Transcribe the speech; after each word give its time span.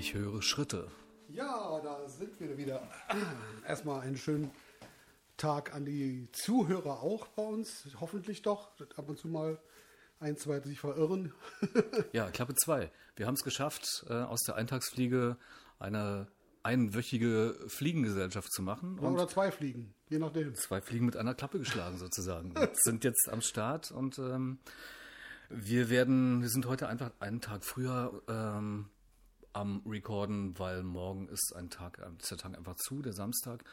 Ich 0.00 0.14
höre 0.14 0.40
Schritte. 0.40 0.90
Ja, 1.28 1.78
da 1.84 2.08
sind 2.08 2.40
wir 2.40 2.56
wieder. 2.56 2.88
Erstmal 3.68 4.00
einen 4.00 4.16
schönen 4.16 4.50
Tag 5.36 5.74
an 5.74 5.84
die 5.84 6.26
Zuhörer 6.32 7.02
auch 7.02 7.26
bei 7.26 7.42
uns. 7.42 7.86
Hoffentlich 8.00 8.40
doch. 8.40 8.70
Ab 8.96 9.10
und 9.10 9.18
zu 9.18 9.28
mal 9.28 9.58
ein, 10.18 10.38
zwei 10.38 10.58
sich 10.60 10.80
verirren. 10.80 11.34
Ja, 12.14 12.30
Klappe 12.30 12.54
2. 12.54 12.90
Wir 13.16 13.26
haben 13.26 13.34
es 13.34 13.44
geschafft, 13.44 14.06
äh, 14.08 14.14
aus 14.14 14.40
der 14.44 14.54
Eintagsfliege 14.54 15.36
eine 15.78 16.28
einwöchige 16.62 17.58
Fliegengesellschaft 17.66 18.50
zu 18.54 18.62
machen. 18.62 18.98
Und 18.98 19.12
Oder 19.12 19.28
zwei 19.28 19.50
Fliegen, 19.52 19.92
je 20.08 20.18
nachdem. 20.18 20.54
zwei 20.54 20.80
Fliegen 20.80 21.04
mit 21.04 21.18
einer 21.18 21.34
Klappe 21.34 21.58
geschlagen 21.58 21.98
sozusagen. 21.98 22.54
Sind 22.72 23.04
jetzt 23.04 23.28
am 23.28 23.42
Start 23.42 23.90
und 23.90 24.18
ähm, 24.18 24.60
wir 25.50 25.90
werden, 25.90 26.40
wir 26.40 26.48
sind 26.48 26.64
heute 26.64 26.88
einfach 26.88 27.10
einen 27.20 27.42
Tag 27.42 27.66
früher 27.66 28.22
ähm, 28.28 28.88
am 29.52 29.82
Recorden, 29.86 30.58
weil 30.58 30.82
morgen 30.82 31.28
ist 31.28 31.54
ein 31.56 31.70
Tag, 31.70 31.98
äh, 31.98 32.10
ist 32.18 32.30
der 32.30 32.38
Tag 32.38 32.56
einfach 32.56 32.76
zu, 32.76 33.02
der 33.02 33.12
Samstag. 33.12 33.64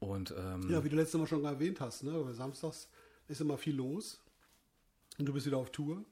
Und 0.00 0.34
ähm, 0.36 0.68
Ja, 0.70 0.82
wie 0.82 0.88
du 0.88 0.96
letztes 0.96 1.18
Mal 1.18 1.26
schon 1.26 1.44
erwähnt 1.44 1.80
hast, 1.80 2.02
ne? 2.02 2.24
Weil 2.24 2.34
Samstags 2.34 2.88
ist 3.28 3.40
immer 3.40 3.56
viel 3.56 3.76
los. 3.76 4.20
Und 5.18 5.26
du 5.26 5.32
bist 5.32 5.46
wieder 5.46 5.58
auf 5.58 5.70
Tour. 5.70 6.04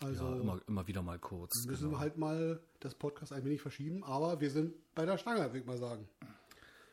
Also 0.00 0.24
ja, 0.24 0.36
immer, 0.40 0.60
immer 0.66 0.86
wieder 0.86 1.02
mal 1.02 1.18
kurz. 1.18 1.64
müssen 1.66 1.84
genau. 1.84 1.92
wir 1.92 2.00
halt 2.00 2.18
mal 2.18 2.60
das 2.80 2.94
Podcast 2.94 3.32
ein 3.32 3.44
wenig 3.44 3.62
verschieben. 3.62 4.04
Aber 4.04 4.40
wir 4.40 4.50
sind 4.50 4.74
bei 4.94 5.06
der 5.06 5.16
Stange, 5.18 5.40
würde 5.40 5.58
ich 5.58 5.66
mal 5.66 5.78
sagen. 5.78 6.06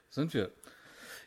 Sind 0.10 0.34
wir. 0.34 0.52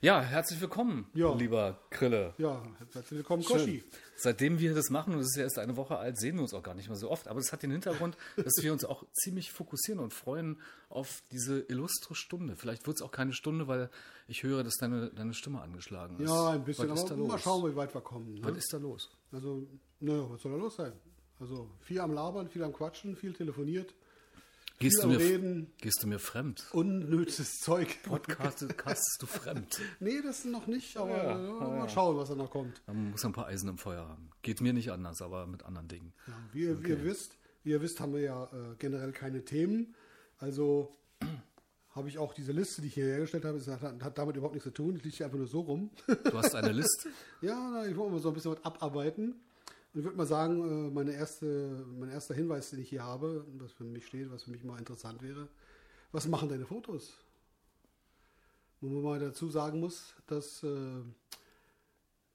Ja, 0.01 0.21
herzlich 0.21 0.61
willkommen, 0.61 1.07
Ja. 1.15 1.33
lieber 1.34 1.79
Krille. 1.91 2.35
Ja, 2.39 2.62
herzlich 2.93 3.11
willkommen, 3.12 3.43
Schön. 3.43 3.57
Koshi. 3.59 3.85
Seitdem 4.16 4.59
wir 4.59 4.75
das 4.75 4.91
machen, 4.91 5.15
und 5.15 5.21
es 5.21 5.29
ist 5.29 5.37
ja 5.37 5.45
erst 5.45 5.59
eine 5.59 5.77
Woche 5.77 5.97
alt, 5.97 6.19
sehen 6.19 6.37
wir 6.37 6.43
uns 6.43 6.52
auch 6.52 6.62
gar 6.62 6.75
nicht 6.75 6.89
mehr 6.89 6.97
so 6.97 7.11
oft. 7.11 7.27
Aber 7.27 7.41
es 7.41 7.52
hat 7.52 7.62
den 7.62 7.71
Hintergrund, 7.71 8.16
dass 8.37 8.52
wir 8.62 8.73
uns 8.73 8.85
auch 8.85 9.05
ziemlich 9.12 9.51
fokussieren 9.51 10.01
und 10.01 10.13
freuen 10.13 10.60
auf 10.91 11.23
diese 11.33 11.60
illustre 11.60 12.15
Stunde. 12.15 12.55
Vielleicht 12.57 12.87
wird 12.87 12.99
es 12.99 13.02
auch 13.02 13.13
keine 13.13 13.33
Stunde, 13.33 13.66
weil 13.66 13.88
ich 14.29 14.43
höre, 14.43 14.63
dass 14.63 14.74
deine, 14.77 15.10
deine 15.10 15.33
Stimme 15.33 15.63
angeschlagen 15.63 16.18
ist. 16.18 16.29
Ja, 16.29 16.51
ein 16.51 16.65
bisschen. 16.65 16.90
Was 16.90 17.11
Aber 17.11 17.16
mal 17.27 17.38
schauen, 17.38 17.71
wie 17.71 17.77
weit 17.77 17.95
wir 17.95 18.02
kommen. 18.02 18.38
Was 18.43 18.52
Ne? 18.52 18.59
ist 18.59 18.73
da 18.73 18.79
los? 18.79 19.11
Also, 19.33 19.66
naja, 20.01 20.29
was 20.29 20.43
soll 20.43 20.52
da 20.52 20.59
los 20.59 20.77
sein? 20.77 20.93
Also 21.40 21.71
viel 21.80 22.01
am 22.01 22.13
Labern, 22.13 22.49
viel 22.49 22.63
am 22.63 22.73
Quatschen, 22.73 23.16
viel 23.16 23.33
telefoniert, 23.33 23.95
Gehst 24.80 25.03
du, 25.03 25.07
mir, 25.09 25.19
Reden, 25.19 25.73
gehst 25.80 26.03
du 26.03 26.07
mir 26.09 26.19
fremd? 26.19 26.65
unnötiges 26.73 27.59
Zeug. 27.61 28.03
Podcast, 28.03 28.67
castest 28.77 29.17
du 29.21 29.27
fremd? 29.27 29.80
Nee, 30.01 30.21
das 30.23 30.45
noch 30.45 30.67
nicht, 30.67 30.97
aber 30.97 31.11
Ja, 31.17 31.41
ja, 31.43 31.53
mal 31.79 31.89
schauen, 31.89 32.17
was 32.17 32.29
da 32.29 32.35
noch 32.35 32.51
kommt. 32.51 32.83
Man 32.87 33.13
muss 33.13 33.25
ein 33.25 33.33
paar 33.33 33.47
Eisen 33.47 33.69
im 33.69 33.79
Feuer 33.79 34.07
haben. 34.09 34.30
Geht 34.43 34.61
mir 34.61 34.73
nicht 34.73 34.91
anders, 34.91 35.23
aber 35.23 35.47
mit 35.47 35.63
anderen 35.65 35.89
Dingen. 35.89 36.13
Ja, 36.27 36.33
wie, 36.52 36.63
ihr- 36.65 36.83
wie 36.85 36.89
ihr 36.89 37.05
wisst, 37.05 37.39
wie 37.63 37.71
ihr 37.71 37.80
wisst, 37.80 38.01
haben 38.01 38.13
wir 38.13 38.21
ja 38.21 38.45
äh, 38.45 38.75
generell 38.79 39.13
keine 39.13 39.45
Themen. 39.45 39.95
Also 40.39 40.93
habe 41.91 42.09
ich 42.09 42.19
auch 42.19 42.35
diese 42.35 42.51
Liste, 42.52 42.83
die 42.83 42.89
ich 42.89 42.95
hier 42.95 43.07
hergestellt 43.07 43.45
habe, 43.45 43.61
hat, 43.61 44.02
hat 44.02 44.19
damit 44.19 44.37
überhaupt 44.37 44.55
nichts 44.55 44.65
zu 44.69 44.73
tun. 44.75 44.97
Liegt 45.02 45.17
hier 45.17 45.27
einfach 45.27 45.39
nur 45.39 45.47
so 45.47 45.61
rum. 45.61 45.91
Du 46.09 46.37
hast 46.37 46.55
eine 46.57 46.73
Liste? 46.73 47.09
Ja, 47.41 47.71
na, 47.73 47.87
ich 47.87 47.97
wollte 47.97 48.13
mal 48.15 48.21
so 48.21 48.29
ein 48.29 48.35
bisschen 48.35 48.52
was 48.52 48.65
abarbeiten. 48.65 49.37
Und 49.95 50.00
ich 50.00 50.04
würde 50.04 50.16
mal 50.16 50.26
sagen, 50.26 50.88
äh, 50.88 50.90
meine 50.90 51.12
erste, 51.12 51.87
mein 51.98 52.10
erster 52.10 52.34
Hinweis, 52.34 52.70
den 52.70 52.80
ich 52.80 52.88
hier 52.88 53.04
habe, 53.04 53.46
was 53.59 53.73
für 53.73 53.84
mich 53.84 54.04
steht, 54.04 54.30
was 54.32 54.42
für 54.42 54.50
mich 54.50 54.64
mal 54.64 54.76
interessant 54.76 55.23
wäre, 55.23 55.48
was 56.10 56.26
machen 56.26 56.48
deine 56.48 56.66
Fotos? 56.66 57.14
Wo 58.80 58.88
man 58.88 59.02
mal 59.02 59.20
dazu 59.20 59.48
sagen 59.48 59.78
muss, 59.78 60.15
dass 60.26 60.65
äh, 60.65 61.00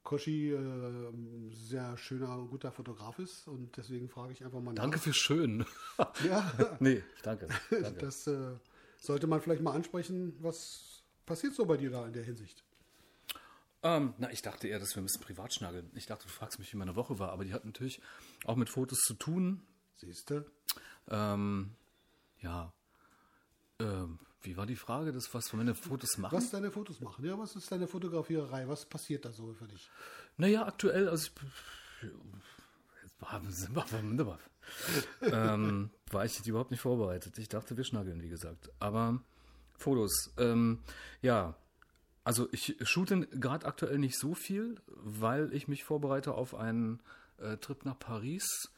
Koshi 0.04 0.52
äh, 0.52 0.58
ein 0.58 1.52
sehr 1.54 1.98
schöner, 1.98 2.48
guter 2.50 2.72
Fotograf 2.72 3.20
ist 3.20 3.46
und 3.50 3.76
deswegen 3.76 4.08
frage 4.08 4.32
ich 4.32 4.44
einfach 4.44 4.62
mal 4.62 4.74
nach. 4.74 4.82
Danke 4.82 5.00
für 5.00 5.14
schön. 5.14 5.66
Ja, 6.26 6.50
nee, 6.80 7.04
danke. 7.24 7.50
danke. 7.70 8.00
das 8.00 8.26
äh, 8.28 8.54
sollte 8.98 9.28
man 9.28 9.42
vielleicht 9.42 9.62
mal 9.62 9.74
ansprechen. 9.74 10.34
Was 10.40 11.04
passiert 11.26 11.54
so 11.54 11.66
bei 11.66 11.76
dir 11.76 11.92
da 11.92 12.08
in 12.08 12.14
der 12.14 12.24
Hinsicht? 12.24 12.64
Ähm, 13.82 14.14
na, 14.18 14.32
ich 14.32 14.42
dachte 14.42 14.68
eher, 14.68 14.80
dass 14.80 14.96
wir 14.96 15.02
ein 15.02 15.06
bisschen 15.06 15.22
privat 15.22 15.54
schnageln. 15.54 15.90
Ich 15.96 16.06
dachte, 16.06 16.28
du 16.28 16.34
fragst 16.34 16.60
mich, 16.60 16.74
wie 16.74 16.78
meine 16.78 16.96
Woche 16.96 17.18
war, 17.20 17.32
aber 17.32 17.46
die 17.46 17.54
hat 17.54 17.66
natürlich 17.66 18.02
auch 18.46 18.56
mit 18.56 18.70
Fotos 18.70 19.00
zu 19.00 19.14
tun. 19.14 19.62
Siehst 19.96 20.30
du? 20.30 20.46
Ähm, 21.10 21.72
ja. 22.42 22.74
Ähm, 23.80 24.20
wie 24.42 24.58
war 24.58 24.66
die 24.66 24.76
Frage, 24.76 25.12
das 25.12 25.34
was 25.34 25.50
von 25.50 25.60
meine 25.60 25.76
Fotos 25.76 26.18
machen? 26.18 26.36
Was 26.36 26.50
deine 26.50 26.72
Fotos 26.72 27.00
machen? 27.00 27.26
Ja, 27.26 27.38
was 27.38 27.56
ist 27.56 27.72
deine 27.72 27.88
Fotografiererei? 27.88 28.68
Was 28.68 28.86
passiert 28.86 29.26
da 29.26 29.32
so 29.32 29.54
für 29.54 29.68
dich? 29.68 29.90
Naja, 30.38 30.66
aktuell, 30.66 31.10
also 31.10 31.28
ich, 31.28 31.34
ähm, 35.22 35.90
war 36.12 36.26
ich 36.26 36.46
überhaupt 36.46 36.72
nicht 36.72 36.82
vorbereitet. 36.82 37.38
Ich 37.38 37.50
dachte, 37.50 37.76
wir 37.76 37.84
schnageln, 37.84 38.22
wie 38.22 38.30
gesagt. 38.30 38.70
Aber 38.80 39.22
Fotos, 39.78 40.34
ähm, 40.38 40.80
ja, 41.22 41.56
also 42.30 42.48
ich 42.52 42.76
shoote 42.84 43.26
gerade 43.26 43.66
aktuell 43.66 43.98
nicht 43.98 44.16
so 44.16 44.36
viel, 44.36 44.80
weil 44.86 45.52
ich 45.52 45.68
mich 45.68 45.84
vorbereite 45.84 46.36
auf 46.36 46.54
einen 46.54 47.02
äh, 47.40 47.58
Trip 47.58 47.84
nach 47.86 47.98
Paris, 47.98 48.70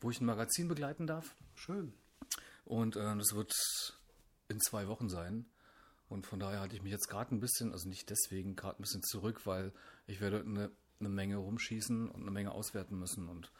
wo 0.00 0.12
ich 0.12 0.20
ein 0.20 0.26
Magazin 0.26 0.68
begleiten 0.68 1.08
darf. 1.08 1.34
Schön. 1.56 1.92
Und 2.64 2.94
äh, 2.94 3.16
das 3.16 3.34
wird 3.34 3.52
in 4.46 4.60
zwei 4.60 4.86
Wochen 4.86 5.08
sein. 5.08 5.46
Und 6.08 6.24
von 6.24 6.38
daher 6.38 6.60
hatte 6.60 6.76
ich 6.76 6.82
mich 6.82 6.92
jetzt 6.92 7.08
gerade 7.08 7.34
ein 7.34 7.40
bisschen, 7.40 7.72
also 7.72 7.88
nicht 7.88 8.08
deswegen, 8.10 8.54
gerade 8.54 8.78
ein 8.78 8.82
bisschen 8.82 9.02
zurück, 9.02 9.44
weil 9.44 9.72
ich 10.06 10.20
werde 10.20 10.42
eine, 10.42 10.70
eine 11.00 11.08
Menge 11.08 11.38
rumschießen 11.38 12.08
und 12.10 12.20
eine 12.20 12.30
Menge 12.30 12.52
auswerten 12.52 12.96
müssen. 12.96 13.28
Und 13.28 13.50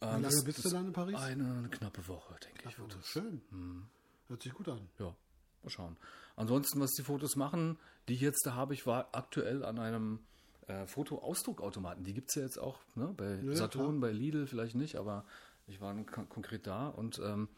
äh, 0.00 0.16
Wie 0.16 0.22
lange 0.22 0.42
bist 0.42 0.64
du 0.64 0.68
dann 0.68 0.86
in 0.86 0.92
Paris? 0.92 1.14
Eine, 1.14 1.58
eine 1.58 1.68
knappe 1.68 2.08
Woche, 2.08 2.34
denke 2.44 2.70
ich. 2.70 2.76
Oh, 2.80 2.82
Wird 2.82 2.96
das. 2.96 3.06
schön. 3.06 3.40
Hm. 3.50 3.86
Hört 4.26 4.42
sich 4.42 4.52
gut 4.52 4.68
an. 4.68 4.88
Ja, 4.98 5.14
mal 5.68 5.70
schauen. 5.70 5.96
Ansonsten, 6.36 6.80
was 6.80 6.92
die 6.92 7.02
Fotos 7.02 7.36
machen, 7.36 7.78
die 8.08 8.14
ich 8.14 8.20
jetzt 8.20 8.44
da 8.46 8.54
habe, 8.54 8.74
ich 8.74 8.86
war 8.86 9.08
aktuell 9.12 9.64
an 9.64 9.78
einem 9.78 10.20
äh, 10.66 10.86
Fotoausdruckautomaten. 10.86 12.04
Die 12.04 12.14
gibt 12.14 12.30
es 12.30 12.36
ja 12.36 12.42
jetzt 12.42 12.58
auch 12.58 12.80
ne? 12.94 13.12
bei 13.16 13.40
Ja, 13.42 13.54
Saturn, 13.56 14.00
bei 14.00 14.12
Lidl 14.12 14.46
vielleicht 14.46 14.74
nicht, 14.74 14.96
aber 14.96 15.24
ich 15.66 15.80
war 15.80 15.94
kon 16.04 16.28
konkret 16.28 16.66
da 16.66 16.88
und 16.88 17.18
ähm, 17.24 17.48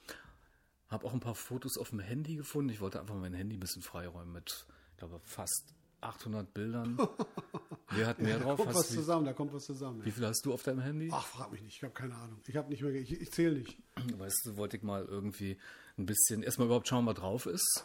habe 0.88 1.06
auch 1.06 1.12
ein 1.12 1.20
paar 1.20 1.34
Fotos 1.34 1.76
auf 1.78 1.90
dem 1.90 2.00
Handy 2.00 2.36
gefunden. 2.36 2.70
Ich 2.70 2.80
wollte 2.80 3.00
einfach 3.00 3.14
mein 3.14 3.34
Handy 3.34 3.56
ein 3.56 3.60
bisschen 3.60 3.82
freiräumen 3.82 4.32
mit, 4.32 4.66
ich 4.92 4.96
glaube, 4.98 5.20
fast 5.24 5.74
800 6.00 6.52
Bildern. 6.54 6.98
Wer 7.90 8.06
hat 8.06 8.18
mehr 8.20 8.38
Da 8.38 8.44
drauf? 8.44 8.56
kommt 8.56 8.70
was 8.70 8.76
Hast, 8.76 8.92
wie, 8.92 8.96
zusammen, 8.96 9.26
da 9.26 9.32
kommt 9.34 9.52
was 9.52 9.64
zusammen. 9.66 10.04
wie 10.04 10.10
viel 10.10 10.26
hast 10.26 10.44
du 10.46 10.52
auf 10.54 10.62
deinem 10.62 10.80
Handy? 10.80 11.10
Ach, 11.12 11.26
frag 11.26 11.52
mich 11.52 11.60
nicht, 11.62 11.76
ich 11.76 11.82
habe 11.82 11.92
keine 11.92 12.14
Ahnung. 12.14 12.40
Ich 12.46 12.56
habe 12.56 12.68
nicht 12.70 12.82
mehr, 12.82 12.92
ich, 12.94 13.12
ich 13.20 13.30
zähle 13.32 13.58
nicht. 13.58 13.76
Weißt 14.16 14.42
du, 14.46 14.56
wollte 14.56 14.76
ich 14.78 14.82
mal 14.82 15.04
irgendwie 15.04 15.58
ein 15.98 16.06
bisschen, 16.06 16.42
erstmal 16.42 16.66
überhaupt 16.66 16.88
schauen, 16.88 17.04
was 17.06 17.14
drauf 17.16 17.46
ist. 17.46 17.84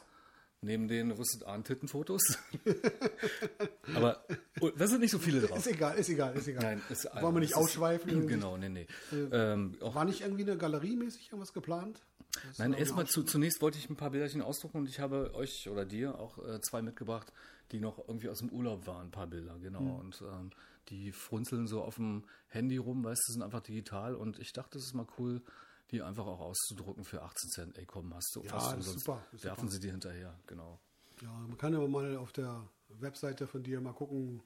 Neben 0.65 0.87
den 0.87 1.11
Rüstet 1.11 1.43
Ahn 1.45 1.63
Tittenfotos. 1.63 2.39
Aber 3.95 4.25
oh, 4.61 4.71
da 4.75 4.87
sind 4.87 5.01
nicht 5.01 5.11
so 5.11 5.19
viele 5.19 5.41
drauf. 5.41 5.59
Ist 5.59 5.67
egal, 5.67 5.95
ist 5.95 6.09
egal, 6.09 6.35
ist 6.35 6.47
egal. 6.47 6.63
Nein, 6.63 6.81
ist 6.89 7.05
Wollen 7.05 7.35
wir 7.35 7.39
nicht 7.39 7.51
es 7.51 7.57
ist- 7.57 7.63
ausschweifen? 7.63 8.27
Genau, 8.27 8.57
nee, 8.57 8.69
nee. 8.69 8.87
ähm, 9.31 9.77
auch, 9.81 9.93
War 9.93 10.05
nicht 10.05 10.21
irgendwie 10.21 10.41
eine 10.41 10.57
Galeriemäßig 10.57 11.27
irgendwas 11.27 11.53
geplant? 11.53 12.01
Das 12.47 12.57
nein, 12.57 12.73
erstmal 12.73 13.05
zu, 13.05 13.23
zunächst 13.23 13.61
wollte 13.61 13.77
ich 13.77 13.89
ein 13.91 13.95
paar 13.95 14.09
Bilderchen 14.09 14.41
ausdrucken 14.41 14.79
und 14.79 14.89
ich 14.89 14.99
habe 14.99 15.33
euch 15.35 15.69
oder 15.69 15.85
dir 15.85 16.19
auch 16.19 16.39
äh, 16.43 16.59
zwei 16.61 16.81
mitgebracht, 16.81 17.31
die 17.71 17.79
noch 17.79 17.99
irgendwie 18.07 18.29
aus 18.29 18.39
dem 18.39 18.49
Urlaub 18.49 18.87
waren, 18.87 19.07
ein 19.07 19.11
paar 19.11 19.27
Bilder, 19.27 19.57
genau. 19.61 19.79
Hm. 19.79 19.95
Und 19.95 20.21
ähm, 20.21 20.49
die 20.89 21.11
frunzeln 21.11 21.67
so 21.67 21.81
auf 21.83 21.95
dem 21.95 22.23
Handy 22.47 22.77
rum, 22.77 23.03
weißt 23.03 23.21
du, 23.27 23.33
sind 23.33 23.43
einfach 23.43 23.61
digital 23.61 24.15
und 24.15 24.39
ich 24.39 24.51
dachte, 24.51 24.79
es 24.79 24.85
ist 24.85 24.93
mal 24.95 25.07
cool, 25.19 25.41
die 25.91 26.01
einfach 26.01 26.25
auch 26.25 26.39
auszudrucken 26.39 27.03
für 27.03 27.21
18 27.21 27.49
Cent. 27.49 27.77
Ey, 27.77 27.85
komm, 27.85 28.13
hast 28.13 28.35
du 28.35 28.41
Ja, 28.43 28.49
fast 28.49 28.75
umsonst. 28.75 28.99
super, 29.05 29.25
werfen 29.31 29.61
super. 29.61 29.71
sie 29.71 29.79
dir 29.79 29.91
hinterher, 29.91 30.39
genau. 30.47 30.79
Ja, 31.21 31.31
man 31.31 31.57
kann 31.57 31.73
aber 31.75 31.87
mal 31.87 32.17
auf 32.17 32.31
der 32.33 32.67
Webseite 32.89 33.47
von 33.47 33.63
dir 33.63 33.79
mal 33.81 33.93
gucken, 33.93 34.41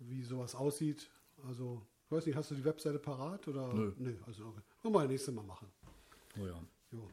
wie 0.00 0.22
sowas 0.24 0.54
aussieht. 0.54 1.10
Also, 1.46 1.82
ich 2.06 2.12
weiß 2.12 2.26
nicht, 2.26 2.36
hast 2.36 2.50
du 2.50 2.54
die 2.54 2.64
Webseite 2.64 2.98
parat? 2.98 3.46
Oder? 3.48 3.72
Nö. 3.72 3.92
Nee, 3.98 4.18
also 4.26 4.46
okay. 4.46 4.60
Wollen 4.82 4.94
wir 4.94 5.00
das 5.02 5.08
nächste 5.10 5.32
Mal 5.32 5.44
machen. 5.44 5.68
Oh 6.40 6.46
ja. 6.46 6.60
Jo. 6.90 7.08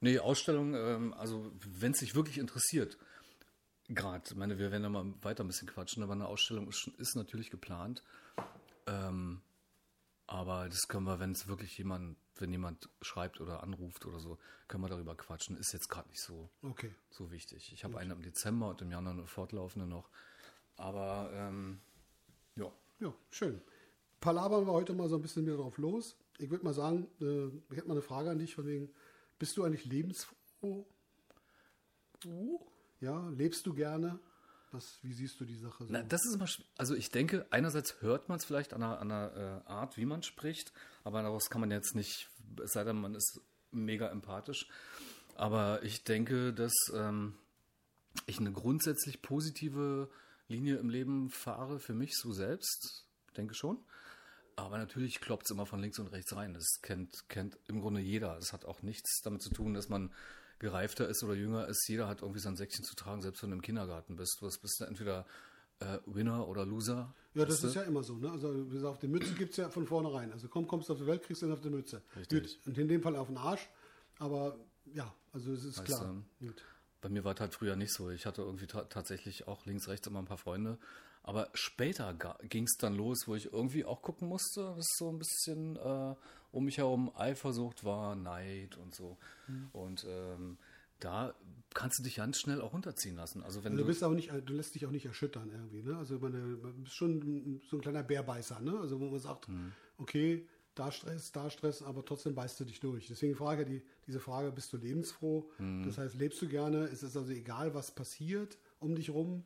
Nee, 0.00 0.18
Ausstellung, 0.18 0.74
ähm, 0.74 1.12
also 1.14 1.52
wenn 1.62 1.92
es 1.92 1.98
dich 1.98 2.14
wirklich 2.14 2.38
interessiert, 2.38 2.96
gerade, 3.88 4.24
ich 4.28 4.34
meine, 4.34 4.58
wir 4.58 4.70
werden 4.70 4.82
da 4.84 4.88
mal 4.88 5.12
weiter 5.22 5.44
ein 5.44 5.46
bisschen 5.46 5.68
quatschen, 5.68 6.02
aber 6.02 6.14
eine 6.14 6.26
Ausstellung 6.26 6.68
ist, 6.68 6.88
ist 6.98 7.16
natürlich 7.16 7.50
geplant. 7.50 8.02
Ähm, 8.86 9.42
aber 10.26 10.68
das 10.68 10.88
können 10.88 11.04
wir, 11.06 11.20
wenn 11.20 11.32
es 11.32 11.48
wirklich 11.48 11.76
jemand, 11.76 12.16
wenn 12.40 12.52
jemand 12.52 12.88
schreibt 13.02 13.40
oder 13.40 13.62
anruft 13.62 14.06
oder 14.06 14.20
so, 14.20 14.38
können 14.68 14.82
wir 14.84 14.88
darüber 14.88 15.14
quatschen. 15.14 15.56
Ist 15.56 15.72
jetzt 15.72 15.88
gerade 15.88 16.08
nicht 16.08 16.20
so, 16.20 16.50
Okay. 16.62 16.94
so 17.10 17.30
wichtig. 17.30 17.72
Ich 17.72 17.84
habe 17.84 17.98
eine 17.98 18.14
im 18.14 18.22
Dezember 18.22 18.68
und 18.70 18.82
im 18.82 18.90
Januar 18.90 19.14
eine 19.14 19.26
fortlaufende 19.26 19.86
noch. 19.86 20.08
Aber 20.76 21.30
ähm, 21.32 21.80
ja, 22.56 22.70
Ja, 23.00 23.14
schön. 23.30 23.60
Palabern 24.20 24.66
wir 24.66 24.72
heute 24.72 24.92
mal 24.92 25.08
so 25.08 25.16
ein 25.16 25.22
bisschen 25.22 25.44
mehr 25.44 25.56
drauf 25.56 25.78
los. 25.78 26.16
Ich 26.38 26.50
würde 26.50 26.64
mal 26.64 26.74
sagen, 26.74 27.06
äh, 27.20 27.46
ich 27.70 27.76
hätte 27.76 27.88
mal 27.88 27.94
eine 27.94 28.02
Frage 28.02 28.30
an 28.30 28.38
dich, 28.38 28.54
von 28.54 28.66
wegen, 28.66 28.90
bist 29.38 29.56
du 29.56 29.64
eigentlich 29.64 29.84
lebensfroh? 29.86 30.86
Ja, 33.00 33.28
lebst 33.30 33.64
du 33.66 33.72
gerne? 33.74 34.20
Was, 34.72 34.98
wie 35.02 35.12
siehst 35.12 35.40
du 35.40 35.44
die 35.44 35.56
Sache 35.56 35.84
so? 35.84 35.92
Na, 35.92 36.02
das 36.02 36.24
ist 36.24 36.34
immer, 36.34 36.46
also 36.76 36.94
ich 36.94 37.10
denke, 37.10 37.46
einerseits 37.50 38.00
hört 38.00 38.28
man 38.28 38.38
es 38.38 38.44
vielleicht 38.44 38.72
an 38.72 39.08
der 39.08 39.64
äh, 39.66 39.68
Art, 39.68 39.96
wie 39.96 40.06
man 40.06 40.22
spricht, 40.22 40.72
aber 41.02 41.22
daraus 41.22 41.50
kann 41.50 41.60
man 41.60 41.70
jetzt 41.70 41.94
nicht, 41.94 42.28
es 42.62 42.72
sei 42.72 42.84
denn, 42.84 43.00
man 43.00 43.14
ist 43.14 43.40
mega 43.72 44.08
empathisch. 44.08 44.68
Aber 45.34 45.82
ich 45.82 46.04
denke, 46.04 46.52
dass 46.52 46.72
ähm, 46.94 47.34
ich 48.26 48.38
eine 48.38 48.52
grundsätzlich 48.52 49.22
positive 49.22 50.10
Linie 50.48 50.76
im 50.76 50.90
Leben 50.90 51.30
fahre, 51.30 51.78
für 51.80 51.94
mich 51.94 52.16
so 52.16 52.32
selbst, 52.32 53.06
denke 53.36 53.54
schon. 53.54 53.78
Aber 54.56 54.78
natürlich 54.78 55.20
kloppt 55.20 55.46
es 55.46 55.50
immer 55.50 55.64
von 55.64 55.80
links 55.80 55.98
und 55.98 56.08
rechts 56.08 56.34
rein. 56.36 56.52
Das 56.52 56.80
kennt, 56.82 57.28
kennt 57.28 57.58
im 57.68 57.80
Grunde 57.80 58.00
jeder. 58.00 58.36
Es 58.36 58.52
hat 58.52 58.64
auch 58.64 58.82
nichts 58.82 59.20
damit 59.22 59.42
zu 59.42 59.50
tun, 59.50 59.74
dass 59.74 59.88
man 59.88 60.12
gereifter 60.60 61.08
ist 61.08 61.24
oder 61.24 61.34
jünger 61.34 61.66
ist. 61.66 61.88
Jeder 61.88 62.06
hat 62.06 62.22
irgendwie 62.22 62.38
sein 62.38 62.54
Säckchen 62.54 62.84
zu 62.84 62.94
tragen, 62.94 63.22
selbst 63.22 63.42
wenn 63.42 63.50
du 63.50 63.56
im 63.56 63.62
Kindergarten 63.62 64.14
bist. 64.14 64.38
Du 64.40 64.46
bist 64.46 64.80
entweder 64.82 65.26
äh, 65.80 65.98
Winner 66.06 66.46
oder 66.46 66.64
Loser. 66.64 67.12
Ja, 67.34 67.44
das 67.44 67.64
ist 67.64 67.74
ja 67.74 67.82
immer 67.82 68.02
so. 68.02 68.16
Ne? 68.16 68.30
Also 68.30 68.54
wie 68.68 68.74
gesagt, 68.74 68.92
auf 68.92 68.98
die 68.98 69.08
Mütze 69.08 69.32
gibt 69.34 69.52
es 69.52 69.56
ja 69.56 69.68
von 69.68 69.86
vornherein. 69.86 70.32
Also 70.32 70.48
komm, 70.48 70.68
kommst 70.68 70.88
du 70.88 70.92
auf 70.92 70.98
die 71.00 71.06
Welt, 71.06 71.22
kriegst 71.22 71.42
du 71.42 71.46
dann 71.46 71.54
auf 71.54 71.62
die 71.62 71.70
Mütze. 71.70 72.02
Richtig. 72.14 72.42
Gut. 72.42 72.66
Und 72.66 72.78
in 72.78 72.88
dem 72.88 73.02
Fall 73.02 73.16
auf 73.16 73.28
den 73.28 73.38
Arsch. 73.38 73.68
Aber 74.18 74.58
ja, 74.84 75.12
also 75.32 75.52
es 75.52 75.64
ist 75.64 75.78
Weißt 75.78 75.86
klar. 75.86 76.22
du. 76.40 76.52
Bei 77.00 77.08
mir 77.08 77.24
war 77.24 77.34
es 77.34 77.40
halt 77.40 77.54
früher 77.54 77.76
nicht 77.76 77.94
so. 77.94 78.10
Ich 78.10 78.26
hatte 78.26 78.42
irgendwie 78.42 78.66
ta 78.66 78.84
tatsächlich 78.84 79.48
auch 79.48 79.64
links, 79.64 79.88
rechts 79.88 80.06
immer 80.06 80.18
ein 80.18 80.26
paar 80.26 80.36
Freunde. 80.36 80.78
Aber 81.22 81.48
später 81.54 82.14
ging 82.48 82.64
es 82.64 82.76
dann 82.78 82.96
los, 82.96 83.28
wo 83.28 83.34
ich 83.34 83.52
irgendwie 83.52 83.84
auch 83.84 84.02
gucken 84.02 84.28
musste, 84.28 84.76
was 84.76 84.86
so 84.96 85.10
ein 85.10 85.18
bisschen 85.18 85.76
äh, 85.76 86.14
um 86.52 86.64
mich 86.64 86.78
herum 86.78 87.12
Eifersucht 87.14 87.84
war, 87.84 88.16
Neid 88.16 88.76
und 88.78 88.94
so. 88.94 89.16
Und 89.72 90.04
ähm, 90.08 90.56
da 90.98 91.34
kannst 91.74 91.98
du 91.98 92.02
dich 92.02 92.16
ganz 92.16 92.38
schnell 92.38 92.60
auch 92.60 92.72
runterziehen 92.72 93.16
lassen. 93.16 93.42
Also 93.42 93.62
wenn 93.64 93.72
Also 93.72 93.82
du, 93.82 93.86
du 93.86 93.88
bist 93.92 94.02
auch 94.04 94.12
nicht, 94.12 94.30
du 94.46 94.52
lässt 94.54 94.74
dich 94.74 94.86
auch 94.86 94.90
nicht 94.90 95.06
erschüttern 95.06 95.50
irgendwie. 95.50 95.82
Ne? 95.82 95.96
Also 95.96 96.18
meine, 96.18 96.38
man 96.38 96.82
bist 96.82 96.94
schon 96.96 97.60
so 97.70 97.76
ein 97.76 97.80
kleiner 97.82 98.02
Bärbeißer. 98.02 98.60
Ne? 98.60 98.78
Also 98.80 98.98
wo 99.00 99.08
man 99.10 99.20
sagt, 99.20 99.48
Mhm. 99.48 99.72
okay, 99.98 100.46
da 100.74 100.90
Stress, 100.90 101.32
da 101.32 101.50
Stress, 101.50 101.82
aber 101.82 102.04
trotzdem 102.04 102.34
beißt 102.34 102.58
du 102.60 102.64
dich 102.64 102.80
durch. 102.80 103.06
Deswegen 103.08 103.34
frage 103.34 103.64
die, 103.64 103.82
diese 104.06 104.20
Frage, 104.20 104.50
bist 104.52 104.72
du 104.72 104.78
lebensfroh? 104.78 105.50
Mhm. 105.58 105.84
Das 105.84 105.98
heißt, 105.98 106.14
lebst 106.16 106.40
du 106.42 106.48
gerne? 106.48 106.86
Ist 106.86 107.02
es 107.02 107.16
also 107.16 107.30
egal, 107.32 107.74
was 107.74 107.90
passiert 107.90 108.58
um 108.78 108.94
dich 108.94 109.10
rum? 109.10 109.44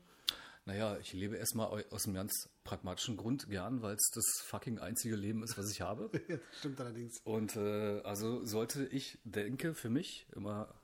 Naja, 0.67 0.97
ich 0.99 1.13
lebe 1.13 1.37
erstmal 1.37 1.67
au- 1.67 1.91
aus 1.91 2.07
einem 2.07 2.15
ganz 2.15 2.49
pragmatischen 2.65 3.17
Grund 3.17 3.49
gern, 3.49 3.83
weil 3.83 3.95
es 3.97 4.11
das 4.15 4.25
fucking 4.47 4.79
einzige 4.79 5.15
Leben 5.17 5.43
ist, 5.43 5.59
was 5.59 5.71
ich 5.71 5.81
habe. 5.83 6.11
Stimmt 6.59 6.81
allerdings. 6.81 7.21
Und 7.25 7.57
äh, 7.57 8.01
also 8.03 8.45
sollte 8.47 8.87
ich, 8.87 9.19
denke, 9.25 9.75
für 9.75 9.91
mich 9.91 10.27
immer, 10.35 10.75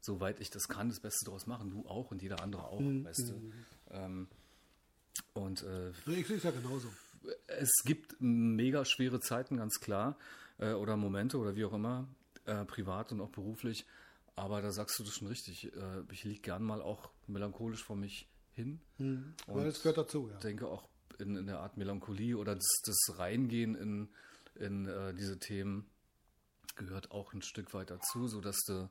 soweit 0.00 0.40
ich 0.40 0.50
das 0.50 0.66
kann, 0.68 0.88
das 0.88 1.00
Beste 1.00 1.26
daraus 1.26 1.46
machen. 1.46 1.70
Du 1.70 1.86
auch 1.86 2.10
und 2.10 2.22
jeder 2.22 2.42
andere 2.42 2.64
auch, 2.68 2.80
weißt 2.80 3.28
du. 3.28 3.52
Ähm, 3.90 4.28
und 5.34 5.62
äh, 5.62 5.90
Ich 6.06 6.26
sehe 6.26 6.36
es 6.38 6.42
ja 6.42 6.50
genauso. 6.50 6.88
es 7.46 7.70
gibt 7.84 8.16
mega 8.20 8.84
schwere 8.84 9.20
Zeiten, 9.20 9.58
ganz 9.58 9.78
klar, 9.80 10.16
äh, 10.58 10.72
oder 10.72 10.96
Momente 10.96 11.36
oder 11.38 11.54
wie 11.54 11.64
auch 11.66 11.72
immer, 11.74 12.08
äh, 12.46 12.64
privat 12.64 13.12
und 13.12 13.20
auch 13.20 13.30
beruflich. 13.30 13.84
Aber 14.36 14.62
da 14.62 14.72
sagst 14.72 14.98
du 14.98 15.04
das 15.04 15.14
schon 15.14 15.28
richtig. 15.28 15.66
Äh, 15.76 16.02
ich 16.10 16.24
liege 16.24 16.40
gern 16.40 16.62
mal 16.62 16.80
auch 16.80 17.10
melancholisch 17.26 17.84
vor 17.84 17.96
mich 17.96 18.26
hin. 18.54 18.80
Weil 19.46 19.64
das 19.64 19.82
gehört 19.82 19.98
dazu, 19.98 20.28
ja. 20.30 20.38
denke 20.38 20.68
auch 20.68 20.88
in, 21.18 21.36
in 21.36 21.46
der 21.46 21.60
Art 21.60 21.76
Melancholie 21.76 22.36
oder 22.36 22.54
das, 22.54 22.80
das 22.84 23.18
Reingehen 23.18 23.74
in, 23.74 24.08
in 24.54 24.86
äh, 24.86 25.14
diese 25.14 25.38
Themen 25.38 25.90
gehört 26.76 27.10
auch 27.10 27.32
ein 27.32 27.42
Stück 27.42 27.74
weit 27.74 27.90
dazu, 27.90 28.28
sodass 28.28 28.58
du 28.66 28.88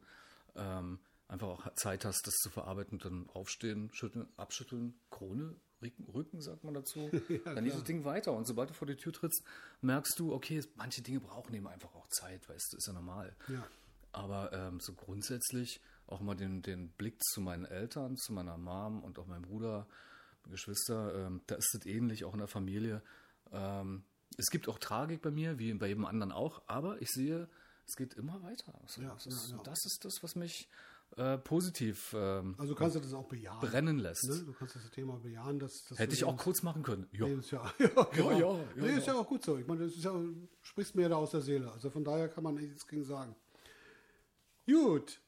ähm, 0.56 1.00
einfach 1.28 1.48
auch 1.48 1.74
Zeit 1.76 2.06
hast, 2.06 2.28
das 2.28 2.36
zu 2.36 2.50
verarbeiten 2.50 2.94
und 2.94 3.06
dann 3.06 3.30
aufstehen, 3.30 3.90
schütteln, 3.94 4.28
abschütteln, 4.38 4.94
Krone, 5.10 5.56
Rücken, 5.82 6.04
Rücken 6.14 6.42
sagt 6.42 6.64
man 6.64 6.74
dazu, 6.74 7.10
dann 7.46 7.64
dieses 7.64 7.84
Ding 7.84 8.06
weiter. 8.06 8.34
Und 8.34 8.46
sobald 8.46 8.70
du 8.70 8.74
vor 8.74 8.88
die 8.88 8.96
Tür 8.96 9.14
trittst, 9.14 9.44
merkst 9.82 10.20
du, 10.20 10.34
okay, 10.34 10.64
manche 10.76 11.02
Dinge 11.02 11.20
brauchen 11.20 11.56
eben 11.56 11.68
einfach 11.68 11.96
auch 11.96 12.08
Zeit, 12.10 12.48
weißt 12.48 12.74
du, 12.74 12.78
ist 12.78 12.88
ja 12.88 12.94
normal. 12.94 13.36
Ja. 13.48 13.66
Aber 14.12 14.52
ähm, 14.54 14.80
so 14.80 14.94
grundsätzlich 14.94 15.82
auch 16.12 16.22
mal 16.22 16.36
den, 16.36 16.62
den 16.62 16.90
Blick 16.90 17.22
zu 17.24 17.42
meinen 17.42 17.66
Eltern, 17.66 18.18
zu 18.18 18.34
meiner 18.34 18.58
Mom 18.58 19.04
und 19.04 19.20
auch 19.20 19.28
meinem 19.28 19.44
Bruder, 19.44 19.88
Geschwister, 20.50 21.14
ähm, 21.28 21.42
da 21.48 21.56
ist 21.56 21.76
es 21.76 21.86
ähnlich, 21.86 22.26
auch 22.26 22.34
in 22.34 22.40
der 22.40 22.48
Familie. 22.48 23.04
Ähm, 23.52 24.04
es 24.38 24.50
gibt 24.50 24.68
auch 24.68 24.80
Tragik 24.80 25.22
bei 25.22 25.32
mir, 25.32 25.60
wie 25.60 25.74
bei 25.74 25.88
jedem 25.88 26.06
anderen 26.06 26.32
auch, 26.32 26.62
aber 26.68 27.02
ich 27.02 27.10
sehe, 27.10 27.48
es 27.88 27.96
geht 27.96 28.14
immer 28.14 28.42
weiter. 28.42 28.74
Also, 28.82 29.02
Ja, 29.02 29.14
das, 29.14 29.26
ist, 29.26 29.50
ja, 29.52 29.58
ja. 29.58 29.64
das 29.64 29.86
ist 29.86 30.00
das, 30.04 30.24
was 30.24 30.36
mich 30.36 30.70
äh, 31.18 31.38
positiv 31.38 32.16
ähm, 32.18 32.56
Also 32.58 32.74
kannst 32.74 32.96
du 32.96 33.02
das 33.02 33.14
auch 33.14 33.28
bejahen. 33.28 33.60
brennen 33.60 34.00
lässt. 34.00 34.24
Ne? 34.30 34.46
Du 34.46 34.54
kannst 34.54 34.76
das 34.76 34.90
Thema 34.92 35.18
bejahen, 35.20 35.60
dass, 35.60 35.84
dass 35.90 36.00
Hätte 36.00 36.14
ich 36.14 36.24
auch 36.24 36.38
kurz 36.38 36.64
machen 36.64 36.84
können. 36.84 37.08
Ja. 37.12 37.26
Lebensjahr. 37.28 37.74
Ja, 37.80 38.04
genau. 38.14 38.32
ja, 38.32 38.40
ja, 38.40 38.66
nee, 38.78 38.98
ist 38.98 39.08
ja. 39.08 39.14
ja 39.14 39.20
auch 39.20 39.28
gut 39.28 39.44
so. 39.44 39.58
Ich 39.58 39.68
meine, 39.68 39.84
das 39.84 39.94
ist 39.96 40.04
ja, 40.04 40.12
du 40.12 40.48
sprichst 40.62 40.96
mir 40.96 41.10
da 41.10 41.18
aus 41.18 41.32
der 41.32 41.42
Seele. 41.42 41.72
Also 41.72 41.90
von 41.90 42.04
daher 42.04 42.30
kann 42.30 42.44
man 42.44 42.56
nichts 42.56 42.88
gegen 42.88 43.04
sagen. 43.04 43.36
Gut. 44.66 45.20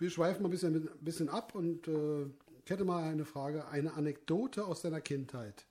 Wir 0.00 0.10
schweifen 0.10 0.42
mal 0.42 0.48
ein 0.48 0.50
bisschen, 0.50 0.74
ein 0.74 1.04
bisschen 1.04 1.28
ab 1.28 1.54
und 1.54 1.86
äh, 1.86 2.24
ich 2.64 2.70
hätte 2.70 2.84
mal 2.84 3.04
eine 3.04 3.24
Frage. 3.24 3.68
Eine 3.68 3.92
Anekdote 3.94 4.64
aus 4.64 4.82
deiner 4.82 5.00
Kindheit. 5.00 5.66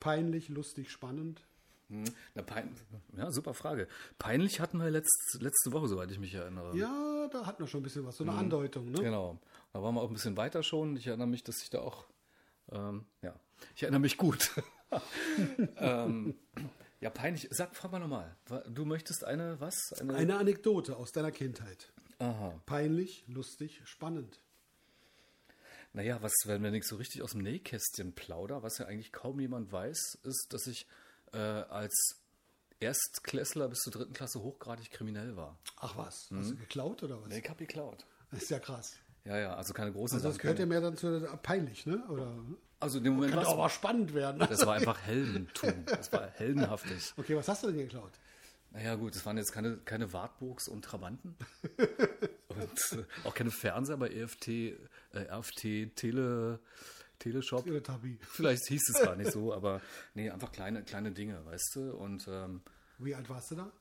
Peinlich, 0.00 0.48
lustig, 0.48 0.90
spannend. 0.90 1.44
Hm, 1.88 2.04
Na, 2.34 2.42
pein 2.42 2.74
ja, 3.16 3.30
super 3.30 3.54
Frage. 3.54 3.88
Peinlich 4.18 4.60
hatten 4.60 4.78
wir 4.78 4.90
letzt, 4.90 5.38
letzte 5.40 5.72
Woche, 5.72 5.88
soweit 5.88 6.10
ich 6.10 6.18
mich 6.18 6.34
erinnere. 6.34 6.76
Ja, 6.76 7.28
da 7.32 7.46
hatten 7.46 7.62
wir 7.62 7.66
schon 7.66 7.80
ein 7.80 7.84
bisschen 7.84 8.04
was. 8.04 8.16
So 8.16 8.24
eine 8.24 8.32
Mhm. 8.32 8.38
Andeutung, 8.38 8.90
ne? 8.90 9.00
Genau. 9.00 9.38
Da 9.72 9.82
waren 9.82 9.94
wir 9.94 10.02
auch 10.02 10.08
ein 10.08 10.14
bisschen 10.14 10.36
weiter 10.36 10.62
schon. 10.62 10.96
Ich 10.96 11.06
erinnere 11.06 11.28
mich, 11.28 11.44
dass 11.44 11.62
ich 11.62 11.70
da 11.70 11.80
auch, 11.80 12.06
ähm, 12.70 13.06
ja, 13.22 13.34
ich 13.74 13.82
erinnere 13.84 14.00
mich 14.00 14.16
gut. 14.18 14.50
ähm, 15.78 16.34
ja, 17.00 17.10
peinlich. 17.10 17.48
Sag, 17.52 17.74
frag 17.76 17.92
mal 17.92 18.00
nochmal. 18.00 18.36
Du 18.68 18.84
möchtest 18.84 19.24
eine, 19.24 19.60
was? 19.60 19.92
Eine, 20.00 20.14
Eine 20.14 20.36
Anekdote 20.36 20.96
aus 20.96 21.12
deiner 21.12 21.30
Kindheit. 21.30 21.92
Aha. 22.18 22.60
Peinlich, 22.66 23.24
lustig, 23.28 23.80
spannend. 23.84 24.40
Naja, 25.92 26.20
was, 26.20 26.32
wenn 26.44 26.62
wir 26.62 26.70
nicht 26.70 26.86
so 26.86 26.96
richtig 26.96 27.22
aus 27.22 27.32
dem 27.32 27.42
Nähkästchen 27.42 28.12
plauder, 28.12 28.62
was 28.62 28.78
ja 28.78 28.86
eigentlich 28.86 29.12
kaum 29.12 29.40
jemand 29.40 29.72
weiß, 29.72 30.18
ist, 30.24 30.46
dass 30.50 30.66
ich 30.66 30.86
äh, 31.32 31.38
als 31.38 32.20
Erstklässler 32.80 33.68
bis 33.68 33.78
zur 33.80 33.92
dritten 33.92 34.12
Klasse 34.12 34.40
hochgradig 34.42 34.90
kriminell 34.90 35.36
war. 35.36 35.58
Ach 35.76 35.96
was, 35.96 36.30
Mhm. 36.30 36.38
hast 36.38 36.50
du 36.50 36.56
geklaut 36.56 37.02
oder 37.02 37.20
was? 37.22 37.28
Nee, 37.28 37.38
ich 37.42 37.48
hab 37.48 37.58
geklaut. 37.58 38.04
Das 38.30 38.42
ist 38.42 38.50
ja 38.50 38.58
krass. 38.60 38.96
Ja, 39.24 39.36
ja, 39.38 39.54
also 39.56 39.72
keine 39.74 39.92
großen 39.92 40.16
Also 40.16 40.28
das 40.28 40.36
Sachen. 40.36 40.42
gehört 40.42 40.58
ja 40.58 40.66
mehr 40.66 40.80
dann 40.80 40.96
zu 40.96 41.20
peinlich, 41.42 41.86
ne? 41.86 42.02
Oder 42.08 42.34
also 42.80 42.98
in 42.98 43.04
dem 43.04 43.14
Moment 43.14 43.32
kann 43.34 43.44
auch 43.44 43.56
mal 43.56 43.68
spannend 43.68 44.14
werden. 44.14 44.38
Das 44.38 44.64
war 44.64 44.74
einfach 44.74 45.00
Heldentum. 45.02 45.84
Das 45.86 46.12
war 46.12 46.28
heldenhaftig. 46.30 47.12
Okay, 47.16 47.34
was 47.36 47.48
hast 47.48 47.64
du 47.64 47.68
denn 47.68 47.78
geklaut? 47.78 48.12
Naja, 48.78 48.94
gut, 48.94 49.14
das 49.14 49.26
waren 49.26 49.36
jetzt 49.36 49.50
keine, 49.52 49.76
keine 49.78 50.12
Wartburgs 50.12 50.68
und 50.68 50.84
Trabanten. 50.84 51.34
und 52.48 52.98
äh, 52.98 53.04
auch 53.24 53.34
keine 53.34 53.50
Fernseher 53.50 53.96
bei 53.96 54.08
EFT, 54.08 54.48
äh, 54.48 54.76
RFT, 55.14 55.94
Tele, 55.96 56.60
Teleshop. 57.18 57.64
Teletubby. 57.64 58.18
Vielleicht 58.22 58.66
hieß 58.68 58.88
es 58.94 59.02
gar 59.02 59.16
nicht 59.16 59.32
so, 59.32 59.52
aber 59.52 59.80
nee, 60.14 60.30
einfach 60.30 60.52
kleine, 60.52 60.84
kleine 60.84 61.10
Dinge, 61.12 61.44
weißt 61.44 61.72
du? 61.74 61.92
Und 61.96 62.28
ähm, 62.28 62.60
Wie 62.98 63.14
alt 63.14 63.28
warst 63.28 63.50
du 63.50 63.56
da? 63.56 63.72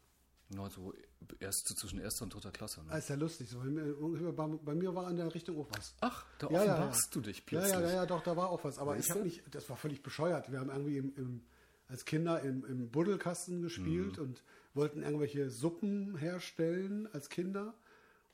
nur 0.49 0.69
so 0.69 0.93
erst 1.41 1.67
zwischen 1.77 1.99
erster 1.99 2.23
und 2.23 2.33
dritter 2.33 2.51
Klasse. 2.51 2.79
Ne? 2.81 2.91
Ah, 2.91 2.97
ist 2.97 3.09
ja 3.09 3.15
lustig. 3.17 3.49
So, 3.49 3.59
bei, 3.59 3.65
mir, 3.65 4.31
bei, 4.31 4.47
bei 4.47 4.75
mir 4.75 4.95
war 4.95 5.09
in 5.11 5.17
der 5.17 5.35
Richtung 5.35 5.59
auch 5.59 5.67
was. 5.77 5.93
Ach, 5.99 6.25
da 6.39 6.47
Ja, 6.49 6.61
offenbarst 6.61 7.01
ja. 7.07 7.11
du 7.11 7.21
dich 7.21 7.45
plötzlich. 7.45 7.73
ja, 7.73 7.81
ja, 7.81 7.89
ja, 7.89 8.05
doch, 8.05 8.23
da 8.23 8.37
war 8.37 8.49
auch 8.49 8.63
was. 8.63 8.77
Aber 8.79 8.91
Weißt 8.95 9.05
ich 9.05 9.11
habe 9.11 9.23
nicht, 9.23 9.43
das 9.53 9.69
war 9.69 9.75
völlig 9.75 10.01
bescheuert. 10.01 10.49
Wir 10.51 10.59
haben 10.61 10.69
irgendwie 10.69 10.97
im, 10.97 11.13
im, 11.17 11.43
als 11.89 12.05
Kinder 12.05 12.41
im, 12.41 12.63
im 12.65 12.89
Buddelkasten 12.89 13.57
Mhm. 13.57 13.61
gespielt 13.63 14.19
und 14.19 14.41
wollten 14.77 15.03
irgendwelche 15.03 15.49
Suppen 15.49 16.15
herstellen 16.17 17.09
als 17.11 17.29
Kinder. 17.29 17.73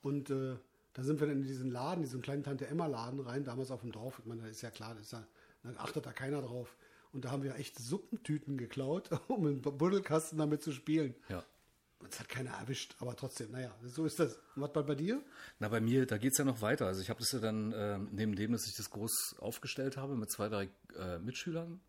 Und 0.02 0.30
äh, 0.30 0.56
da 0.94 1.04
sind 1.04 1.20
wir 1.20 1.28
dann 1.28 1.38
in 1.38 1.44
diesen 1.44 1.72
Laden, 1.72 2.04
diesen 2.04 2.22
kleinen 2.22 2.44
Tante 2.44 2.68
Emma 2.68 2.86
Laden 2.86 3.20
rein, 3.20 3.44
damals 3.44 3.72
auf 3.72 3.82
dem 3.82 3.92
Dorf. 3.92 4.20
Ich 4.20 4.26
meine, 4.26 4.44
da 4.44 4.48
ist 4.48 4.62
ja 4.62 4.70
klar, 4.70 4.94
da, 4.94 5.02
ist 5.02 5.12
ja, 5.12 5.26
da 5.64 5.70
achtet 5.78 6.06
da 6.06 6.12
keiner 6.12 6.42
drauf. 6.42 6.76
Und 7.14 7.26
da 7.26 7.32
haben 7.32 7.44
wir 7.44 7.56
echt 7.56 7.80
Suppentüten 7.80 8.58
geklaut, 8.58 9.10
um 9.28 9.48
im 9.48 9.62
Buddelkasten 9.62 10.38
damit 10.38 10.62
zu 10.62 10.72
spielen. 10.72 11.16
Ja. 11.30 11.44
Das 12.10 12.20
hat 12.20 12.28
keiner 12.28 12.52
erwischt, 12.52 12.96
aber 13.00 13.16
trotzdem, 13.16 13.52
naja, 13.52 13.74
so 13.86 14.06
ist 14.06 14.20
das. 14.20 14.36
Und 14.56 14.62
was 14.62 14.76
war 14.76 14.84
bei 14.84 14.96
dir? 14.96 15.24
Na, 15.60 15.70
bei 15.70 15.80
mir, 15.80 16.06
da 16.06 16.18
geht's 16.18 16.38
ja 16.38 16.44
noch 16.44 16.62
weiter. 16.62 16.86
Also 16.86 17.02
ich 17.02 17.10
habe 17.10 17.20
das 17.22 17.32
ja 17.32 17.40
dann, 17.40 17.74
ähm, 17.74 18.10
neben 18.12 18.36
dem, 18.36 18.52
dass 18.52 18.68
ich 18.68 18.76
das 18.76 18.90
groß 18.90 19.38
aufgestellt 19.40 19.96
habe 19.96 20.18
mit 20.18 20.30
zwei, 20.30 20.50
drei 20.50 20.70
äh, 20.98 21.20
Mitschülern, 21.20 21.80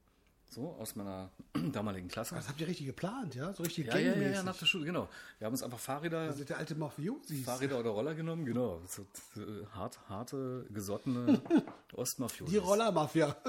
so 0.54 0.70
aus 0.78 0.96
meiner 0.96 1.30
damaligen 1.72 2.08
Klasse. 2.08 2.34
Das 2.34 2.48
habt 2.48 2.60
ihr 2.60 2.68
richtig 2.68 2.86
geplant, 2.86 3.34
ja? 3.34 3.52
So 3.52 3.62
richtig 3.62 3.86
Ja, 3.86 3.98
ja, 3.98 4.14
ja, 4.14 4.28
ja, 4.28 4.42
nach 4.42 4.56
der 4.56 4.66
Schule, 4.66 4.86
genau. 4.86 5.08
Wir 5.38 5.46
haben 5.46 5.52
uns 5.52 5.62
einfach 5.62 5.78
Fahrräder, 5.78 6.20
Also 6.20 6.44
der 6.44 6.58
alte 6.58 6.74
Mafiosi. 6.74 7.42
Fahrräder 7.42 7.80
oder 7.80 7.90
Roller 7.90 8.14
genommen, 8.14 8.44
genau. 8.44 8.80
So, 8.86 9.02
äh, 9.40 9.66
hart, 9.74 9.98
harte, 10.08 10.66
gesottene 10.70 11.42
Ostmafiosis. 11.92 12.52
Die 12.52 12.58
Rollermafia. 12.58 13.36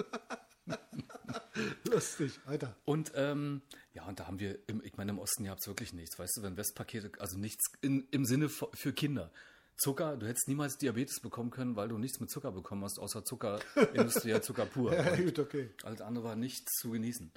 Lustig, 1.89 2.39
weiter. 2.45 2.75
Und 2.85 3.11
ähm, 3.15 3.61
ja, 3.93 4.05
und 4.05 4.19
da 4.19 4.27
haben 4.27 4.39
wir, 4.39 4.57
im, 4.67 4.83
ich 4.83 4.97
meine, 4.97 5.11
im 5.11 5.19
Osten 5.19 5.45
gab 5.45 5.59
es 5.59 5.67
wirklich 5.67 5.93
nichts. 5.93 6.17
Weißt 6.19 6.37
du, 6.37 6.43
wenn 6.43 6.57
Westpakete, 6.57 7.11
also 7.19 7.37
nichts 7.37 7.65
in, 7.81 8.07
im 8.11 8.25
Sinne 8.25 8.49
für 8.49 8.93
Kinder. 8.93 9.31
Zucker, 9.77 10.17
du 10.17 10.27
hättest 10.27 10.47
niemals 10.47 10.77
Diabetes 10.77 11.19
bekommen 11.19 11.51
können, 11.51 11.75
weil 11.75 11.89
du 11.89 11.97
nichts 11.97 12.19
mit 12.19 12.29
Zucker 12.29 12.51
bekommen 12.51 12.83
hast, 12.83 12.99
außer 12.99 13.25
Zucker, 13.25 13.59
industriell 13.93 14.41
Zucker 14.41 14.65
pur. 14.65 14.93
Ja, 14.93 15.15
gut, 15.15 15.37
okay. 15.39 15.69
Alles 15.83 16.01
andere 16.01 16.25
war 16.25 16.35
nichts 16.35 16.71
zu 16.79 16.91
genießen. 16.91 17.31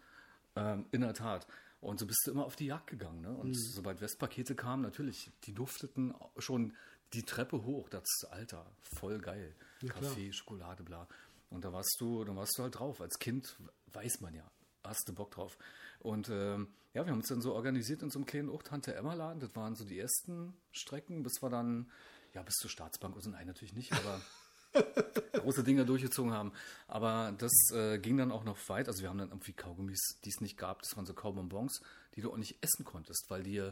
Ähm, 0.56 0.86
in 0.92 1.00
der 1.00 1.14
Tat. 1.14 1.46
Und 1.80 2.00
so 2.00 2.06
bist 2.06 2.22
du 2.26 2.32
immer 2.32 2.44
auf 2.44 2.56
die 2.56 2.66
Jagd 2.66 2.88
gegangen. 2.88 3.20
Ne? 3.20 3.30
Mhm. 3.30 3.36
Und 3.36 3.54
sobald 3.54 4.00
Westpakete 4.00 4.54
kamen, 4.54 4.82
natürlich, 4.82 5.30
die 5.44 5.54
dufteten 5.54 6.14
schon 6.38 6.74
die 7.12 7.22
Treppe 7.22 7.64
hoch. 7.64 7.88
Das 7.88 8.06
Alter, 8.30 8.66
voll 8.82 9.18
geil. 9.18 9.54
Ja, 9.80 9.92
klar. 9.92 10.10
Kaffee, 10.10 10.32
Schokolade, 10.32 10.82
bla. 10.82 11.08
Und 11.50 11.64
da 11.64 11.72
warst 11.72 11.96
du, 12.00 12.24
da 12.24 12.34
warst 12.36 12.58
du 12.58 12.62
halt 12.62 12.78
drauf. 12.78 13.00
Als 13.00 13.18
Kind 13.18 13.56
weiß 13.92 14.20
man 14.20 14.34
ja, 14.34 14.50
hast 14.84 15.08
du 15.08 15.14
Bock 15.14 15.30
drauf. 15.30 15.56
Und 16.00 16.28
ähm, 16.28 16.68
ja, 16.94 17.04
wir 17.04 17.12
haben 17.12 17.18
uns 17.18 17.28
dann 17.28 17.40
so 17.40 17.54
organisiert 17.54 18.02
in 18.02 18.10
so 18.10 18.18
einem 18.18 18.26
kleinen 18.26 18.48
Ort, 18.48 18.66
Tante 18.66 18.94
Emma 18.94 19.14
Laden. 19.14 19.40
Das 19.40 19.54
waren 19.56 19.74
so 19.74 19.84
die 19.84 19.98
ersten 19.98 20.54
Strecken, 20.72 21.22
bis 21.22 21.42
wir 21.42 21.50
dann, 21.50 21.90
ja, 22.38 22.42
bis 22.44 22.54
zur 22.54 22.70
Staatsbank, 22.70 23.16
also 23.16 23.30
nein, 23.30 23.48
natürlich 23.48 23.74
nicht, 23.74 23.92
aber 23.92 24.20
große 25.32 25.64
Dinge 25.64 25.84
durchgezogen 25.84 26.32
haben. 26.32 26.52
Aber 26.86 27.34
das 27.36 27.52
äh, 27.72 27.98
ging 27.98 28.16
dann 28.16 28.30
auch 28.30 28.44
noch 28.44 28.56
weit. 28.68 28.86
Also 28.86 29.02
wir 29.02 29.08
haben 29.08 29.18
dann 29.18 29.30
irgendwie 29.30 29.52
Kaugummis, 29.52 30.20
die 30.24 30.30
es 30.30 30.40
nicht 30.40 30.56
gab. 30.56 30.82
Das 30.82 30.96
waren 30.96 31.04
so 31.04 31.14
Kaubonbons, 31.14 31.82
die 32.14 32.20
du 32.20 32.32
auch 32.32 32.36
nicht 32.36 32.62
essen 32.62 32.84
konntest, 32.84 33.26
weil 33.28 33.42
die, 33.42 33.70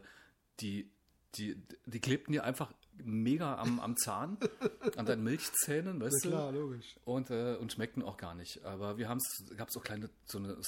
die, 0.60 0.90
die, 1.36 1.62
die 1.84 2.00
klebten 2.00 2.32
dir 2.32 2.42
einfach 2.42 2.72
mega 2.98 3.56
am, 3.56 3.78
am 3.78 3.96
Zahn, 3.96 4.36
an 4.96 5.06
deinen 5.06 5.22
Milchzähnen, 5.22 6.00
weißt 6.00 6.24
du? 6.24 6.30
klar, 6.30 6.50
logisch. 6.50 6.96
Und, 7.04 7.30
äh, 7.30 7.56
und 7.56 7.72
schmeckten 7.72 8.02
auch 8.02 8.16
gar 8.16 8.34
nicht. 8.34 8.64
Aber 8.64 8.98
wir 8.98 9.08
haben 9.08 9.18
es, 9.18 9.44
gab 9.56 9.68
es 9.68 9.76
auch 9.76 9.84
kleine, 9.84 10.10
so 10.24 10.38
eine, 10.38 10.58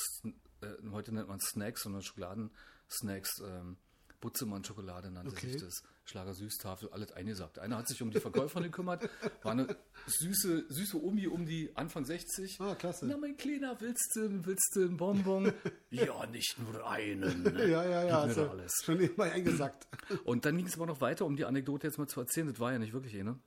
äh, 0.60 0.90
heute 0.92 1.12
nennt 1.12 1.28
man 1.28 1.40
Snacks, 1.40 1.82
so 1.82 1.88
eine 1.88 2.02
Schokoladen-Snacks, 2.02 3.40
ähm, 3.40 3.76
Butzemann-Schokolade 4.20 5.10
nannte 5.10 5.32
Okay. 5.32 5.52
sich 5.52 5.62
das, 5.62 5.82
Schlager 6.04 6.34
Süßtafel, 6.34 6.88
alles 6.90 7.12
eingesagt. 7.12 7.58
Einer 7.58 7.76
hat 7.78 7.86
sich 7.88 8.02
um 8.02 8.10
die 8.10 8.18
Verkäuferin 8.18 8.64
gekümmert, 8.64 9.08
war 9.42 9.52
eine 9.52 9.76
süße, 10.06 10.66
süße 10.68 11.00
Omi 11.02 11.26
um 11.28 11.46
die 11.46 11.70
Anfang 11.76 12.04
60. 12.04 12.60
Ah, 12.60 12.74
klasse. 12.74 13.06
Na, 13.06 13.16
mein 13.16 13.36
Kleiner, 13.36 13.80
willst 13.80 14.16
du, 14.16 14.44
willst 14.46 14.74
du 14.74 14.80
einen 14.86 14.96
Bonbon? 14.96 15.52
ja, 15.90 16.26
nicht 16.26 16.56
nur 16.58 16.88
einen. 16.88 17.44
Ja, 17.58 17.84
ja, 17.84 17.84
ja. 17.84 18.04
Mir 18.04 18.16
Also 18.16 18.48
alles. 18.50 18.72
schon 18.84 19.00
immer 19.00 19.24
eingesackt. 19.24 19.86
Und 20.24 20.44
dann 20.44 20.56
ging 20.56 20.66
es 20.66 20.74
aber 20.74 20.86
noch 20.86 21.00
weiter, 21.00 21.24
um 21.26 21.36
die 21.36 21.44
Anekdote 21.44 21.86
jetzt 21.86 21.98
mal 21.98 22.08
zu 22.08 22.20
erzählen. 22.20 22.48
Das 22.48 22.58
war 22.58 22.72
ja 22.72 22.78
nicht 22.78 22.92
wirklich 22.92 23.16
eine. 23.18 23.38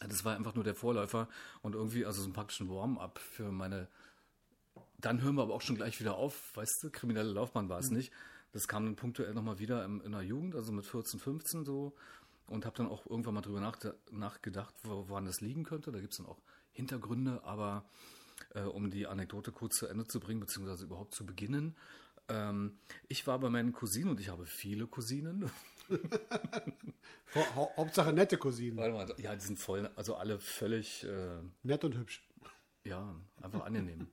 Das 0.00 0.24
war 0.24 0.34
einfach 0.34 0.54
nur 0.54 0.64
der 0.64 0.74
Vorläufer 0.74 1.28
und 1.62 1.74
irgendwie, 1.74 2.04
also 2.04 2.20
so 2.22 2.28
ein 2.28 2.32
praktischen 2.32 2.68
Warm-up 2.68 3.18
für 3.18 3.52
meine. 3.52 3.88
Dann 4.98 5.22
hören 5.22 5.36
wir 5.36 5.42
aber 5.42 5.54
auch 5.54 5.62
schon 5.62 5.76
gleich 5.76 6.00
wieder 6.00 6.16
auf, 6.16 6.56
weißt 6.56 6.82
du, 6.82 6.90
kriminelle 6.90 7.30
Laufbahn 7.30 7.68
war 7.68 7.78
es 7.78 7.90
nicht. 7.90 8.12
Das 8.56 8.68
kam 8.68 8.86
dann 8.86 8.96
punktuell 8.96 9.34
nochmal 9.34 9.58
wieder 9.58 9.84
im, 9.84 10.00
in 10.00 10.12
der 10.12 10.22
Jugend, 10.22 10.54
also 10.54 10.72
mit 10.72 10.86
14, 10.86 11.20
15 11.20 11.64
so. 11.66 11.94
Und 12.46 12.64
habe 12.64 12.74
dann 12.76 12.86
auch 12.88 13.04
irgendwann 13.06 13.34
mal 13.34 13.40
drüber 13.42 13.60
nach, 13.60 13.76
nachgedacht, 14.10 14.74
wo, 14.84 15.08
woran 15.08 15.26
das 15.26 15.40
liegen 15.42 15.64
könnte. 15.64 15.92
Da 15.92 16.00
gibt 16.00 16.12
es 16.12 16.18
dann 16.18 16.26
auch 16.26 16.38
Hintergründe, 16.72 17.42
aber 17.44 17.84
äh, 18.54 18.62
um 18.62 18.90
die 18.90 19.06
Anekdote 19.06 19.52
kurz 19.52 19.76
zu 19.76 19.86
Ende 19.88 20.06
zu 20.06 20.20
bringen, 20.20 20.40
beziehungsweise 20.40 20.84
überhaupt 20.84 21.14
zu 21.14 21.26
beginnen. 21.26 21.76
Ähm, 22.28 22.78
ich 23.08 23.26
war 23.26 23.38
bei 23.40 23.50
meinen 23.50 23.72
Cousinen 23.72 24.10
und 24.10 24.20
ich 24.20 24.28
habe 24.30 24.46
viele 24.46 24.86
Cousinen. 24.86 25.50
Hau- 27.34 27.54
Hau- 27.56 27.72
Hauptsache 27.76 28.12
nette 28.12 28.38
Cousinen. 28.38 28.78
Warte 28.78 28.92
mal, 28.94 29.14
ja, 29.22 29.34
die 29.34 29.44
sind 29.44 29.58
voll, 29.58 29.90
also 29.96 30.14
alle 30.16 30.38
völlig, 30.38 31.04
äh, 31.04 31.40
Nett 31.62 31.84
und 31.84 31.96
hübsch. 31.96 32.26
ja, 32.84 33.14
einfach 33.42 33.64
angenehm. 33.66 34.06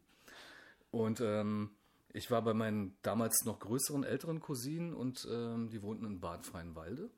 Und 0.91 1.21
ähm, 1.21 1.69
ich 2.13 2.29
war 2.29 2.43
bei 2.43 2.53
meinen 2.53 2.95
damals 3.01 3.43
noch 3.43 3.59
größeren, 3.59 4.03
älteren 4.03 4.39
Cousinen 4.39 4.93
und 4.93 5.27
ähm, 5.29 5.69
die 5.69 5.81
wohnten 5.81 6.05
in 6.05 6.19
Bad 6.19 6.45
Freienwalde. 6.45 7.09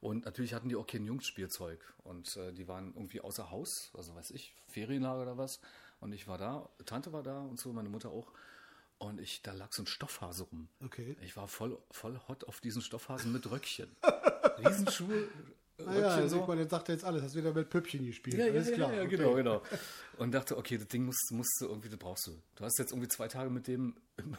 Und 0.00 0.24
natürlich 0.24 0.54
hatten 0.54 0.68
die 0.68 0.76
auch 0.76 0.86
kein 0.86 1.04
Jungsspielzeug. 1.04 1.80
Und 2.02 2.36
äh, 2.36 2.52
die 2.52 2.66
waren 2.66 2.94
irgendwie 2.94 3.20
außer 3.20 3.50
Haus, 3.50 3.92
also 3.94 4.14
weiß 4.14 4.30
ich, 4.32 4.54
Ferienlager 4.66 5.22
oder 5.22 5.38
was. 5.38 5.60
Und 6.00 6.12
ich 6.12 6.26
war 6.26 6.38
da, 6.38 6.68
Tante 6.84 7.12
war 7.12 7.22
da 7.22 7.40
und 7.40 7.60
so, 7.60 7.72
meine 7.72 7.90
Mutter 7.90 8.10
auch. 8.10 8.32
Und 8.98 9.20
ich, 9.20 9.40
da 9.42 9.52
lag 9.52 9.72
so 9.72 9.82
ein 9.82 9.86
Stoffhase 9.86 10.44
rum. 10.44 10.68
Okay. 10.84 11.16
Ich 11.22 11.36
war 11.36 11.48
voll, 11.48 11.78
voll 11.90 12.20
hot 12.28 12.44
auf 12.44 12.60
diesen 12.60 12.82
Stoffhasen 12.82 13.32
mit 13.32 13.50
Röckchen. 13.50 13.94
Riesenschuhe, 14.58 15.28
Ah 15.86 15.94
ja, 15.94 16.14
Röckchen 16.14 16.28
so. 16.28 16.40
ich 16.40 16.46
meine, 16.46 16.60
jetzt 16.62 16.70
sagt 16.70 16.88
er 16.88 16.94
jetzt 16.94 17.04
alles. 17.04 17.22
Hast 17.22 17.34
wieder 17.34 17.52
mit 17.52 17.70
Püppchen 17.70 18.04
gespielt. 18.06 18.38
Ja, 18.38 18.46
ja, 18.46 18.52
alles 18.52 18.68
ja, 18.68 18.74
klar. 18.74 18.94
ja, 18.94 19.02
okay. 19.02 19.16
genau, 19.16 19.34
genau. 19.34 19.62
Und 20.18 20.32
dachte, 20.32 20.56
okay, 20.56 20.78
das 20.78 20.88
Ding 20.88 21.04
musst, 21.04 21.30
musst 21.32 21.56
du 21.60 21.66
irgendwie, 21.66 21.88
das 21.88 21.98
brauchst 21.98 22.26
du. 22.26 22.32
Du 22.56 22.64
hast 22.64 22.78
jetzt 22.78 22.92
irgendwie 22.92 23.08
zwei 23.08 23.28
Tage 23.28 23.50
mit 23.50 23.66
dem 23.66 23.94
im, 24.16 24.36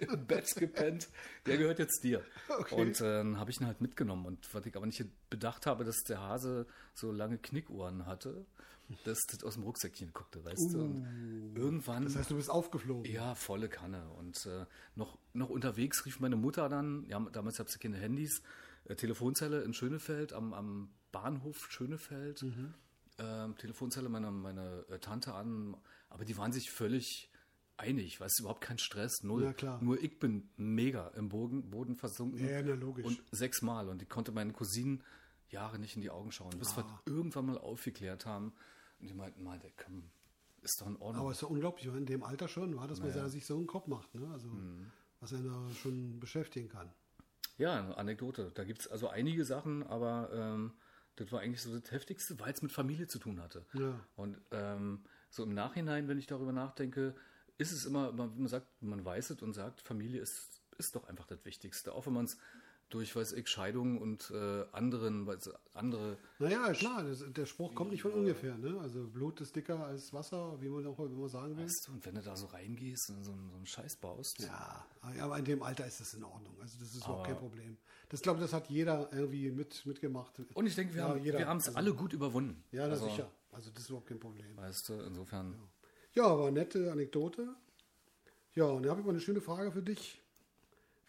im 0.00 0.26
Bett 0.26 0.54
gepennt. 0.56 1.08
Der 1.46 1.56
gehört 1.56 1.78
jetzt 1.78 2.02
dir. 2.04 2.22
Okay. 2.48 2.74
Und 2.74 3.00
äh, 3.00 3.18
dann 3.18 3.38
habe 3.38 3.50
ich 3.50 3.60
ihn 3.60 3.66
halt 3.66 3.80
mitgenommen. 3.80 4.26
Und 4.26 4.54
was 4.54 4.64
ich 4.66 4.76
aber 4.76 4.86
nicht 4.86 5.04
bedacht 5.30 5.66
habe, 5.66 5.84
dass 5.84 5.96
der 6.06 6.20
Hase 6.20 6.66
so 6.94 7.12
lange 7.12 7.38
Knickohren 7.38 8.06
hatte, 8.06 8.46
dass 9.04 9.20
das 9.30 9.44
aus 9.44 9.54
dem 9.54 9.62
Rucksäckchen 9.62 10.12
guckte, 10.12 10.44
weißt 10.44 10.74
du. 10.74 10.82
Und 10.82 11.56
irgendwann. 11.56 12.02
Uh. 12.02 12.06
Das 12.06 12.16
heißt, 12.16 12.30
du 12.30 12.36
bist 12.36 12.50
aufgeflogen. 12.50 13.10
Ja, 13.10 13.34
volle 13.34 13.68
Kanne. 13.68 14.08
Und 14.18 14.46
äh, 14.46 14.66
noch, 14.96 15.18
noch 15.32 15.48
unterwegs 15.48 16.04
rief 16.06 16.20
meine 16.20 16.36
Mutter 16.36 16.68
dann, 16.68 17.06
ja, 17.08 17.20
damals 17.32 17.58
es 17.58 17.72
ja 17.72 17.78
keine 17.80 17.96
Handys, 17.98 18.38
äh, 18.38 18.42
Telefonzelle 18.96 19.62
in 19.62 19.74
Schönefeld, 19.74 20.32
am, 20.32 20.52
am 20.52 20.90
Bahnhof 21.12 21.70
Schönefeld. 21.70 22.42
Mhm. 22.42 22.74
Ähm, 23.18 23.56
Telefonzelle 23.58 24.08
meiner 24.08 24.30
meine 24.30 24.84
äh, 24.88 24.98
Tante 24.98 25.34
an, 25.34 25.76
aber 26.08 26.24
die 26.24 26.36
waren 26.38 26.52
sich 26.52 26.70
völlig 26.70 27.30
einig, 27.76 28.20
weißt 28.20 28.38
du, 28.38 28.42
überhaupt 28.44 28.60
kein 28.62 28.78
Stress, 28.78 29.22
null. 29.22 29.42
Ja, 29.44 29.52
klar. 29.52 29.82
Nur 29.82 30.02
ich 30.02 30.18
bin 30.18 30.48
mega 30.56 31.08
im 31.08 31.28
Boden, 31.30 31.70
Boden 31.70 31.96
versunken. 31.96 32.46
Ja, 32.46 32.62
na, 32.62 32.74
logisch. 32.74 33.04
Und 33.06 33.22
sechsmal. 33.30 33.88
Und 33.88 34.02
ich 34.02 34.08
konnte 34.08 34.32
meinen 34.32 34.52
Cousinen 34.52 35.02
Jahre 35.48 35.78
nicht 35.78 35.96
in 35.96 36.02
die 36.02 36.10
Augen 36.10 36.30
schauen, 36.30 36.58
bis 36.58 36.76
wir 36.76 36.84
Ah. 36.84 37.00
irgendwann 37.06 37.46
mal 37.46 37.58
aufgeklärt 37.58 38.24
haben. 38.26 38.52
Und 39.00 39.08
die 39.08 39.14
meinten, 39.14 39.42
mal, 39.42 39.58
der 39.58 39.70
komm, 39.82 40.10
ist 40.62 40.80
doch 40.80 40.86
in 40.86 40.96
Ordnung. 40.96 41.22
Aber 41.22 41.30
es 41.30 41.38
ist 41.38 41.42
ja 41.42 41.48
unglaublich, 41.48 41.86
in 41.86 42.06
dem 42.06 42.22
Alter 42.22 42.48
schon, 42.48 42.76
war, 42.76 42.86
dass 42.86 43.00
man 43.00 43.30
sich 43.30 43.46
so 43.46 43.56
einen 43.56 43.66
Kopf 43.66 43.86
macht. 43.86 44.14
Ne? 44.14 44.28
Also, 44.30 44.48
Mhm. 44.48 44.86
was 45.20 45.32
er 45.32 45.40
da 45.42 45.70
schon 45.82 46.20
beschäftigen 46.20 46.68
kann. 46.68 46.92
Ja, 47.60 47.78
eine 47.78 47.96
Anekdote. 47.96 48.50
Da 48.54 48.64
gibt 48.64 48.80
es 48.80 48.88
also 48.88 49.08
einige 49.08 49.44
Sachen, 49.44 49.82
aber 49.86 50.30
ähm, 50.32 50.72
das 51.16 51.30
war 51.30 51.40
eigentlich 51.40 51.60
so 51.60 51.78
das 51.78 51.90
Heftigste, 51.90 52.40
weil 52.40 52.52
es 52.54 52.62
mit 52.62 52.72
Familie 52.72 53.06
zu 53.06 53.18
tun 53.18 53.42
hatte. 53.42 53.66
Ja. 53.74 54.00
Und 54.16 54.38
ähm, 54.50 55.04
so 55.28 55.42
im 55.42 55.52
Nachhinein, 55.52 56.08
wenn 56.08 56.18
ich 56.18 56.26
darüber 56.26 56.52
nachdenke, 56.52 57.14
ist 57.58 57.72
es 57.72 57.84
immer, 57.84 58.12
man, 58.12 58.34
man 58.38 58.48
sagt, 58.48 58.66
man 58.82 59.04
weiß 59.04 59.30
es 59.30 59.42
und 59.42 59.52
sagt, 59.52 59.82
Familie 59.82 60.22
ist, 60.22 60.62
ist 60.78 60.96
doch 60.96 61.06
einfach 61.06 61.26
das 61.26 61.44
Wichtigste. 61.44 61.92
Auch 61.92 62.06
wenn 62.06 62.14
man 62.14 62.24
es 62.24 62.38
durch, 62.90 63.14
weiß 63.16 63.32
ich, 63.32 63.48
Scheidungen 63.48 63.98
und 63.98 64.30
äh, 64.34 64.64
anderen, 64.72 65.26
weiß, 65.26 65.50
andere, 65.74 66.18
Naja, 66.38 66.72
klar, 66.72 67.02
das, 67.04 67.24
der 67.32 67.46
Spruch 67.46 67.74
kommt 67.74 67.92
nicht 67.92 68.02
von 68.02 68.12
ungefähr. 68.12 68.58
Ne? 68.58 68.78
Also 68.80 69.06
Blut 69.06 69.40
ist 69.40 69.54
dicker 69.56 69.84
als 69.86 70.12
Wasser, 70.12 70.60
wie 70.60 70.68
man 70.68 70.86
auch 70.86 70.98
immer 70.98 71.28
sagen 71.28 71.56
will. 71.56 71.64
weißt 71.64 71.88
du, 71.88 71.92
und 71.92 72.04
wenn 72.04 72.16
du 72.16 72.22
da 72.22 72.36
so 72.36 72.46
reingehst 72.46 73.10
und 73.10 73.24
so, 73.24 73.32
einen- 73.32 73.48
so 73.50 73.56
einen 73.56 73.66
Scheiß 73.66 73.96
baust, 73.96 74.40
Ja, 74.40 74.84
aber 75.20 75.38
in 75.38 75.44
dem 75.44 75.62
Alter 75.62 75.86
ist 75.86 76.00
das 76.00 76.14
in 76.14 76.24
Ordnung. 76.24 76.54
Also 76.60 76.78
das 76.78 76.88
ist 76.90 76.96
überhaupt 76.98 77.20
Aber- 77.20 77.26
kein 77.28 77.38
Problem. 77.38 77.76
Das 78.08 78.20
glaube 78.22 78.38
ich, 78.40 78.44
das 78.44 78.52
hat 78.52 78.68
jeder 78.68 79.08
irgendwie 79.12 79.50
mit, 79.52 79.86
mitgemacht. 79.86 80.40
Und 80.54 80.66
ich 80.66 80.74
denke, 80.74 80.94
wir 80.94 81.02
Ja, 81.02 81.08
haben 81.10 81.22
jeder. 81.24 81.38
wir 81.38 81.46
haben 81.48 81.58
es 81.58 81.68
Also- 81.68 81.78
alle 81.78 81.94
gut 81.94 82.12
überwunden. 82.12 82.62
Ja, 82.72 82.86
na 82.86 82.92
also, 82.94 83.08
sicher. 83.08 83.30
Also 83.52 83.70
das 83.70 83.84
ist 83.84 83.88
überhaupt 83.88 84.08
kein 84.08 84.18
Problem. 84.20 84.56
Weißt 84.56 84.88
du, 84.88 84.94
insofern. 84.94 85.56
Ja, 86.12 86.24
aber 86.26 86.50
nette 86.50 86.90
Anekdote. 86.90 87.54
Ja, 88.54 88.64
und 88.64 88.82
da 88.82 88.90
habe 88.90 89.00
ich 89.00 89.06
mal 89.06 89.12
eine 89.12 89.20
schöne 89.20 89.40
Frage 89.40 89.70
für 89.70 89.82
dich. 89.82 90.19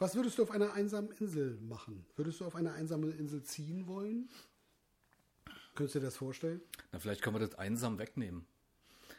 Was 0.01 0.15
würdest 0.15 0.39
du 0.39 0.43
auf 0.43 0.49
einer 0.49 0.73
einsamen 0.73 1.11
Insel 1.19 1.59
machen? 1.61 2.03
Würdest 2.15 2.39
du 2.39 2.45
auf 2.45 2.55
eine 2.55 2.73
einsame 2.73 3.11
Insel 3.11 3.43
ziehen 3.43 3.85
wollen? 3.85 4.29
Könntest 5.75 5.93
du 5.93 5.99
dir 5.99 6.05
das 6.05 6.17
vorstellen? 6.17 6.59
Na, 6.91 6.97
vielleicht 6.97 7.21
können 7.21 7.35
wir 7.35 7.39
das 7.47 7.53
einsam 7.53 7.99
wegnehmen. 7.99 8.45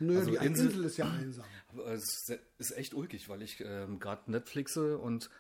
Nö, 0.00 0.18
Also 0.18 0.30
die 0.32 0.44
Insel, 0.44 0.66
Insel- 0.66 0.84
ist 0.84 0.96
ja 0.96 1.08
einsam. 1.08 1.44
Es 1.86 2.28
ist 2.58 2.72
echt 2.76 2.94
ulkig, 2.94 3.28
weil 3.28 3.42
ich 3.42 3.60
ähm, 3.64 4.00
gerade 4.00 4.28
Netflixe 4.30 4.98
und 4.98 5.30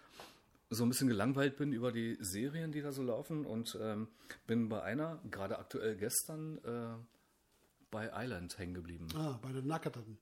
so 0.70 0.84
ein 0.84 0.88
bisschen 0.90 1.08
gelangweilt 1.08 1.56
bin 1.56 1.72
über 1.72 1.90
die 1.90 2.16
Serien, 2.20 2.70
die 2.70 2.80
da 2.80 2.92
so 2.92 3.02
laufen 3.02 3.44
und 3.44 3.76
ähm, 3.82 4.06
bin 4.46 4.68
bei 4.68 4.80
einer, 4.82 5.20
gerade 5.28 5.58
aktuell 5.58 5.96
gestern, 5.96 6.58
äh, 6.64 6.94
bei 7.90 8.10
Island 8.14 8.56
hängen 8.58 8.74
geblieben. 8.74 9.08
Ah, 9.16 9.38
bei 9.42 9.52
den 9.52 9.66
Nackerten. 9.66 10.18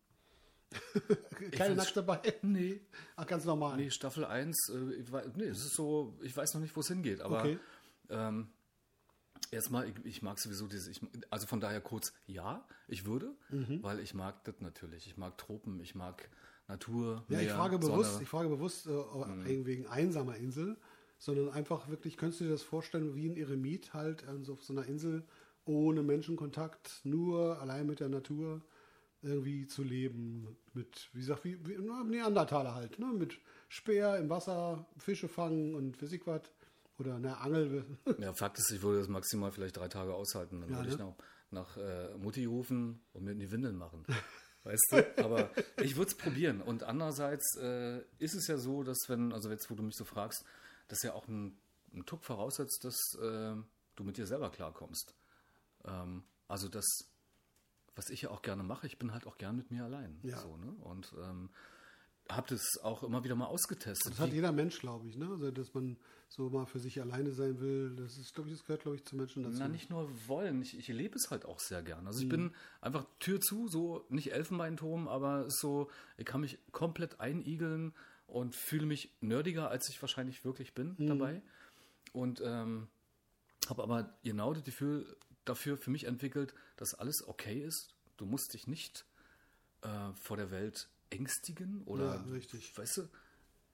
Keine 1.52 1.74
Nackt 1.74 1.96
dabei? 1.96 2.20
Nee, 2.42 2.80
Ach, 3.16 3.26
ganz 3.26 3.44
normal. 3.44 3.76
nee, 3.76 3.90
Staffel 3.90 4.24
1, 4.24 4.56
äh, 4.70 4.94
ich 4.94 5.10
weiß, 5.10 5.26
nee, 5.36 5.44
es 5.44 5.64
ist 5.64 5.74
so, 5.74 6.16
ich 6.22 6.36
weiß 6.36 6.54
noch 6.54 6.60
nicht, 6.60 6.76
wo 6.76 6.80
es 6.80 6.88
hingeht, 6.88 7.20
aber 7.20 7.38
Okay. 7.38 7.58
ähm, 8.08 8.48
erstmal, 9.50 9.88
ich, 9.88 9.94
ich 10.04 10.22
mag 10.22 10.38
sowieso 10.38 10.66
diese, 10.66 10.90
ich, 10.90 11.00
also 11.30 11.46
von 11.46 11.60
daher 11.60 11.80
kurz, 11.80 12.12
ja, 12.26 12.66
ich 12.88 13.04
würde, 13.04 13.34
Mhm. 13.50 13.82
weil 13.82 14.00
ich 14.00 14.14
mag 14.14 14.44
das 14.44 14.60
natürlich. 14.60 15.06
Ich 15.06 15.16
mag 15.16 15.38
Tropen, 15.38 15.80
ich 15.80 15.94
mag 15.94 16.28
Natur, 16.68 17.24
Ja, 17.28 17.40
ich 17.40 17.46
Meer, 17.46 17.56
frage 17.56 17.78
bewusst, 17.78 18.10
Sonne. 18.12 18.22
ich 18.22 18.28
frage 18.28 18.48
bewusst 18.48 18.86
äh, 18.86 18.90
Mhm. 18.90 19.66
wegen 19.66 19.86
einsamer 19.86 20.36
Insel, 20.36 20.76
sondern 21.18 21.50
einfach 21.50 21.88
wirklich, 21.88 22.16
könntest 22.16 22.40
du 22.40 22.44
dir 22.44 22.50
das 22.50 22.62
vorstellen, 22.62 23.14
wie 23.14 23.28
ein 23.28 23.36
Eremit 23.36 23.92
halt 23.92 24.24
ähm, 24.28 24.44
so 24.44 24.52
auf 24.54 24.62
so 24.62 24.72
einer 24.72 24.86
Insel 24.86 25.24
ohne 25.64 26.02
Menschenkontakt, 26.02 27.00
nur 27.04 27.60
allein 27.60 27.86
mit 27.86 28.00
der 28.00 28.08
Natur 28.08 28.62
irgendwie 29.22 29.66
zu 29.66 29.82
leben. 29.82 30.56
Mit, 30.72 31.08
wie 31.12 31.20
gesagt, 31.20 31.44
wie, 31.44 31.58
wie 31.66 31.76
Neandertaler 31.78 32.74
halt, 32.74 32.98
ne? 32.98 33.06
mit 33.06 33.38
Speer 33.68 34.16
im 34.18 34.28
Wasser, 34.30 34.86
Fische 34.98 35.28
fangen 35.28 35.74
und 35.74 35.96
Physik 35.96 36.26
was. 36.26 36.42
Oder 36.98 37.14
eine 37.16 37.38
Angel. 37.38 37.84
Ja, 38.18 38.34
Fakt 38.34 38.58
ist, 38.58 38.70
ich 38.72 38.82
würde 38.82 38.98
das 38.98 39.08
maximal 39.08 39.50
vielleicht 39.52 39.78
drei 39.78 39.88
Tage 39.88 40.12
aushalten. 40.12 40.60
Dann 40.60 40.70
Ja, 40.70 40.76
würde 40.76 40.88
ne? 40.88 40.94
ich 40.94 40.98
nach, 40.98 41.14
nach 41.50 41.76
äh, 41.78 42.14
Mutti 42.18 42.44
rufen 42.44 43.00
und 43.14 43.24
mir 43.24 43.32
in 43.32 43.38
die 43.38 43.50
Windeln 43.50 43.76
machen. 43.76 44.04
Weißt 44.64 44.92
du? 44.92 45.24
Aber 45.24 45.50
ich 45.82 45.96
würde 45.96 46.10
es 46.10 46.16
probieren. 46.16 46.60
Und 46.60 46.82
andererseits 46.82 47.56
äh, 47.56 48.00
ist 48.18 48.34
es 48.34 48.46
ja 48.48 48.58
so, 48.58 48.82
dass 48.82 48.98
wenn, 49.08 49.32
also 49.32 49.48
jetzt, 49.50 49.70
wo 49.70 49.74
du 49.74 49.82
mich 49.82 49.96
so 49.96 50.04
fragst, 50.04 50.44
dass 50.88 51.02
ja 51.02 51.14
auch 51.14 51.26
ein, 51.28 51.56
ein 51.94 52.04
Tuck 52.04 52.22
voraussetzt, 52.22 52.84
dass 52.84 52.98
äh, 53.22 53.54
du 53.96 54.04
mit 54.04 54.18
dir 54.18 54.26
selber 54.26 54.50
klarkommst. 54.50 55.14
Ähm, 55.86 56.24
also 56.48 56.68
das, 56.68 56.84
was 58.00 58.09
ich 58.09 58.23
ja 58.23 58.30
auch 58.30 58.40
gerne 58.40 58.62
mache, 58.62 58.87
ich 58.87 58.99
bin 58.99 59.12
halt 59.12 59.26
auch 59.26 59.37
gern 59.37 59.57
mit 59.57 59.71
mir 59.71 59.85
allein. 59.85 60.19
Ja. 60.23 60.38
So, 60.38 60.57
ne? 60.57 60.73
Und 60.85 61.12
ähm, 61.23 61.50
habe 62.30 62.49
das 62.49 62.62
auch 62.83 63.02
immer 63.02 63.25
wieder 63.25 63.35
mal 63.35 63.45
ausgetestet. 63.47 64.12
Das 64.12 64.19
hat 64.21 64.33
jeder 64.33 64.52
Mensch, 64.52 64.78
glaube 64.78 65.07
ich, 65.07 65.16
ne? 65.19 65.26
Also, 65.28 65.50
dass 65.50 65.75
man 65.75 65.99
so 66.28 66.49
mal 66.49 66.64
für 66.64 66.78
sich 66.78 66.99
alleine 67.00 67.33
sein 67.33 67.61
will, 67.61 67.95
das 67.97 68.16
ist, 68.16 68.35
glaube 68.35 68.49
ich, 68.49 68.57
das 68.57 68.64
gehört, 68.64 68.83
glaube 68.83 68.97
ich, 68.97 69.04
zu 69.04 69.16
Menschen 69.16 69.42
dazu. 69.42 69.59
Na, 69.59 69.69
nicht 69.69 69.90
nur 69.90 70.09
wollen, 70.28 70.62
ich, 70.62 70.78
ich 70.78 70.88
lebe 70.88 71.14
es 71.16 71.30
halt 71.30 71.45
auch 71.45 71.61
sehr 71.61 71.83
gern. 71.83 72.07
Also 72.07 72.21
ich 72.21 72.26
Mhm. 72.26 72.30
bin 72.30 72.54
einfach 72.80 73.04
Tür 73.19 73.38
zu, 73.40 73.69
so 73.69 74.07
nicht 74.09 74.33
Elfenbeinturm, 74.33 75.09
aber 75.09 75.50
so, 75.50 75.90
ich 76.16 76.25
kann 76.25 76.40
mich 76.40 76.59
komplett 76.73 77.21
einigeln 77.21 77.92
und 78.26 78.54
fühle 78.57 78.87
mich 78.87 79.12
nerdiger, 79.21 79.69
als 79.69 79.88
ich 79.90 80.00
wahrscheinlich 80.00 80.42
wirklich 80.45 80.73
bin 80.73 80.95
Mhm. 80.97 81.07
dabei. 81.09 81.42
Und 82.12 82.40
ähm, 82.45 82.88
habe 83.69 83.83
aber 83.83 84.16
genau 84.23 84.54
das 84.54 84.64
Gefühl 84.64 85.16
dafür 85.44 85.76
für 85.76 85.90
mich 85.90 86.04
entwickelt, 86.04 86.54
dass 86.76 86.94
alles 86.94 87.26
okay 87.26 87.61
ist. 87.61 87.94
Du 88.16 88.26
musst 88.26 88.54
dich 88.54 88.66
nicht 88.66 89.04
äh, 89.82 90.12
vor 90.14 90.37
der 90.37 90.50
Welt 90.50 90.88
ängstigen 91.11 91.82
oder 91.87 92.14
Ja, 92.16 92.32
richtig. 92.32 92.76
weißt 92.76 92.99
du, 92.99 93.09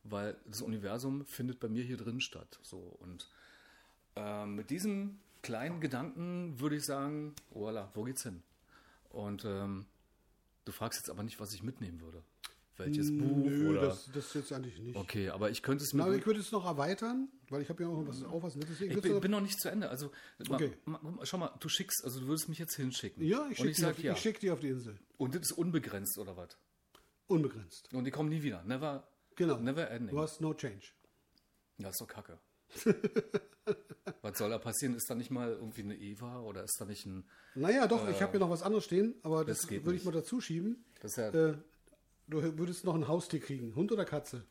weil 0.04 0.36
das 0.46 0.62
Universum 0.62 1.24
findet 1.26 1.60
bei 1.60 1.68
mir 1.68 1.82
hier 1.84 1.96
drin 1.96 2.20
statt. 2.20 2.58
So 2.62 2.78
und 2.78 3.28
ähm, 4.14 4.54
mit 4.54 4.70
diesem 4.70 5.18
kleinen 5.42 5.80
Gedanken 5.80 6.58
würde 6.60 6.76
ich 6.76 6.84
sagen, 6.84 7.34
voilà, 7.52 7.88
wo 7.94 8.04
geht's 8.04 8.22
hin? 8.22 8.42
Und 9.10 9.44
ähm, 9.44 9.86
du 10.64 10.72
fragst 10.72 10.98
jetzt 11.00 11.10
aber 11.10 11.22
nicht, 11.22 11.40
was 11.40 11.52
ich 11.54 11.62
mitnehmen 11.62 12.00
würde. 12.00 12.22
Welches 12.78 13.10
Buch 13.10 13.36
Nö, 13.36 13.70
oder. 13.70 13.86
das, 13.86 14.10
das 14.12 14.34
jetzt 14.34 14.52
eigentlich 14.52 14.78
nicht. 14.78 14.96
okay, 14.96 15.30
aber 15.30 15.50
ich 15.50 15.62
könnte 15.62 15.82
es 15.82 15.92
Na, 15.94 16.04
mit. 16.04 16.06
aber 16.08 16.18
ich 16.20 16.26
würde 16.26 16.40
es 16.40 16.52
noch 16.52 16.66
erweitern, 16.66 17.28
weil 17.48 17.62
ich 17.62 17.68
habe 17.70 17.82
ja 17.82 17.88
auch 17.88 18.06
was, 18.06 18.22
auch 18.24 18.42
was 18.42 18.54
Nettes. 18.56 18.80
ich 18.80 19.00
bin, 19.00 19.20
bin 19.20 19.30
noch 19.30 19.40
nicht 19.40 19.58
zu 19.58 19.70
Ende. 19.70 19.88
Also, 19.88 20.10
Okay. 20.50 20.72
mal, 20.84 21.00
mal, 21.02 21.24
schau 21.24 21.38
mal, 21.38 21.52
du 21.58 21.68
schickst, 21.70 22.04
also 22.04 22.20
du 22.20 22.26
würdest 22.26 22.48
mich 22.50 22.58
jetzt 22.58 22.74
hinschicken. 22.76 23.24
ja, 23.24 23.46
ich 23.50 23.56
schicke 23.56 23.70
ich 23.70 23.76
die, 23.76 23.82
sag 23.82 23.90
auf- 23.92 24.02
ja. 24.02 24.12
ich 24.12 24.18
schick 24.18 24.40
die 24.40 24.50
auf 24.50 24.60
die 24.60 24.68
Insel. 24.68 24.98
Und 25.16 25.34
das 25.34 25.42
ist 25.42 25.52
unbegrenzt 25.52 26.18
oder 26.18 26.36
was? 26.36 26.50
Unbegrenzt. 27.28 27.88
Und 27.94 28.04
die 28.04 28.10
kommen 28.10 28.28
nie 28.28 28.42
wieder. 28.42 28.62
Never, 28.64 29.08
Genau. 29.36 29.56
never 29.58 29.90
ending. 29.90 30.14
Du 30.14 30.20
hast 30.22 30.40
no 30.42 30.52
change. 30.54 30.88
Ja, 31.78 31.88
ist 31.88 32.00
doch 32.00 32.06
kacke. 32.08 32.38
was 34.22 34.38
soll 34.38 34.50
da 34.50 34.58
passieren? 34.58 34.94
Ist 34.94 35.08
da 35.10 35.14
nicht 35.14 35.30
mal 35.30 35.50
irgendwie 35.52 35.82
eine 35.82 35.96
Eva 35.96 36.40
oder 36.40 36.62
ist 36.64 36.76
da 36.80 36.84
nicht 36.84 37.06
ein. 37.06 37.24
Naja, 37.54 37.86
doch, 37.86 38.08
ich 38.08 38.20
habe 38.22 38.32
hier 38.32 38.40
noch 38.40 38.50
was 38.50 38.62
anderes 38.62 38.84
stehen, 38.84 39.14
aber 39.22 39.44
das, 39.44 39.64
Äh, 39.70 39.76
das 39.76 39.84
würde 39.86 39.96
ich 39.96 40.04
mal 40.04 40.10
dazu 40.12 40.40
schieben. 40.40 40.84
Das 41.00 41.12
ist 41.12 41.16
ja, 41.18 41.28
Äh, 41.30 41.58
du 42.28 42.42
würdest 42.58 42.84
noch 42.84 42.94
ein 42.94 43.08
Haustier 43.08 43.40
kriegen. 43.40 43.74
Hund 43.74 43.92
oder 43.92 44.04
Katze? 44.04 44.44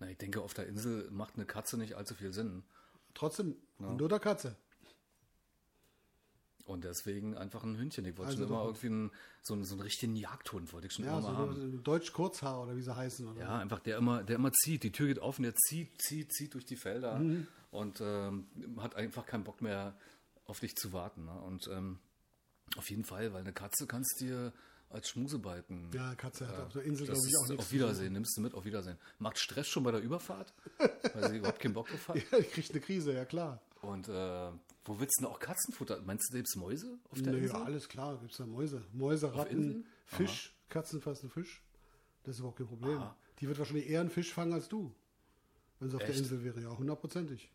na, 0.00 0.10
ich 0.10 0.18
denke, 0.18 0.40
auf 0.42 0.54
der 0.54 0.66
Insel 0.66 1.08
macht 1.10 1.36
eine 1.36 1.46
Katze 1.46 1.78
nicht 1.78 1.94
allzu 1.94 2.14
viel 2.14 2.32
Sinn. 2.32 2.64
Trotzdem, 3.14 3.56
Hund 3.78 4.02
oder 4.02 4.18
Katze? 4.18 4.56
Und 6.66 6.82
deswegen 6.84 7.36
einfach 7.36 7.62
ein 7.62 7.76
Hündchen. 7.76 8.04
Ich 8.06 8.16
wollte 8.16 8.30
Also 8.32 8.42
schon 8.44 8.48
immer 8.52 8.64
irgendwie 8.64 8.86
einen, 8.86 9.10
so, 9.42 9.52
einen, 9.54 9.64
so 9.64 9.74
einen 9.74 9.82
richtigen 9.82 10.16
Jagdhund, 10.16 10.72
wollte 10.72 10.86
ich 10.86 10.94
schon 10.94 11.04
Ja, 11.04 11.12
immer 11.18 11.22
so 11.22 11.28
mal 11.28 11.36
haben. 11.36 11.82
Deutsch 11.84 12.12
Kurzhaar 12.12 12.62
oder 12.62 12.74
wie 12.74 12.80
sie 12.82 12.94
heißen. 12.96 13.28
Oder? 13.28 13.40
Ja, 13.40 13.58
einfach 13.58 13.80
der 13.80 13.98
immer, 13.98 14.22
der 14.24 14.36
immer 14.36 14.50
zieht. 14.52 14.82
Die 14.82 14.90
Tür 14.90 15.08
geht 15.08 15.18
und 15.18 15.42
der 15.42 15.54
zieht, 15.54 16.00
zieht, 16.00 16.32
zieht 16.32 16.54
durch 16.54 16.64
die 16.64 16.76
Felder 16.76 17.18
Mhm. 17.18 17.46
und 17.70 18.00
ähm, 18.00 18.46
hat 18.78 18.96
einfach 18.96 19.26
keinen 19.26 19.44
Bock 19.44 19.60
mehr 19.60 19.94
auf 20.46 20.58
dich 20.58 20.74
zu 20.74 20.92
warten. 20.94 21.26
Ne? 21.26 21.38
Und 21.42 21.68
ähm, 21.70 21.98
auf 22.76 22.90
jeden 22.90 23.04
Fall, 23.04 23.32
weil 23.32 23.40
eine 23.40 23.52
Katze 23.52 23.86
kannst 23.86 24.20
dir 24.20 24.52
als 24.90 25.08
Schmusebalken. 25.08 25.90
Ja, 25.92 26.14
Katze 26.14 26.46
hat 26.46 26.58
auf 26.60 26.72
der 26.72 26.82
Insel, 26.82 27.06
glaube 27.06 27.20
ich, 27.26 27.36
auch 27.36 27.48
nichts. 27.48 27.64
auf 27.64 27.72
Wiedersehen, 27.72 28.12
nimmst 28.12 28.36
du 28.36 28.40
mit, 28.40 28.54
auf 28.54 28.64
Wiedersehen. 28.64 28.96
Macht 29.18 29.38
Stress 29.38 29.66
schon 29.68 29.82
bei 29.82 29.90
der 29.90 30.00
Überfahrt, 30.00 30.52
weil 31.14 31.30
sie 31.30 31.38
überhaupt 31.38 31.58
keinen 31.60 31.74
Bock 31.74 31.88
drauf 31.88 32.08
hat. 32.08 32.16
Ja, 32.30 32.38
ich 32.38 32.50
krieg 32.50 32.70
eine 32.70 32.80
Krise, 32.80 33.12
ja 33.12 33.24
klar. 33.24 33.60
Und 33.82 34.08
äh, 34.08 34.12
wo 34.84 34.98
willst 35.00 35.18
du 35.18 35.24
denn 35.24 35.32
auch 35.32 35.40
Katzenfutter? 35.40 36.00
Meinst 36.02 36.30
du, 36.30 36.32
selbst 36.34 36.56
Mäuse 36.56 36.98
auf 37.10 37.20
der 37.20 37.32
Naja, 37.32 37.44
Insel? 37.44 37.62
alles 37.62 37.88
klar, 37.88 38.16
gibt 38.18 38.32
es 38.32 38.38
da 38.38 38.46
Mäuse. 38.46 38.82
Mäuse, 38.92 39.34
Ratten? 39.34 39.84
Fisch, 40.06 40.54
Katzen 40.68 41.00
fressen 41.00 41.28
Fisch. 41.28 41.62
Das 42.22 42.34
ist 42.36 42.38
überhaupt 42.38 42.58
kein 42.58 42.68
Problem. 42.68 42.98
Aha. 42.98 43.16
Die 43.40 43.48
wird 43.48 43.58
wahrscheinlich 43.58 43.88
eher 43.88 44.00
einen 44.00 44.10
Fisch 44.10 44.32
fangen 44.32 44.52
als 44.52 44.68
du. 44.68 44.94
Wenn 45.80 45.90
sie 45.90 45.96
auf 45.96 46.02
der 46.02 46.10
Echt? 46.10 46.20
Insel 46.20 46.44
wäre, 46.44 46.60
ja, 46.60 46.70
hundertprozentig. 46.70 47.50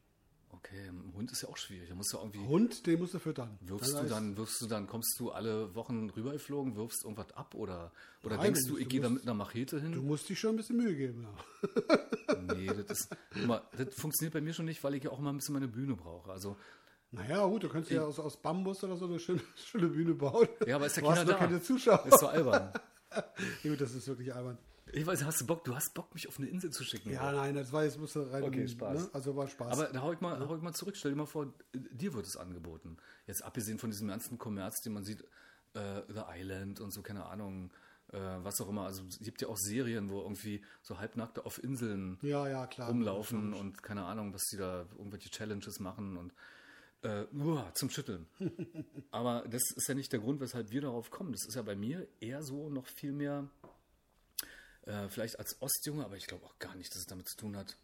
Okay, 0.51 0.87
ein 0.89 1.13
Hund 1.15 1.31
ist 1.31 1.43
ja 1.43 1.49
auch 1.49 1.57
schwierig. 1.57 1.89
Da 1.89 1.95
musst 1.95 2.11
du 2.11 2.17
irgendwie. 2.17 2.39
Hund, 2.39 2.85
den 2.85 2.99
musst 2.99 3.13
du 3.13 3.19
füttern. 3.19 3.57
Wirfst 3.61 3.93
du 3.93 4.03
dann, 4.03 4.35
wirfst 4.35 4.61
du 4.61 4.67
dann, 4.67 4.87
kommst 4.87 5.19
du 5.19 5.31
alle 5.31 5.73
Wochen 5.75 6.09
rübergeflogen, 6.09 6.75
wirfst 6.75 7.03
irgendwas 7.03 7.31
ab 7.33 7.53
oder, 7.55 7.91
oder 8.23 8.35
Nein, 8.37 8.53
denkst 8.53 8.65
du 8.67 8.77
ich 8.77 8.89
gehe 8.89 8.99
da 8.99 9.09
mit 9.09 9.23
einer 9.23 9.35
Machete 9.35 9.79
hin? 9.79 9.91
Du 9.91 10.01
musst 10.01 10.27
dich 10.27 10.39
schon 10.39 10.51
ein 10.51 10.57
bisschen 10.57 10.77
Mühe 10.77 10.95
geben, 10.95 11.23
ja. 11.23 11.97
Nee, 12.55 12.67
das 12.67 12.99
ist, 13.01 13.15
mal, 13.45 13.61
das 13.77 13.93
funktioniert 13.95 14.33
bei 14.33 14.41
mir 14.41 14.53
schon 14.53 14.65
nicht, 14.65 14.83
weil 14.83 14.95
ich 14.95 15.03
ja 15.03 15.11
auch 15.11 15.19
immer 15.19 15.31
ein 15.31 15.37
bisschen 15.37 15.53
meine 15.53 15.67
Bühne 15.67 15.95
brauche. 15.95 16.31
Also, 16.31 16.57
Naja, 17.11 17.45
gut, 17.45 17.63
du 17.63 17.69
kannst 17.69 17.91
ja 17.91 18.03
aus, 18.03 18.19
aus 18.19 18.37
Bambus 18.41 18.83
oder 18.83 18.97
so 18.97 19.05
eine 19.05 19.19
schöne, 19.19 19.41
schöne 19.55 19.87
Bühne 19.87 20.13
bauen. 20.13 20.47
ja, 20.65 20.75
aber 20.75 20.87
ist 20.87 20.97
ja 20.97 21.03
keiner 21.03 21.25
da. 21.25 21.33
keine 21.35 21.61
Zuschauer. 21.61 22.05
Ist 22.05 22.19
so 22.19 22.27
albern. 22.27 22.73
Ja, 23.63 23.71
gut, 23.71 23.81
das 23.81 23.95
ist 23.95 24.07
wirklich 24.07 24.35
albern. 24.35 24.59
Ich 24.93 25.05
weiß, 25.05 25.23
hast 25.23 25.41
du 25.41 25.45
Bock, 25.45 25.63
du 25.63 25.75
hast 25.75 25.93
Bock, 25.93 26.13
mich 26.13 26.27
auf 26.27 26.39
eine 26.39 26.47
Insel 26.47 26.71
zu 26.71 26.83
schicken. 26.83 27.11
Ja, 27.11 27.31
nein, 27.31 27.55
das 27.55 27.71
war 27.71 27.83
jetzt 27.83 27.99
musst 27.99 28.15
du 28.15 28.21
rein. 28.21 28.43
Okay, 28.43 28.67
Spaß. 28.67 28.99
Ne? 28.99 29.09
Also 29.13 29.35
war 29.35 29.47
Spaß. 29.47 29.71
Aber 29.71 29.87
da 29.87 30.01
hau 30.01 30.11
ich, 30.13 30.21
mal, 30.21 30.39
hau 30.47 30.55
ich 30.55 30.61
mal 30.61 30.73
zurück. 30.73 30.95
Stell 30.97 31.11
dir 31.11 31.17
mal 31.17 31.25
vor, 31.25 31.53
dir 31.73 32.13
wird 32.13 32.25
es 32.25 32.37
angeboten. 32.37 32.97
Jetzt 33.27 33.43
abgesehen 33.43 33.79
von 33.79 33.91
diesem 33.91 34.07
ganzen 34.07 34.37
Kommerz, 34.37 34.81
den 34.81 34.93
man 34.93 35.03
sieht, 35.03 35.23
äh, 35.73 36.01
The 36.07 36.23
Island 36.35 36.79
und 36.79 36.91
so, 36.91 37.01
keine 37.01 37.25
Ahnung, 37.25 37.71
äh, 38.11 38.17
was 38.17 38.59
auch 38.61 38.69
immer. 38.69 38.85
Also 38.85 39.03
es 39.07 39.19
gibt 39.19 39.41
ja 39.41 39.47
auch 39.47 39.57
Serien, 39.57 40.09
wo 40.09 40.21
irgendwie 40.21 40.63
so 40.81 40.99
Halbnackte 40.99 41.45
auf 41.45 41.63
Inseln 41.63 42.17
ja, 42.21 42.47
ja, 42.47 42.67
klar. 42.67 42.89
rumlaufen 42.89 43.53
und 43.53 43.83
keine 43.83 44.05
Ahnung, 44.05 44.31
dass 44.31 44.43
sie 44.45 44.57
da 44.57 44.87
irgendwelche 44.97 45.29
Challenges 45.29 45.79
machen 45.79 46.17
und 46.17 46.33
äh, 47.01 47.25
uah, 47.33 47.71
zum 47.75 47.89
Schütteln. 47.89 48.27
Aber 49.11 49.45
das 49.49 49.63
ist 49.75 49.87
ja 49.87 49.93
nicht 49.93 50.11
der 50.11 50.19
Grund, 50.19 50.41
weshalb 50.41 50.71
wir 50.71 50.81
darauf 50.81 51.11
kommen. 51.11 51.31
Das 51.31 51.45
ist 51.47 51.55
ja 51.55 51.61
bei 51.61 51.75
mir 51.75 52.07
eher 52.19 52.43
so 52.43 52.69
noch 52.69 52.87
viel 52.87 53.11
mehr, 53.11 53.47
äh, 54.89 55.07
vielleicht 55.07 55.37
als 55.39 55.61
Ostjunge, 55.61 56.03
aber 56.03 56.17
ich 56.17 56.25
glaube 56.25 56.45
auch 56.45 56.57
gar 56.59 56.75
nicht, 56.75 56.91
dass 56.91 57.01
es 57.01 57.05
damit 57.05 57.29
zu 57.29 57.37
tun 57.37 57.55
hat. 57.55 57.77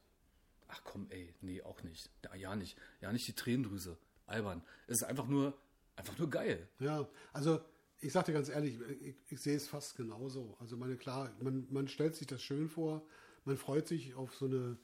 Ach 0.68 0.82
komm, 0.84 1.08
ey, 1.12 1.34
nee, 1.42 1.62
auch 1.62 1.84
nicht. 1.84 2.10
Ja, 2.24 2.36
ja 2.36 2.56
nicht. 2.56 2.78
Ja, 3.00 3.14
nicht 3.14 3.28
die 3.28 3.34
Tränendrüse. 3.34 3.98
Albern. 4.26 4.64
Es 4.88 4.98
ist 4.98 5.04
einfach 5.04 5.28
nur, 5.28 5.56
einfach 5.96 6.18
nur 6.18 6.30
geil. 6.30 6.68
Ja, 6.80 7.08
also 7.32 7.62
ich 8.00 8.12
sag 8.12 8.26
dir 8.26 8.34
ganz 8.34 8.50
ehrlich, 8.50 8.80
ich, 9.02 9.16
ich 9.30 9.40
sehe 9.40 9.56
es 9.56 9.68
fast 9.68 9.96
genauso. 9.96 10.58
Also 10.60 10.78
meine 10.78 10.98
klar, 10.98 11.32
man, 11.40 11.68
man 11.70 11.88
stellt 11.88 12.16
sich 12.16 12.26
das 12.26 12.42
schön 12.42 12.70
vor, 12.70 13.06
man 13.46 13.56
freut 13.58 13.88
sich 13.88 14.16
auf 14.16 14.34
so 14.36 14.46
eine 14.46 14.78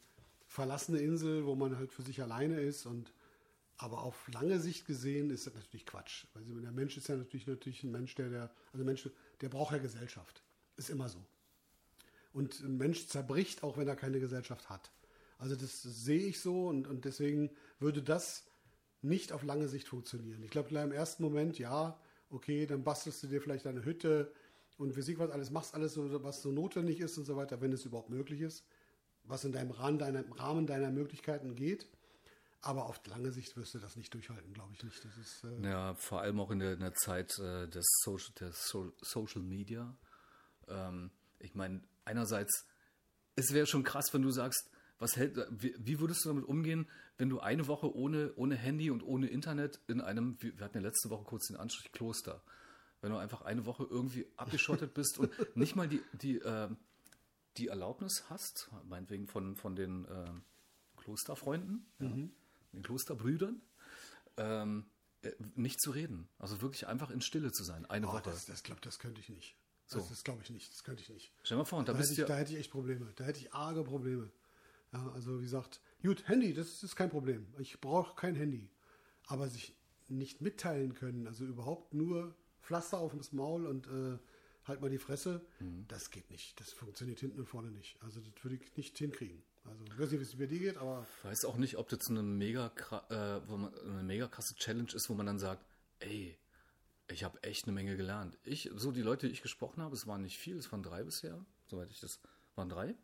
verlassene 0.46 1.00
Insel, 1.00 1.46
wo 1.48 1.56
man 1.56 1.76
halt 1.76 1.92
für 1.92 2.04
sich 2.04 2.22
alleine 2.22 2.62
ist 2.62 2.86
und 2.86 3.14
aber 3.78 4.04
auf 4.04 4.28
lange 4.28 4.60
Sicht 4.60 4.86
gesehen 4.86 5.32
ist 5.32 5.48
das 5.48 5.56
natürlich 5.56 5.88
Quatsch. 5.88 6.28
Weil 6.36 6.44
der 6.44 6.72
Mensch 6.72 6.98
ist 6.98 7.08
ja 7.08 7.16
natürlich 7.16 7.48
natürlich 7.48 7.84
ein 7.84 7.92
Mensch, 7.92 8.14
der, 8.14 8.30
der 8.30 8.52
also 8.72 8.86
Mensch, 8.86 9.10
der 9.42 9.50
braucht 9.50 9.72
ja 9.72 9.80
Gesellschaft. 9.80 10.44
Ist 10.78 10.92
immer 10.92 11.10
so. 11.10 11.26
Und 12.34 12.60
ein 12.62 12.78
Mensch 12.78 13.08
zerbricht 13.08 13.64
auch, 13.64 13.78
wenn 13.78 13.88
er 13.88 13.96
keine 13.96 14.20
Gesellschaft 14.20 14.70
hat. 14.70 14.92
Also 15.38 15.56
das, 15.56 15.82
sehe 15.82 16.22
ich 16.22 16.40
so 16.40 16.68
und, 16.68 16.88
und 16.88 17.04
deswegen 17.06 17.50
würde 17.80 18.02
das 18.02 18.46
nicht 19.02 19.32
auf 19.32 19.44
lange 19.44 19.68
Sicht 19.68 19.88
funktionieren. 19.88 20.44
Ich 20.44 20.52
glaube, 20.52 20.70
im 20.70 20.92
ersten 20.92 21.24
Moment, 21.24 21.58
ja, 21.58 22.00
okay, 22.30 22.66
dann 22.68 22.84
bastelst 22.84 23.24
du 23.24 23.28
dir 23.28 23.42
vielleicht 23.42 23.66
eine 23.66 23.84
Hütte 23.84 24.32
und 24.78 24.96
wie 24.96 25.20
was 25.20 25.32
alles, 25.32 25.50
machst 25.50 25.74
alles 25.74 25.94
so, 25.94 26.24
was 26.24 26.42
so 26.42 26.52
notwendig 26.52 27.00
ist 27.00 27.18
und 27.18 27.26
so 27.26 27.36
weiter, 27.36 27.62
wenn 27.62 27.74
es 27.74 27.86
überhaupt 27.86 28.10
möglich 28.10 28.42
ist, 28.42 28.64
was 29.24 29.44
in 29.44 29.52
deinem 29.52 29.72
Rahmen 29.72 30.00
deiner, 30.00 30.24
Rahmen 30.38 30.68
deiner 30.68 30.92
Möglichkeiten 30.92 31.56
geht. 31.56 31.88
Aber 32.64 32.86
auf 32.86 33.02
lange 33.08 33.32
Sicht 33.32 33.58
wirst 33.58 33.74
du 33.74 33.80
das 33.80 33.96
nicht 33.96 34.14
durchhalten, 34.14 34.54
glaube 34.54 34.74
ich 34.74 34.84
nicht. 34.84 35.04
Das 35.04 35.18
ist, 35.18 35.44
äh, 35.44 35.68
Ja, 35.68 35.96
vor 35.96 36.22
allem 36.22 36.40
auch 36.40 36.52
in 36.52 36.60
der, 36.60 36.74
in 36.74 36.80
der 36.80 36.94
Zeit 36.94 37.38
äh, 37.40 37.68
des, 37.68 37.86
Social, 38.04 38.52
so 38.54 38.94
Social 39.02 39.42
Media. 39.42 39.98
Ähm, 40.68 41.10
ich 41.40 41.56
meine, 41.56 41.82
einerseits, 42.06 42.66
es 43.36 43.54
wäre 43.54 43.68
schon 43.68 43.84
krass, 43.84 44.14
wenn 44.14 44.22
du 44.22 44.32
sagst, 44.32 44.70
was 45.00 45.16
hält, 45.16 45.38
wie, 45.50 45.76
wie 45.80 46.00
würdest 46.00 46.24
du 46.24 46.30
damit 46.30 46.46
umgehen, 46.46 46.88
wenn 47.18 47.30
du 47.30 47.40
eine 47.40 47.68
Woche 47.68 47.94
ohne, 47.96 48.34
ohne 48.36 48.56
Handy 48.56 48.92
und 48.92 49.02
ohne 49.04 49.28
Internet 49.28 49.80
in 49.88 50.00
einem, 50.00 50.38
wir 50.40 50.54
hatten 50.60 50.78
ja 50.78 50.84
letzte 50.84 51.10
Woche 51.10 51.24
kurz 51.24 51.48
den 51.48 51.58
Anstrich 51.58 51.92
Kloster, 51.92 52.44
wenn 53.02 53.12
du 53.12 53.18
einfach 53.18 53.42
eine 53.42 53.66
Woche 53.66 53.86
irgendwie 53.90 54.28
abgeschottet 54.38 54.94
bist 54.94 55.18
und 55.18 55.32
nicht 55.56 55.76
mal 55.76 55.88
die, 55.88 56.02
die, 56.14 56.38
äh, 56.38 56.70
die 57.58 57.68
Erlaubnis 57.68 58.26
hast, 58.30 58.70
meinetwegen 58.84 59.28
von, 59.28 59.56
von 59.56 59.76
den 59.76 60.06
äh, 60.06 60.32
Klosterfreunden, 60.98 61.86
ja, 62.00 62.08
den 62.74 62.84
Klosterbrüdern, 62.84 63.62
ähm, 64.38 64.86
äh, 65.24 65.32
nicht 65.56 65.82
zu 65.82 65.92
reden. 65.92 66.30
Also 66.38 66.62
wirklich 66.62 66.88
einfach 66.88 67.10
in 67.10 67.22
Stille 67.22 67.52
zu 67.52 67.64
sein, 67.64 67.86
eine 67.86 68.08
oh, 68.08 68.14
Woche. 68.14 68.22
das, 68.26 68.46
das 68.46 68.64
glaube 68.64 68.82
das 68.82 69.00
könnte 69.00 69.20
ich 69.20 69.30
nicht. 69.30 69.56
Das, 70.00 70.10
das 70.10 70.24
glaube 70.24 70.42
ich 70.44 70.50
nicht. 70.50 70.72
Das 70.72 70.84
könnte 70.84 71.04
ich 71.04 71.10
nicht. 71.10 71.32
Stell 71.44 71.58
mal 71.58 71.66
vor, 71.66 71.80
und 71.80 71.88
da 71.88 71.94
Da 71.94 71.98
bist 72.00 72.12
hätte, 72.12 72.18
du 72.18 72.22
ich, 72.24 72.28
da 72.28 72.34
ja, 72.36 72.40
hätte 72.40 72.54
ich 72.54 72.60
echt 72.60 72.72
Probleme. 72.72 73.12
Da 73.16 73.24
hätte 73.24 73.40
ich 73.40 73.54
arge 73.54 73.84
Probleme. 73.84 74.32
Ja, 74.94 75.10
also 75.14 75.40
wie 75.40 75.44
gesagt, 75.44 75.80
gut, 76.04 76.28
Handy, 76.28 76.54
das 76.54 76.84
ist 76.84 76.96
kein 76.96 77.10
Problem. 77.10 77.48
Ich 77.60 77.80
brauche 77.80 78.16
kein 78.16 78.36
Handy. 78.36 78.70
Aber 79.28 79.48
sich 79.48 79.76
nicht 80.10 80.42
mitteilen 80.42 80.94
können, 80.94 81.28
also 81.28 81.46
überhaupt 81.46 81.94
nur 81.94 82.36
Pflaster 82.62 82.98
auf 83.00 83.16
das 83.16 83.32
Maul 83.32 83.66
und 83.66 83.88
äh, 83.88 84.18
halt 84.66 84.82
mal 84.82 84.90
die 84.90 84.98
Fresse, 84.98 85.42
Mhm. 85.60 85.86
das 85.88 86.12
geht 86.12 86.30
nicht. 86.30 86.60
Das 86.60 86.72
funktioniert 86.74 87.20
hinten 87.20 87.40
und 87.40 87.46
vorne 87.48 87.72
nicht. 87.72 87.98
Also 88.04 88.20
das 88.20 88.32
würde 88.44 88.58
ich 88.58 88.76
nicht 88.78 88.98
hinkriegen. 88.98 89.42
Also 89.64 89.84
ich 89.86 89.92
weiß 90.00 90.12
nicht, 90.12 90.20
wie 90.20 90.24
es 90.24 90.38
bei 90.38 90.46
dir 90.48 90.60
geht, 90.60 90.78
aber 90.78 91.06
Ich 91.20 91.26
weiß 91.26 91.46
auch 91.46 91.56
nicht, 91.58 91.78
ob 91.78 91.88
das 91.90 92.10
eine 92.10 92.24
mega, 92.24 92.68
äh, 93.10 93.48
wo 93.48 93.58
man, 93.58 93.74
eine 93.74 94.04
mega 94.04 94.28
krasse 94.28 94.56
Challenge 94.56 94.92
ist, 94.94 95.10
wo 95.10 95.14
man 95.14 95.26
dann 95.28 95.40
sagt, 95.40 95.64
ey, 96.00 96.36
ich 97.12 97.24
habe 97.24 97.42
echt 97.44 97.66
eine 97.66 97.74
Menge 97.74 97.98
gelernt. 97.98 98.38
Ich, 98.44 98.70
so 98.76 98.92
die 98.92 99.02
Leute, 99.02 99.28
die 99.28 99.34
ich 99.34 99.42
gesprochen 99.42 99.82
habe, 99.82 99.96
es 99.96 100.08
waren 100.08 100.22
nicht 100.22 100.38
viel, 100.38 100.58
es 100.58 100.72
waren 100.72 100.84
drei 100.84 101.04
bisher, 101.04 101.44
soweit 101.68 101.92
ich 101.92 102.00
das, 102.00 102.20
waren 102.56 102.70
drei, 102.70 102.96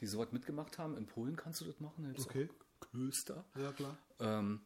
die 0.00 0.06
so 0.06 0.18
was 0.18 0.32
mitgemacht 0.32 0.78
haben. 0.78 0.96
In 0.96 1.06
Polen 1.06 1.36
kannst 1.36 1.60
du 1.60 1.64
das 1.64 1.80
machen, 1.80 2.12
jetzt 2.12 2.26
Okay. 2.26 2.48
Klöster. 2.80 3.44
ja 3.56 3.72
klar. 3.72 3.98
Ähm, 4.20 4.62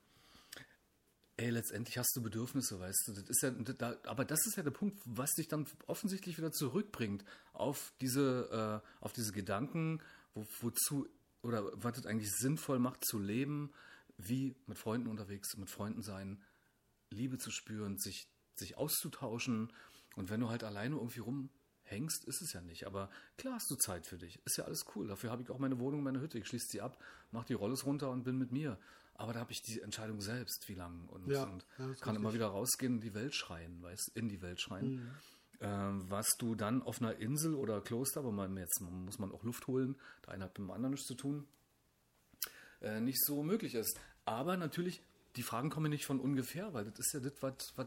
ey, 1.37 1.51
letztendlich 1.51 1.99
hast 1.99 2.15
du 2.15 2.23
Bedürfnisse, 2.23 2.79
weißt 2.79 3.09
du. 3.09 3.13
Das 3.13 3.25
ist 3.29 3.43
ja, 3.43 3.51
das, 3.51 3.77
da, 3.77 3.97
aber 4.05 4.25
das 4.25 4.47
ist 4.47 4.57
ja 4.57 4.63
der 4.63 4.71
Punkt, 4.71 5.01
was 5.05 5.33
dich 5.33 5.49
dann 5.49 5.67
offensichtlich 5.87 6.39
wieder 6.39 6.53
zurückbringt 6.53 7.25
auf 7.53 7.93
diese, 8.01 8.83
äh, 8.83 9.05
auf 9.05 9.13
diese 9.13 9.33
Gedanken, 9.33 10.01
wo, 10.35 10.47
wozu 10.61 11.09
oder 11.43 11.71
was 11.75 11.99
es 11.99 12.07
eigentlich 12.07 12.33
sinnvoll 12.33 12.79
macht 12.79 13.05
zu 13.05 13.19
leben, 13.19 13.73
wie 14.17 14.55
mit 14.67 14.79
Freunden 14.79 15.09
unterwegs, 15.09 15.57
mit 15.57 15.71
Freunden 15.71 16.03
sein, 16.03 16.43
Liebe 17.11 17.39
zu 17.39 17.51
spüren, 17.51 17.99
sich, 17.99 18.29
sich 18.59 18.77
auszutauschen. 18.77 19.73
Und 20.17 20.31
wenn 20.31 20.41
du 20.41 20.49
halt 20.49 20.65
alleine 20.65 20.97
irgendwie 20.97 21.21
rumhängst, 21.21 22.25
ist 22.25 22.43
es 22.43 22.53
ja 22.53 22.61
nicht. 22.61 22.87
Aber 22.87 23.11
klar 23.37 23.55
hast 23.55 23.71
du 23.71 23.77
Zeit 23.77 24.07
für 24.07 24.19
dich. 24.19 24.41
Ist 24.45 24.57
ja 24.59 24.65
alles 24.65 24.85
cool. 24.95 25.09
Dafür 25.09 25.31
habe 25.31 25.43
ich 25.43 25.51
auch 25.51 25.59
meine 25.59 25.79
Wohnung, 25.79 26.03
meine 26.03 26.21
Hütte. 26.21 26.39
Ich 26.39 26.47
schließe 26.47 26.69
sie 26.71 26.81
ab, 26.81 26.99
mache 27.31 27.47
die 27.47 27.55
Rollos 27.55 27.85
runter 27.85 28.11
und 28.11 28.25
bin 28.25 28.39
mit 28.39 28.53
mir. 28.53 28.79
Aber 29.17 29.33
da 29.33 29.41
habe 29.41 29.53
ich 29.53 29.63
die 29.63 29.81
Entscheidung 29.81 30.21
selbst, 30.21 30.69
wie 30.69 30.75
lang. 30.75 31.09
Und, 31.09 31.29
Ja, 31.29 31.45
und 31.45 31.65
kann 32.01 32.17
immer 32.17 32.29
richtig. 32.29 32.35
wieder 32.35 32.49
rausgehen 32.49 32.95
und 32.95 33.01
die 33.01 33.15
Welt 33.15 33.35
schreien, 33.35 33.83
weißt 33.83 34.11
in 34.15 34.29
die 34.29 34.43
Welt 34.43 34.61
schreien. 34.61 34.95
Mhm. 34.95 35.11
Ähm, 35.61 36.11
was 36.11 36.29
du 36.39 36.57
dann 36.57 36.83
auf 36.83 37.01
einer 37.01 37.17
Insel 37.17 37.55
oder 37.55 37.81
Kloster, 37.81 38.25
wo 38.25 38.33
man 38.33 38.57
jetzt 38.57 38.81
muss 38.81 39.21
man 39.21 39.31
auch 39.31 39.45
Luft 39.45 39.69
holen, 39.69 39.97
der 40.27 40.35
eine 40.35 40.45
hat 40.45 40.59
mit 40.59 40.67
dem 40.67 40.71
anderen 40.73 40.91
nichts 40.95 41.07
zu 41.07 41.15
tun, 41.15 41.47
äh, 42.81 43.01
nicht 43.01 43.23
so 43.25 43.43
möglich 43.45 43.75
ist. 43.75 43.99
Aber 44.25 44.57
natürlich, 44.57 45.01
die 45.37 45.43
Fragen 45.43 45.71
kommen 45.71 45.91
nicht 45.91 46.07
von 46.07 46.19
ungefähr, 46.19 46.75
weil 46.75 46.85
das 46.85 46.99
ist 46.99 47.15
ja 47.15 47.21
das, 47.21 47.35
was 47.41 47.87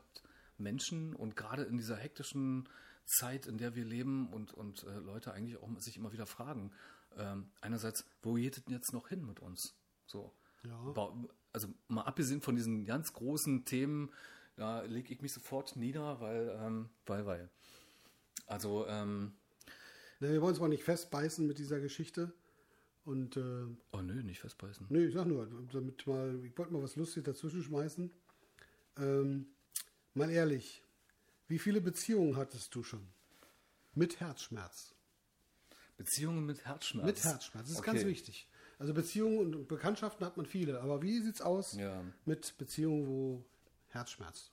Menschen 0.60 1.16
und 1.16 1.36
gerade 1.36 1.64
in 1.64 1.78
dieser 1.78 1.96
hektischen 1.96 2.68
Zeit, 3.06 3.48
in 3.48 3.58
der 3.58 3.76
wir 3.76 3.86
leben 3.86 4.32
und, 4.34 4.54
und 4.54 4.84
äh, 4.84 5.00
Leute 5.00 5.34
eigentlich 5.34 5.58
auch 5.58 5.70
sich 5.80 5.98
immer 5.98 6.12
wieder 6.12 6.26
fragen. 6.26 6.72
Ähm, 7.18 7.50
einerseits, 7.62 8.06
wo 8.22 8.34
geht 8.34 8.58
es 8.58 8.64
denn 8.64 8.74
jetzt 8.74 8.94
noch 8.94 9.10
hin 9.10 9.26
mit 9.26 9.40
uns? 9.40 9.76
So. 10.06 10.34
Ja. 10.64 10.94
Also 11.54 11.70
mal 11.88 12.04
abgesehen 12.04 12.42
von 12.42 12.56
diesen 12.56 12.86
ganz 12.86 13.14
großen 13.14 13.66
Themen, 13.66 14.12
da 14.56 14.82
lege 14.82 15.14
ich 15.14 15.22
mich 15.22 15.34
sofort 15.34 15.76
nieder, 15.76 16.20
weil, 16.20 16.58
ähm, 16.62 16.90
weil, 17.06 17.26
weil. 17.26 17.50
Also, 18.48 18.86
ähm, 18.88 19.34
Ne, 20.20 20.32
wir 20.32 20.42
wollen 20.42 20.52
uns 20.52 20.60
mal 20.60 20.68
nicht 20.68 20.84
festbeißen 20.84 21.46
mit 21.46 21.60
dieser 21.60 21.80
Geschichte. 21.80 22.34
Und 23.06 23.38
äh, 23.38 23.66
oh 23.94 24.02
nö, 24.02 24.24
nicht 24.24 24.42
festbeißen. 24.42 24.88
Nee, 24.90 25.06
ich 25.06 25.14
sag 25.14 25.28
nur, 25.28 25.48
damit 25.72 26.06
mal, 26.08 26.44
ich 26.44 26.58
wollte 26.58 26.74
mal 26.74 26.84
was 26.84 26.96
Lustiges 26.96 27.24
dazwischen 27.24 27.64
schmeißen. 27.64 28.12
Ähm, 28.98 29.48
mal 30.18 30.30
ehrlich, 30.30 30.84
wie 31.48 31.60
viele 31.60 31.82
Beziehungen 31.82 32.36
hattest 32.36 32.74
du 32.76 32.84
schon? 32.84 33.08
Mit 33.94 34.20
Herzschmerz. 34.20 34.94
Beziehungen 35.98 36.46
mit 36.46 36.66
Herzschmerz. 36.66 37.06
Mit 37.06 37.24
Herzschmerz, 37.24 37.68
das 37.68 37.72
ist 37.72 37.78
Okay. 37.80 37.92
ganz 37.94 38.06
wichtig. 38.06 38.48
Also 38.80 38.94
Beziehungen 38.94 39.56
und 39.56 39.68
Bekanntschaften 39.68 40.26
hat 40.26 40.38
man 40.38 40.46
viele, 40.46 40.82
aber 40.82 41.02
wie 41.02 41.20
sieht's 41.22 41.42
aus 41.42 41.74
Ja. 41.78 42.04
mit 42.26 42.56
Beziehungen, 42.58 43.08
wo 43.08 43.46
Herzschmerz? 43.88 44.52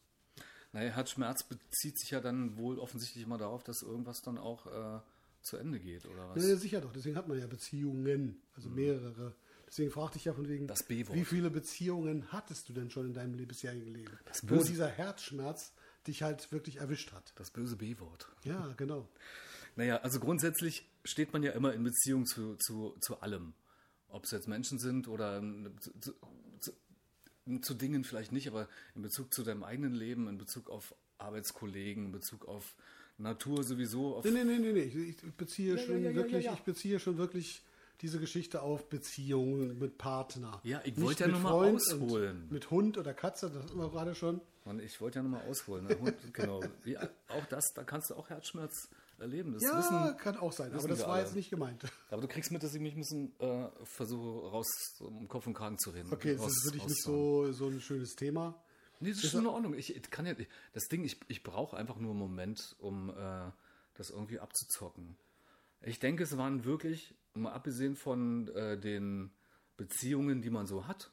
Naja, 0.73 0.91
Herzschmerz 0.91 1.43
bezieht 1.45 1.99
sich 1.99 2.11
ja 2.11 2.21
dann 2.21 2.57
wohl 2.57 2.79
offensichtlich 2.79 3.23
immer 3.25 3.39
darauf, 3.39 3.63
dass 3.63 3.83
irgendwas 3.83 4.23
dann 4.23 4.39
auch 4.39 4.67
äh, 4.67 5.01
zu 5.43 5.57
Ende 5.57 5.79
geht, 5.79 6.07
oder 6.07 6.31
was? 6.31 6.43
Ja, 6.43 6.57
sicher 6.57 6.81
doch, 6.81 6.93
deswegen 6.93 7.17
hat 7.17 7.29
man 7.29 7.39
ja 7.39 7.47
Beziehungen, 7.47 8.43
also 8.57 8.71
mehrere. 8.71 9.35
Deswegen 9.75 9.91
fragte 9.91 10.19
ich 10.19 10.25
ja 10.25 10.33
von 10.33 10.49
wegen, 10.49 10.69
wie 10.69 11.25
viele 11.25 11.51
Beziehungen 11.51 12.31
hattest 12.31 12.69
du 12.69 12.73
denn 12.73 12.93
schon 12.93 13.07
in 13.07 13.13
deinem 13.13 13.33
bisherigen 13.45 13.93
Leben? 13.93 14.17
Das 14.25 14.45
wo 14.45 14.55
Böse. 14.55 14.69
dieser 14.69 14.87
Herzschmerz 14.87 15.73
dich 16.07 16.23
halt 16.23 16.53
wirklich 16.53 16.77
erwischt 16.77 17.11
hat. 17.11 17.33
Das 17.35 17.51
böse 17.51 17.75
B-Wort. 17.75 18.29
Ja, 18.45 18.73
genau. 18.77 19.09
Naja, 19.75 19.97
also 19.97 20.21
grundsätzlich 20.21 20.89
steht 21.03 21.33
man 21.33 21.43
ja 21.43 21.51
immer 21.51 21.75
in 21.75 21.83
Beziehung 21.83 22.25
zu, 22.25 22.55
zu, 22.55 22.95
zu 23.01 23.21
allem. 23.21 23.53
Ob 24.07 24.27
es 24.27 24.31
jetzt 24.31 24.47
Menschen 24.47 24.79
sind 24.79 25.09
oder 25.09 25.43
zu, 25.81 25.91
zu, 25.99 26.15
zu, 26.61 26.73
zu 27.61 27.75
Dingen 27.75 28.05
vielleicht 28.05 28.31
nicht, 28.31 28.47
aber 28.47 28.69
in 28.95 29.03
Bezug 29.03 29.35
zu 29.35 29.43
deinem 29.43 29.65
eigenen 29.65 29.95
Leben, 29.95 30.29
in 30.29 30.39
Bezug 30.39 30.71
auf 30.71 30.95
Arbeitskollegen, 31.19 32.07
in 32.07 32.13
Bezug 32.13 32.47
auf 32.47 32.77
Natur 33.19 33.65
sowieso. 33.65 34.15
Auf, 34.15 34.25
Nee, 34.25 34.31
nee, 34.31 34.45
nee, 34.45 34.59
nee, 34.59 34.73
nee. 34.73 34.83
Ich, 34.83 35.21
ich 35.21 35.35
beziehe 35.35 35.75
Ja, 35.75 35.81
ja, 35.81 35.85
schon 35.85 36.05
ja, 36.05 36.11
ja, 36.11 36.15
wirklich, 36.15 36.45
ja, 36.45 36.53
ja. 36.53 36.57
ich 36.57 36.63
beziehe 36.63 37.01
schon 37.01 37.19
wirklich 37.19 37.65
diese 38.01 38.19
Geschichte 38.21 38.63
auf 38.63 38.89
Beziehungen 38.89 39.79
mit 39.79 39.99
Partner. 39.99 40.61
Ja, 40.65 40.81
ich 40.85 40.97
Nicht 40.97 41.03
wollte 41.03 41.21
ja 41.25 41.27
mit 41.29 41.37
nur 41.37 41.43
mal 41.43 41.51
Freund 41.51 41.77
ausholen. 41.77 42.49
Mit 42.51 42.71
Hund 42.71 42.99
oder 42.99 43.15
Katze, 43.15 43.51
das 43.51 43.65
hatten 43.65 43.79
wir 43.79 43.89
gerade 43.91 44.15
schon. 44.15 44.41
Mann, 44.65 44.81
ich 44.81 45.01
wollte 45.01 45.19
ja 45.19 45.23
nochmal 45.23 45.47
ausholen. 45.49 45.87
Ne? 45.87 45.99
Hund, 46.01 46.17
genau. 46.33 46.63
Wie, 46.83 46.97
auch 46.99 47.47
das, 47.51 47.65
da 47.75 47.85
kannst 47.85 48.11
du 48.11 48.15
auch 48.15 48.31
Herzschmerz 48.31 48.89
erleben. 49.19 49.53
Das 49.53 49.63
Ja, 49.63 49.79
wissen, 49.79 50.17
kann 50.19 50.37
auch 50.37 50.53
sein, 50.53 50.73
aber 50.73 50.89
das 50.89 51.01
war 51.01 51.15
alle. 51.15 51.23
jetzt 51.23 51.35
nicht 51.35 51.51
gemeint. 51.51 51.85
aber 52.11 52.23
du 52.23 52.29
kriegst 52.29 52.51
mit, 52.51 52.63
dass 52.63 52.75
ich 52.75 52.81
mich 52.81 52.95
ein 52.95 53.01
bisschen 53.01 53.39
äh, 53.41 53.69
versuche, 53.85 54.51
raus 54.51 54.67
um 55.01 55.29
Kopf 55.29 55.47
und 55.47 55.55
Kragen 55.55 55.79
zu 55.79 55.91
reden. 55.91 56.13
Okay, 56.13 56.33
das 56.33 56.43
raus, 56.43 56.53
ist 56.53 56.65
wirklich 56.65 56.87
nicht 56.87 57.03
so, 57.03 57.53
so 57.53 57.69
ein 57.69 57.81
schönes 57.81 58.15
Thema. 58.17 58.61
Nee, 59.01 59.11
das 59.11 59.23
ist 59.23 59.31
schon 59.31 59.41
in 59.43 59.47
Ordnung. 59.49 59.75
Ich, 59.75 59.95
ich 59.95 60.11
kann 60.11 60.25
ja, 60.25 60.35
das 60.73 60.85
Ding, 60.85 61.05
ich, 61.05 61.21
ich 61.29 61.43
brauche 61.43 61.77
einfach 61.77 61.97
nur 61.97 62.11
einen 62.11 62.21
Moment, 62.21 62.75
um 62.79 63.11
äh, 63.11 63.51
das 63.95 64.11
irgendwie 64.11 64.41
abzuzocken. 64.41 65.17
Ich 65.83 65.99
denke, 65.99 66.23
es 66.23 66.37
waren 66.37 66.65
wirklich, 66.65 67.15
mal 67.35 67.53
abgesehen 67.53 67.97
von 67.97 68.49
äh, 68.49 68.79
den 68.79 69.31
Beziehungen, 69.77 70.41
die 70.41 70.51
man 70.51 70.67
so 70.67 70.87
hat, 70.87 71.11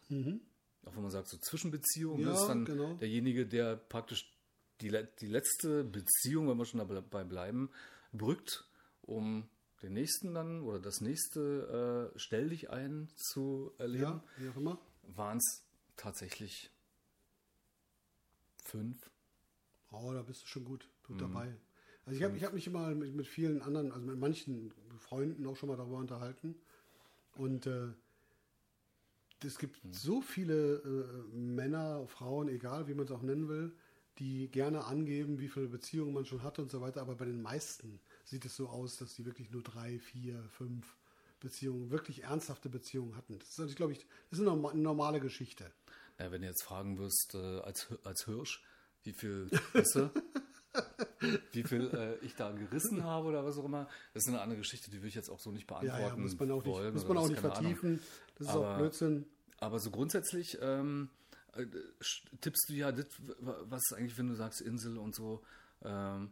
auch 0.85 0.95
wenn 0.95 1.01
man 1.01 1.11
sagt, 1.11 1.27
so 1.27 1.37
Zwischenbeziehungen, 1.37 2.25
Ja, 2.25 2.33
ist 2.33 2.47
dann 2.47 2.65
genau. 2.65 2.95
derjenige, 2.95 3.47
der 3.47 3.75
praktisch 3.75 4.37
die, 4.81 4.89
die 5.19 5.27
letzte 5.27 5.83
Beziehung, 5.83 6.47
wenn 6.49 6.57
wir 6.57 6.65
schon 6.65 6.79
dabei 6.79 7.23
bleiben, 7.23 7.69
brückt, 8.11 8.67
um 9.01 9.47
den 9.81 9.93
nächsten 9.93 10.33
dann 10.35 10.61
oder 10.61 10.79
das 10.79 11.01
nächste 11.01 12.11
äh, 12.15 12.19
Stell 12.19 12.49
dich 12.49 12.69
ein 12.69 13.09
zu 13.15 13.71
erleben 13.79 14.03
Ja, 14.03 14.23
wie 14.37 14.49
auch 14.49 14.57
immer. 14.57 14.79
waren 15.03 15.37
es 15.37 15.65
tatsächlich 15.95 16.69
fünf. 18.63 19.09
Oh, 19.91 20.13
da 20.13 20.21
bist 20.21 20.43
du 20.43 20.47
schon 20.47 20.65
gut, 20.65 20.87
Mhm. 21.07 21.13
gut 21.13 21.21
dabei. 21.21 21.55
Also 22.05 22.17
ich 22.17 22.23
habe 22.23 22.37
ich 22.37 22.43
hab 22.43 22.53
mich 22.53 22.67
immer 22.67 22.93
mit, 22.95 23.13
mit 23.15 23.27
vielen 23.27 23.61
anderen, 23.61 23.91
also 23.91 24.05
mit 24.05 24.17
manchen 24.17 24.73
Freunden 24.97 25.45
auch 25.45 25.55
schon 25.55 25.69
mal 25.69 25.77
darüber 25.77 25.97
unterhalten. 25.97 26.55
Und 27.35 27.67
äh, 27.67 27.89
es 29.43 29.57
gibt 29.57 29.81
Mhm. 29.83 29.91
so 29.91 30.21
viele 30.21 30.75
äh, 30.77 31.35
Männer, 31.35 32.07
Frauen, 32.07 32.47
egal 32.47 32.87
wie 32.87 32.93
man 32.93 33.05
es 33.05 33.11
auch 33.11 33.21
nennen 33.23 33.47
will, 33.49 33.73
die 34.19 34.49
gerne 34.49 34.85
angeben, 34.85 35.39
wie 35.39 35.47
viele 35.47 35.67
Beziehungen 35.67 36.13
man 36.13 36.25
schon 36.25 36.43
hatte 36.43 36.61
und 36.61 36.69
so 36.69 36.81
weiter. 36.81 37.01
Aber 37.01 37.15
bei 37.15 37.25
den 37.25 37.41
meisten 37.41 37.99
sieht 38.23 38.45
es 38.45 38.55
so 38.55 38.67
aus, 38.69 38.97
dass 38.97 39.15
die 39.15 39.25
wirklich 39.25 39.49
nur 39.51 39.63
drei, 39.63 39.97
vier, 39.99 40.43
fünf 40.49 40.97
Beziehungen, 41.39 41.89
wirklich 41.89 42.23
ernsthafte 42.23 42.69
Beziehungen 42.69 43.15
hatten. 43.15 43.39
Das 43.39 43.49
ist, 43.49 43.59
also, 43.59 43.73
glaube 43.75 43.93
ich, 43.93 43.99
das 44.29 44.39
ist 44.39 44.45
eine 44.45 44.49
norma- 44.55 44.71
eine 44.71 44.81
normale 44.81 45.19
Geschichte. 45.19 45.71
Ja, 46.19 46.31
wenn 46.31 46.41
du 46.41 46.47
jetzt 46.47 46.63
fragen 46.63 46.97
wirst, 46.99 47.33
äh, 47.35 47.59
als, 47.61 47.87
als 48.03 48.25
Hirsch, 48.25 48.63
wie 49.03 49.13
viel, 49.13 49.51
weißt 49.73 49.95
du, 49.95 50.11
wie 51.51 51.63
viel 51.63 51.89
äh, 51.93 52.25
ich 52.25 52.35
da 52.35 52.51
gerissen 52.51 53.03
habe 53.03 53.27
oder 53.27 53.43
was 53.45 53.57
auch 53.57 53.65
immer, 53.65 53.87
das 54.13 54.23
ist 54.23 54.29
eine 54.29 54.41
andere 54.41 54.59
Geschichte, 54.59 54.89
die 54.91 55.01
will 55.01 55.09
ich 55.09 55.15
jetzt 55.15 55.29
auch 55.29 55.39
so 55.39 55.51
nicht 55.51 55.69
Ja, 55.69 55.79
beantworten 55.79 56.17
ja, 56.17 56.23
muss 56.23 56.39
man 56.39 56.51
auch 56.51 56.65
wollen. 56.65 56.85
nicht, 56.85 56.93
muss 56.95 57.07
man 57.07 57.17
auch 57.17 57.29
nicht 57.29 57.41
keine 57.41 57.53
Ahnung. 57.55 57.75
vertiefen. 57.75 57.99
Das 58.37 58.47
ist 58.47 58.53
Aber- 58.53 58.73
auch 58.73 58.77
Blödsinn. 58.77 59.25
Aber 59.59 59.79
so 59.79 59.91
grundsätzlich 59.91 60.57
ähm, 60.61 61.09
äh, 61.55 61.65
tippst 62.41 62.69
du 62.69 62.73
ja 62.73 62.91
das, 62.91 63.05
w- 63.19 63.33
was 63.65 63.93
eigentlich, 63.95 64.17
wenn 64.17 64.27
du 64.29 64.35
sagst 64.35 64.59
Insel 64.61 64.97
und 64.97 65.13
so, 65.13 65.43
ähm, 65.83 66.31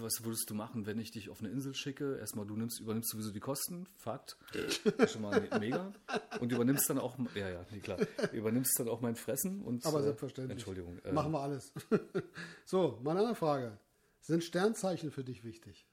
was 0.00 0.22
würdest 0.24 0.48
du 0.50 0.54
machen, 0.54 0.86
wenn 0.86 0.98
ich 0.98 1.10
dich 1.10 1.28
auf 1.30 1.40
eine 1.40 1.48
Insel 1.50 1.74
schicke? 1.74 2.18
Erstmal, 2.18 2.46
du 2.46 2.54
nimmst, 2.56 2.80
übernimmst 2.80 3.10
sowieso 3.10 3.30
die 3.32 3.40
Kosten, 3.40 3.86
Fakt. 3.96 4.36
Schon 5.08 5.22
mal 5.22 5.40
me- 5.40 5.58
mega. 5.58 5.92
Und 6.40 6.52
übernimmst 6.52 6.88
dann 6.90 6.98
auch, 6.98 7.16
ja, 7.34 7.48
ja, 7.48 7.64
nee, 7.70 7.80
klar, 7.80 7.98
übernimmst 8.32 8.78
dann 8.78 8.88
auch 8.88 9.00
mein 9.00 9.16
Fressen 9.16 9.62
und. 9.62 9.84
Aber 9.86 10.00
äh, 10.00 10.02
selbstverständlich. 10.04 10.58
Entschuldigung. 10.58 10.98
äh, 11.04 11.12
Machen 11.12 11.32
wir 11.32 11.40
alles. 11.40 11.72
so, 12.64 12.98
meine 13.02 13.20
andere 13.20 13.34
Frage. 13.36 13.78
Sind 14.20 14.44
Sternzeichen 14.44 15.10
für 15.10 15.24
dich 15.24 15.42
wichtig? 15.44 15.86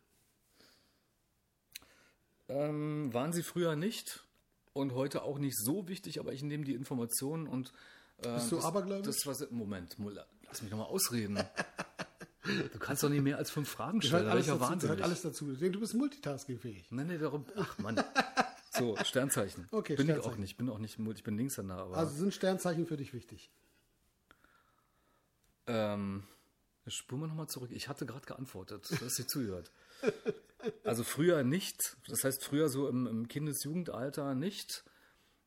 Ähm, 2.47 3.13
waren 3.13 3.33
sie 3.33 3.43
früher 3.43 3.75
nicht 3.75 4.23
und 4.73 4.93
heute 4.93 5.23
auch 5.23 5.39
nicht 5.39 5.57
so 5.57 5.87
wichtig, 5.87 6.19
aber 6.19 6.33
ich 6.33 6.43
nehme 6.43 6.63
die 6.65 6.73
Informationen 6.73 7.47
und. 7.47 7.71
Äh, 8.19 8.35
Bist 8.35 8.51
du 8.51 8.57
das, 8.57 8.65
abergläubisch? 8.65 9.07
Das 9.07 9.25
was, 9.25 9.49
Moment, 9.51 9.95
lass 10.47 10.61
mich 10.61 10.71
nochmal 10.71 10.87
ausreden. 10.87 11.39
du 12.73 12.79
kannst 12.79 13.03
doch 13.03 13.09
nicht 13.09 13.23
mehr 13.23 13.37
als 13.37 13.51
fünf 13.51 13.69
Fragen 13.69 14.01
stellen. 14.01 14.25
Gehört 14.25 14.27
da 14.27 14.31
alles, 14.31 14.47
ich 14.47 14.53
dazu, 14.53 14.87
gehört 14.87 15.01
alles 15.01 15.21
dazu. 15.21 15.51
Ich 15.51 15.59
denke, 15.59 15.73
du 15.73 15.79
bist 15.79 15.93
multitaskingfähig. 15.93 16.91
Nein, 16.91 17.07
nee, 17.07 17.17
darum. 17.17 17.45
Ach 17.55 17.77
Mann. 17.79 18.01
So, 18.77 18.97
Sternzeichen. 19.05 19.69
Okay, 19.71 19.95
bin 19.95 20.05
ich 20.05 20.11
Sternzeichen. 20.11 20.33
auch 20.33 20.37
nicht. 20.37 20.57
Bin 20.57 20.69
auch 20.69 20.79
nicht, 20.79 20.99
ich 20.99 21.23
bin 21.23 21.37
Linkshänder, 21.37 21.77
aber 21.77 21.95
Also 21.95 22.13
sind 22.17 22.33
Sternzeichen 22.33 22.85
für 22.85 22.97
dich 22.97 23.13
wichtig? 23.13 23.49
Ähm, 25.67 26.23
spuren 26.87 27.21
wir 27.21 27.27
nochmal 27.27 27.47
zurück. 27.47 27.71
Ich 27.71 27.87
hatte 27.87 28.05
gerade 28.05 28.25
geantwortet, 28.25 28.87
du 28.91 29.05
hast 29.05 29.17
dir 29.17 29.27
zugehört. 29.27 29.71
Also 30.83 31.03
früher 31.03 31.43
nicht, 31.43 31.95
das 32.07 32.23
heißt 32.23 32.43
früher 32.43 32.69
so 32.69 32.87
im, 32.89 33.07
im 33.07 33.27
Kindesjugendalter 33.27 34.35
nicht, 34.35 34.83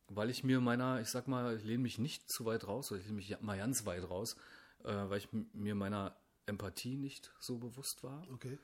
weil 0.08 0.30
ich 0.30 0.42
mir 0.42 0.60
meiner, 0.60 1.00
ich 1.00 1.08
sag 1.08 1.28
mal, 1.28 1.56
ich 1.56 1.64
lehne 1.64 1.82
mich 1.82 1.98
nicht 1.98 2.30
zu 2.30 2.44
weit 2.46 2.66
raus, 2.66 2.90
oder 2.90 3.00
ich 3.00 3.06
lehne 3.06 3.16
mich 3.16 3.40
mal 3.40 3.58
ganz 3.58 3.84
weit 3.84 4.08
raus, 4.08 4.36
äh, 4.84 4.92
weil 4.92 5.18
ich 5.18 5.28
mir 5.52 5.74
meiner 5.74 6.16
Empathie 6.48 6.96
nicht 6.96 7.32
so 7.40 7.58
bewusst 7.58 8.02
war. 8.02 8.26
Okay. 8.32 8.58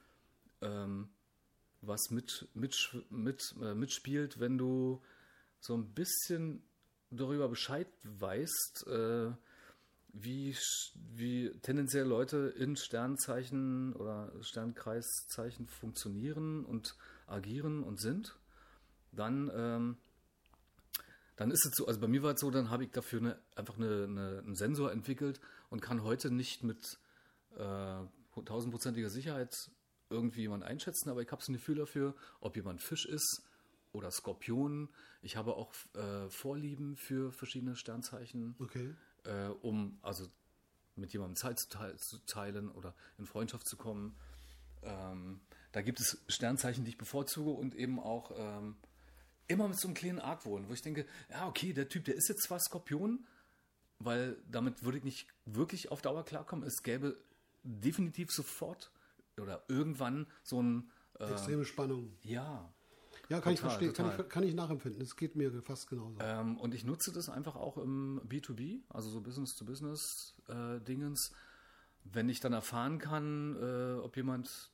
Ähm, 0.61 1.09
was 1.83 2.11
mit, 2.11 2.49
mit, 2.55 2.75
mit, 3.11 3.55
äh, 3.63 3.75
mitspielt, 3.75 4.41
wenn 4.41 4.59
du 4.59 5.03
so 5.61 5.75
ein 5.77 5.93
bisschen 5.95 6.63
darüber 7.11 7.49
Bescheid 7.49 7.87
weißt, 8.03 8.87
äh, 8.89 9.33
wie, 10.15 10.57
wie 10.95 11.51
tendenziell 11.63 12.07
Leute 12.07 12.55
in 12.57 12.77
Sternzeichen 12.77 13.93
oder 13.95 14.33
Sternkreiszeichen 14.41 15.67
funktionieren 15.67 16.65
und 16.65 16.97
agieren 17.27 17.83
und 17.83 18.01
sind, 18.01 18.37
dann, 19.13 19.51
ähm, 19.55 19.97
dann 21.37 21.51
ist 21.51 21.67
es 21.67 21.73
so, 21.75 21.87
also 21.87 22.01
bei 22.01 22.07
mir 22.07 22.23
war 22.23 22.35
es 22.35 22.41
so, 22.41 22.51
dann 22.51 22.71
habe 22.71 22.85
ich 22.85 22.91
dafür 22.91 23.21
eine, 23.21 23.39
einfach 23.57 23.77
eine, 23.77 24.05
eine, 24.05 24.39
einen 24.39 24.55
Sensor 24.55 24.93
entwickelt 24.93 25.41
und 25.71 25.81
kann 25.81 26.05
heute 26.05 26.31
nicht 26.31 26.63
mit 26.63 26.99
äh, 27.57 28.43
tausendprozentiger 28.45 29.11
Sicherheit 29.11 29.71
irgendwie 30.11 30.43
jemand 30.43 30.65
einschätzen, 30.65 31.09
aber 31.11 31.23
ich 31.23 31.31
habe 31.31 31.43
so 31.43 31.53
ein 31.53 31.55
Gefühl 31.55 31.77
dafür, 31.77 32.15
ob 32.41 32.57
jemand 32.57 32.81
Fisch 32.81 33.07
ist 33.07 33.43
oder 33.93 34.11
Skorpion. 34.11 34.89
Ich 35.23 35.37
habe 35.37 35.55
auch 35.57 35.73
äh, 35.95 36.29
Vorlieben 36.29 36.97
für 36.97 37.33
verschiedene 37.33 37.77
Sternzeichen 37.77 38.57
Okay. 38.59 38.95
äh, 39.25 39.49
um 39.63 39.99
also 40.03 40.29
mit 40.97 41.13
jemandem 41.13 41.37
Zeit 41.37 41.59
zu, 41.59 41.69
teil, 41.69 41.97
zu 41.97 42.19
teilen 42.27 42.71
oder 42.71 42.95
in 43.19 43.27
Freundschaft 43.27 43.67
zu 43.67 43.77
kommen. 43.77 44.15
Ähm, 44.83 45.41
da 45.73 45.83
gibt 45.83 46.01
es 46.01 46.23
Sternzeichen, 46.29 46.85
die 46.85 46.91
ich 46.91 46.99
bevorzuge 46.99 47.51
und 47.51 47.75
eben 47.75 47.99
auch 47.99 48.33
ähm, 48.37 48.77
immer 49.49 49.69
mit 49.69 49.79
so 49.79 49.89
einem 49.89 49.95
kleinen 49.95 50.21
Argwohn, 50.21 50.69
wo 50.69 50.73
ich 50.73 50.83
denke, 50.83 51.07
ja, 51.31 51.49
okay, 51.49 51.73
der 51.73 51.89
Typ, 51.89 52.05
der 52.05 52.15
ist 52.15 52.29
jetzt 52.29 52.45
zwar 52.45 52.61
Skorpion, 52.61 53.27
weil 53.99 54.37
damit 54.51 54.85
würde 54.85 54.99
ich 54.99 55.05
nicht 55.05 55.27
wirklich 55.47 55.91
auf 55.91 56.03
Dauer 56.03 56.25
klarkommen. 56.25 56.67
Es 56.67 56.83
gäbe 56.83 57.17
definitiv 57.65 58.31
sofort 58.31 58.91
oder 59.41 59.65
irgendwann 59.69 60.27
so 60.43 60.63
ein 60.63 60.91
äh, 61.19 61.33
Extreme 61.33 61.65
Spannung. 61.65 62.13
ja, 62.23 62.73
Ja, 63.29 63.41
kann 63.41 63.55
ich 63.55 63.61
Total, 63.61 63.79
verstehen, 63.79 63.93
kann 63.95 64.21
ich, 64.21 64.29
kann 64.29 64.43
ich 64.45 64.55
nachempfinden. 64.55 65.01
Es 65.03 65.17
geht 65.17 65.35
mir 65.35 65.51
fast 65.63 65.89
genauso. 65.89 66.19
Ähm, 66.21 66.57
und 66.59 66.75
ich 66.75 66.85
nutze 66.85 67.11
das 67.13 67.29
einfach 67.29 67.57
auch 67.57 67.77
im 67.79 68.21
B2B, 68.29 68.83
also 68.89 69.11
so 69.11 69.21
Business-to-Business-Dingens. 69.21 71.33
Wenn 72.05 72.29
ich 72.29 72.39
dann 72.41 72.53
erfahren 72.53 72.99
kann, 72.99 73.57
äh, 73.57 73.95
ob 74.01 74.17
jemand 74.17 74.71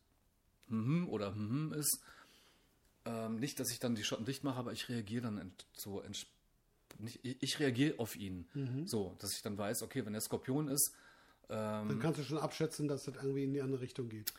mhm 0.66 1.08
oder 1.08 1.32
mhm 1.32 1.72
ist, 1.72 2.02
ähm, 3.04 3.36
nicht, 3.36 3.60
dass 3.60 3.70
ich 3.70 3.78
dann 3.78 3.94
die 3.94 4.04
Schotten 4.04 4.26
dicht 4.26 4.44
mache, 4.44 4.58
aber 4.58 4.72
ich 4.72 4.88
reagiere 4.88 5.22
dann 5.22 5.38
ent, 5.38 5.66
so 5.72 6.02
ents- 6.02 6.26
nicht, 6.98 7.20
ich, 7.24 7.42
ich 7.42 7.58
reagiere 7.60 7.98
auf 7.98 8.16
ihn. 8.16 8.46
So, 8.86 9.14
dass 9.20 9.32
ich 9.32 9.42
dann 9.42 9.56
weiß, 9.56 9.82
okay, 9.82 10.04
wenn 10.04 10.14
er 10.14 10.20
Skorpion 10.20 10.68
ist, 10.68 10.92
ähm, 11.50 11.88
Dann 11.88 11.98
kannst 12.00 12.20
du 12.20 12.24
schon 12.24 12.38
abschätzen, 12.38 12.88
dass 12.88 13.04
das 13.04 13.16
irgendwie 13.16 13.44
in 13.44 13.52
die 13.52 13.60
andere 13.62 13.80
Richtung 13.80 14.08
geht. 14.08 14.32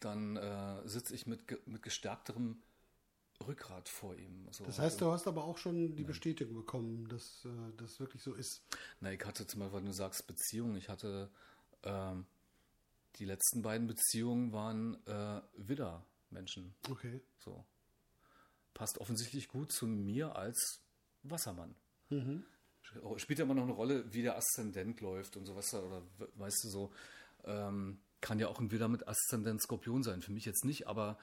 dann 0.00 0.36
äh, 0.36 0.86
sitze 0.88 1.14
ich 1.14 1.26
mit, 1.26 1.66
mit 1.66 1.82
gestärkterem 1.82 2.62
Rückgrat 3.46 3.88
vor 3.88 4.14
ihm. 4.16 4.46
So, 4.50 4.64
Das 4.64 4.78
heißt, 4.78 5.00
du 5.00 5.10
hast 5.12 5.26
aber 5.28 5.44
auch 5.44 5.58
schon 5.58 5.94
die 5.96 6.02
Bestätigung 6.04 6.54
bekommen, 6.54 7.08
dass 7.08 7.44
äh, 7.44 7.48
das 7.76 8.00
wirklich 8.00 8.22
so 8.22 8.34
ist. 8.34 8.62
Na, 9.00 9.12
ich 9.12 9.24
hatte 9.24 9.46
zum 9.46 9.60
Beispiel, 9.60 9.78
wenn 9.78 9.86
du 9.86 9.92
sagst 9.92 10.26
Beziehung, 10.26 10.76
ich 10.76 10.88
hatte 10.88 11.30
ähm, 11.84 12.26
die 13.16 13.24
letzten 13.24 13.62
beiden 13.62 13.86
Beziehungen 13.86 14.52
waren 14.52 14.96
äh, 15.06 15.40
Widder-Menschen. 15.56 16.74
Okay. 16.90 17.20
So. 17.38 17.64
Passt 18.74 18.98
offensichtlich 18.98 19.48
gut 19.48 19.72
zu 19.72 19.86
mir 19.86 20.36
als 20.36 20.80
Wassermann. 21.24 21.74
Spielt 23.16 23.38
ja 23.38 23.44
immer 23.44 23.54
noch 23.54 23.64
eine 23.64 23.72
Rolle, 23.72 24.04
wie 24.12 24.22
der 24.22 24.36
Aszendent 24.36 25.00
läuft 25.00 25.36
und 25.36 25.44
sowas. 25.46 25.72
Oder 25.74 26.02
we- 26.18 26.28
weißt 26.36 26.64
du 26.64 26.68
so, 26.68 26.92
ähm, 27.44 27.98
kann 28.20 28.38
ja 28.38 28.48
auch 28.48 28.60
ein 28.60 28.70
Widder 28.70 28.88
mit 28.88 29.06
Aszendent 29.06 29.62
Skorpion 29.62 30.02
sein. 30.02 30.22
Für 30.22 30.32
mich 30.32 30.44
jetzt 30.44 30.64
nicht, 30.64 30.86
aber 30.88 31.18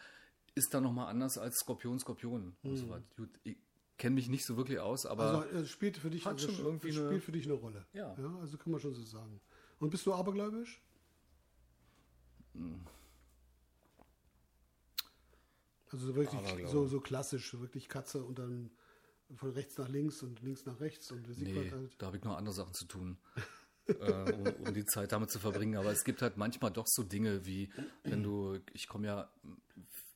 ist 0.54 0.74
da 0.74 0.80
nochmal 0.82 1.08
anders 1.08 1.38
als 1.38 1.56
Skorpion, 1.58 2.00
Skorpion 2.00 2.56
und 2.64 2.78
so 2.78 2.90
weiter. 2.90 3.04
Gut, 3.18 3.30
ich 3.44 3.58
kenne 3.98 4.16
mich 4.16 4.30
nicht 4.30 4.46
so 4.46 4.56
wirklich 4.58 4.80
aus, 4.80 5.06
aber 5.06 5.44
Also 5.46 5.58
es 5.58 5.70
spielt 5.70 5.98
für 5.98 6.10
dich, 6.10 6.26
also, 6.26 6.48
irgendwie 6.48 6.92
spielt 6.92 7.10
eine- 7.10 7.22
für 7.22 7.32
dich 7.32 7.46
eine 7.46 7.54
Rolle. 7.56 7.86
Ja. 7.94 8.14
Also 8.42 8.58
kann 8.58 8.72
man 8.72 8.80
schon 8.82 8.94
so 8.94 9.04
sagen. 9.04 9.40
Und 9.80 9.90
bist 9.90 10.06
du 10.06 10.14
abergläubisch? 10.14 10.82
Also 15.92 16.08
so 16.08 16.16
wirklich 16.16 16.42
so, 16.70 16.88
so 16.88 17.00
klassisch, 17.00 17.52
so 17.52 17.62
wirklich 17.62 17.88
Katze 17.88 18.24
und 18.24 18.40
dann 18.40 18.72
von 19.36 19.52
rechts 19.52 19.78
nach 19.78 19.88
links 19.90 20.22
und 20.22 20.42
links 20.42 20.66
nach 20.66 20.80
rechts 20.80 21.12
und 21.12 21.26
sieht 21.28 21.48
Nee, 21.48 21.54
man 21.54 21.72
halt. 21.72 21.96
da 21.98 22.08
habe 22.08 22.18
ich 22.18 22.24
noch 22.24 22.38
andere 22.38 22.54
Sachen 22.54 22.74
zu 22.74 22.86
tun, 22.86 23.18
äh, 23.88 24.32
um, 24.34 24.48
um 24.68 24.74
die 24.74 24.86
Zeit 24.86 25.12
damit 25.12 25.32
zu 25.32 25.40
verbringen. 25.40 25.78
Aber 25.78 25.92
es 25.92 26.04
gibt 26.04 26.22
halt 26.22 26.38
manchmal 26.38 26.72
doch 26.72 26.86
so 26.88 27.04
Dinge 27.04 27.46
wie, 27.46 27.70
wenn 28.04 28.24
du, 28.24 28.60
ich 28.74 28.88
komme 28.88 29.08
ja 29.08 29.30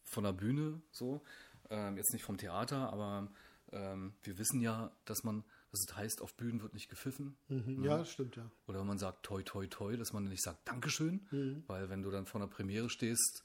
von 0.04 0.24
der 0.24 0.34
Bühne 0.34 0.82
so, 0.91 1.22
ähm, 1.69 1.98
jetzt 1.98 2.13
nicht 2.13 2.24
vom 2.24 2.38
Theater, 2.38 2.91
aber 2.91 3.32
ähm, 3.72 4.13
wir 4.24 4.38
wissen 4.39 4.60
ja, 4.62 4.91
dass 5.06 5.24
man, 5.24 5.43
dass 5.72 5.82
es 5.88 5.95
heißt, 5.95 6.22
auf 6.22 6.34
Bühnen 6.36 6.62
wird 6.63 6.74
nicht 6.74 6.89
gepfiffen. 6.89 7.38
Mhm. 7.48 7.84
Ja, 7.84 8.04
stimmt 8.06 8.36
ja. 8.36 8.50
Oder 8.67 8.80
wenn 8.80 8.88
man 8.88 8.98
sagt 8.98 9.24
toi 9.24 9.43
toi 9.43 9.67
toi, 9.67 9.95
dass 9.98 10.13
man 10.13 10.24
nicht 10.26 10.41
sagt 10.43 10.67
Dankeschön, 10.67 11.28
Mhm. 11.32 11.63
weil 11.67 11.89
wenn 11.89 12.02
du 12.02 12.10
dann 12.10 12.26
vor 12.26 12.41
einer 12.41 12.50
Premiere 12.50 12.89
stehst 12.89 13.43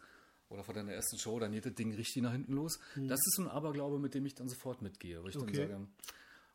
oder 0.48 0.62
vor 0.64 0.74
deiner 0.74 0.92
ersten 0.92 1.18
Show, 1.18 1.38
dann 1.38 1.52
geht 1.52 1.66
das 1.66 1.74
Ding 1.74 1.92
richtig 1.94 2.22
nach 2.22 2.32
hinten 2.32 2.52
los. 2.54 2.78
Das 2.96 3.20
ist 3.26 3.34
so 3.36 3.42
ein 3.42 3.48
Aberglaube, 3.48 3.98
mit 3.98 4.14
dem 4.14 4.24
ich 4.26 4.34
dann 4.34 4.48
sofort 4.48 4.82
mitgehe. 4.82 5.22
Wo 5.22 5.28
ich 5.28 5.34
Mhm. 5.36 5.42
Okay. 5.42 5.56
dann 5.68 5.68
sage, 5.70 5.86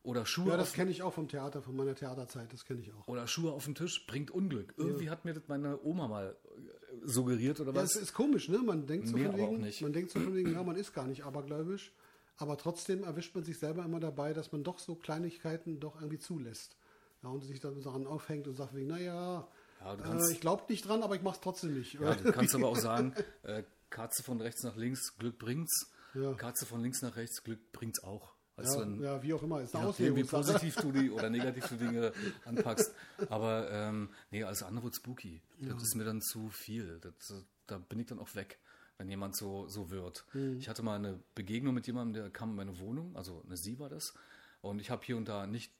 oder 0.03 0.25
Schuhe 0.25 0.49
Ja, 0.51 0.57
das 0.57 0.71
kenne 0.73 0.91
ich 0.91 1.03
auch 1.03 1.13
vom 1.13 1.27
Theater, 1.27 1.61
von 1.61 1.75
meiner 1.75 1.93
Theaterzeit, 1.93 2.53
das 2.53 2.63
kenne 2.63 2.79
ich 2.81 2.93
auch. 2.93 3.07
oder 3.07 3.27
Schuhe 3.27 3.51
auf 3.51 3.65
den 3.65 3.75
Tisch 3.75 4.05
bringt 4.07 4.31
Unglück. 4.31 4.73
Irgendwie 4.77 5.09
hat 5.09 5.25
mir 5.25 5.33
das 5.33 5.43
meine 5.47 5.77
Oma 5.83 6.07
mal 6.07 6.37
äh, 6.45 7.07
suggeriert 7.07 7.59
oder 7.59 7.73
Ja, 7.73 7.81
was. 7.83 7.95
es 7.95 8.03
ist 8.03 8.13
komisch, 8.13 8.47
ne? 8.47 8.59
Man 8.59 8.85
denkt 8.87 9.09
so 9.09 9.17
von 9.17 9.37
wegen, 9.37 9.59
nicht. 9.59 9.81
man 9.81 9.91
denkt 9.91 10.11
so 10.11 10.19
von 10.21 10.33
wegen, 10.35 10.53
ja, 10.53 10.63
man 10.63 10.77
ist 10.77 10.93
gar 10.93 11.05
nicht 11.05 11.25
abergläubisch, 11.25 11.91
aber 12.37 12.57
trotzdem 12.57 13.03
erwischt 13.03 13.35
man 13.35 13.43
sich 13.43 13.59
selber 13.59 13.83
immer 13.83 13.99
dabei, 13.99 14.33
dass 14.33 14.53
man 14.53 14.63
doch 14.63 14.79
so 14.79 14.95
Kleinigkeiten 14.95 15.81
doch 15.81 15.95
irgendwie 15.97 16.19
zulässt. 16.19 16.77
Ja, 17.21 17.29
und 17.29 17.43
sich 17.43 17.59
dann 17.59 17.81
daran 17.81 18.07
aufhängt 18.07 18.47
und 18.47 18.55
sagt 18.55 18.73
wegen, 18.73 18.87
naja, 18.87 19.45
Ja, 19.83 19.93
äh, 19.95 20.31
ich 20.31 20.39
glaube 20.39 20.63
nicht 20.69 20.87
dran, 20.87 21.03
aber 21.03 21.15
ich 21.17 21.21
mach's 21.21 21.41
trotzdem 21.41 21.73
nicht. 21.77 21.95
ja, 21.95 22.15
du 22.15 22.31
kannst 22.31 22.55
aber 22.55 22.69
auch 22.69 22.77
sagen, 22.77 23.13
äh, 23.43 23.63
Katze 23.89 24.23
von 24.23 24.41
rechts 24.41 24.63
nach 24.63 24.75
links, 24.75 25.17
Glück 25.17 25.39
bringt's. 25.39 25.91
Ja. 26.13 26.33
Katze 26.33 26.65
von 26.65 26.81
links 26.81 27.01
nach 27.01 27.15
rechts, 27.15 27.43
Glück 27.43 27.71
bringt's 27.71 28.03
auch. 28.03 28.35
Weißt 28.59 28.73
ja, 28.73 28.79
dann, 28.79 29.01
ja, 29.01 29.23
wie 29.23 29.33
auch 29.33 29.43
immer, 29.43 29.61
ist 29.61 29.75
eine 29.75 29.87
nachdem, 29.87 30.15
wie 30.17 30.23
positiv 30.23 30.75
du 30.75 30.91
die 30.91 31.11
oder 31.11 31.29
negativ 31.29 31.67
du 31.67 31.77
Dinge 31.77 32.11
anpackst. 32.45 32.93
Aber 33.29 33.71
ähm, 33.71 34.09
nee, 34.31 34.43
alles 34.43 34.63
andere 34.63 34.85
wird 34.85 34.95
spooky. 34.95 35.41
Das 35.59 35.81
ist 35.81 35.95
mir 35.95 36.03
dann 36.03 36.21
zu 36.21 36.49
viel. 36.49 36.99
Das, 36.99 37.45
da 37.67 37.77
bin 37.77 37.99
ich 37.99 38.07
dann 38.07 38.19
auch 38.19 38.35
weg, 38.35 38.59
wenn 38.97 39.09
jemand 39.09 39.37
so, 39.37 39.67
so 39.69 39.91
wird. 39.91 40.25
Mhm. 40.33 40.57
Ich 40.57 40.67
hatte 40.67 40.83
mal 40.83 40.95
eine 40.95 41.23
Begegnung 41.35 41.73
mit 41.73 41.87
jemandem, 41.87 42.21
der 42.21 42.31
kam 42.31 42.49
in 42.49 42.55
meine 42.55 42.79
Wohnung, 42.79 43.15
also 43.15 43.41
eine 43.45 43.55
Sie 43.55 43.79
war 43.79 43.89
das. 43.89 44.13
Und 44.61 44.79
ich 44.79 44.89
habe 44.89 45.05
hier 45.05 45.15
und 45.15 45.29
da 45.29 45.47
nicht, 45.47 45.71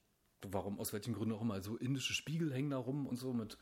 warum, 0.42 0.80
aus 0.80 0.94
welchen 0.94 1.14
Gründen 1.14 1.36
auch 1.36 1.42
immer, 1.42 1.62
so 1.62 1.76
indische 1.76 2.14
Spiegel 2.14 2.54
hängen 2.54 2.70
da 2.70 2.78
rum 2.78 3.08
und 3.08 3.18
so 3.18 3.34
mit 3.34 3.58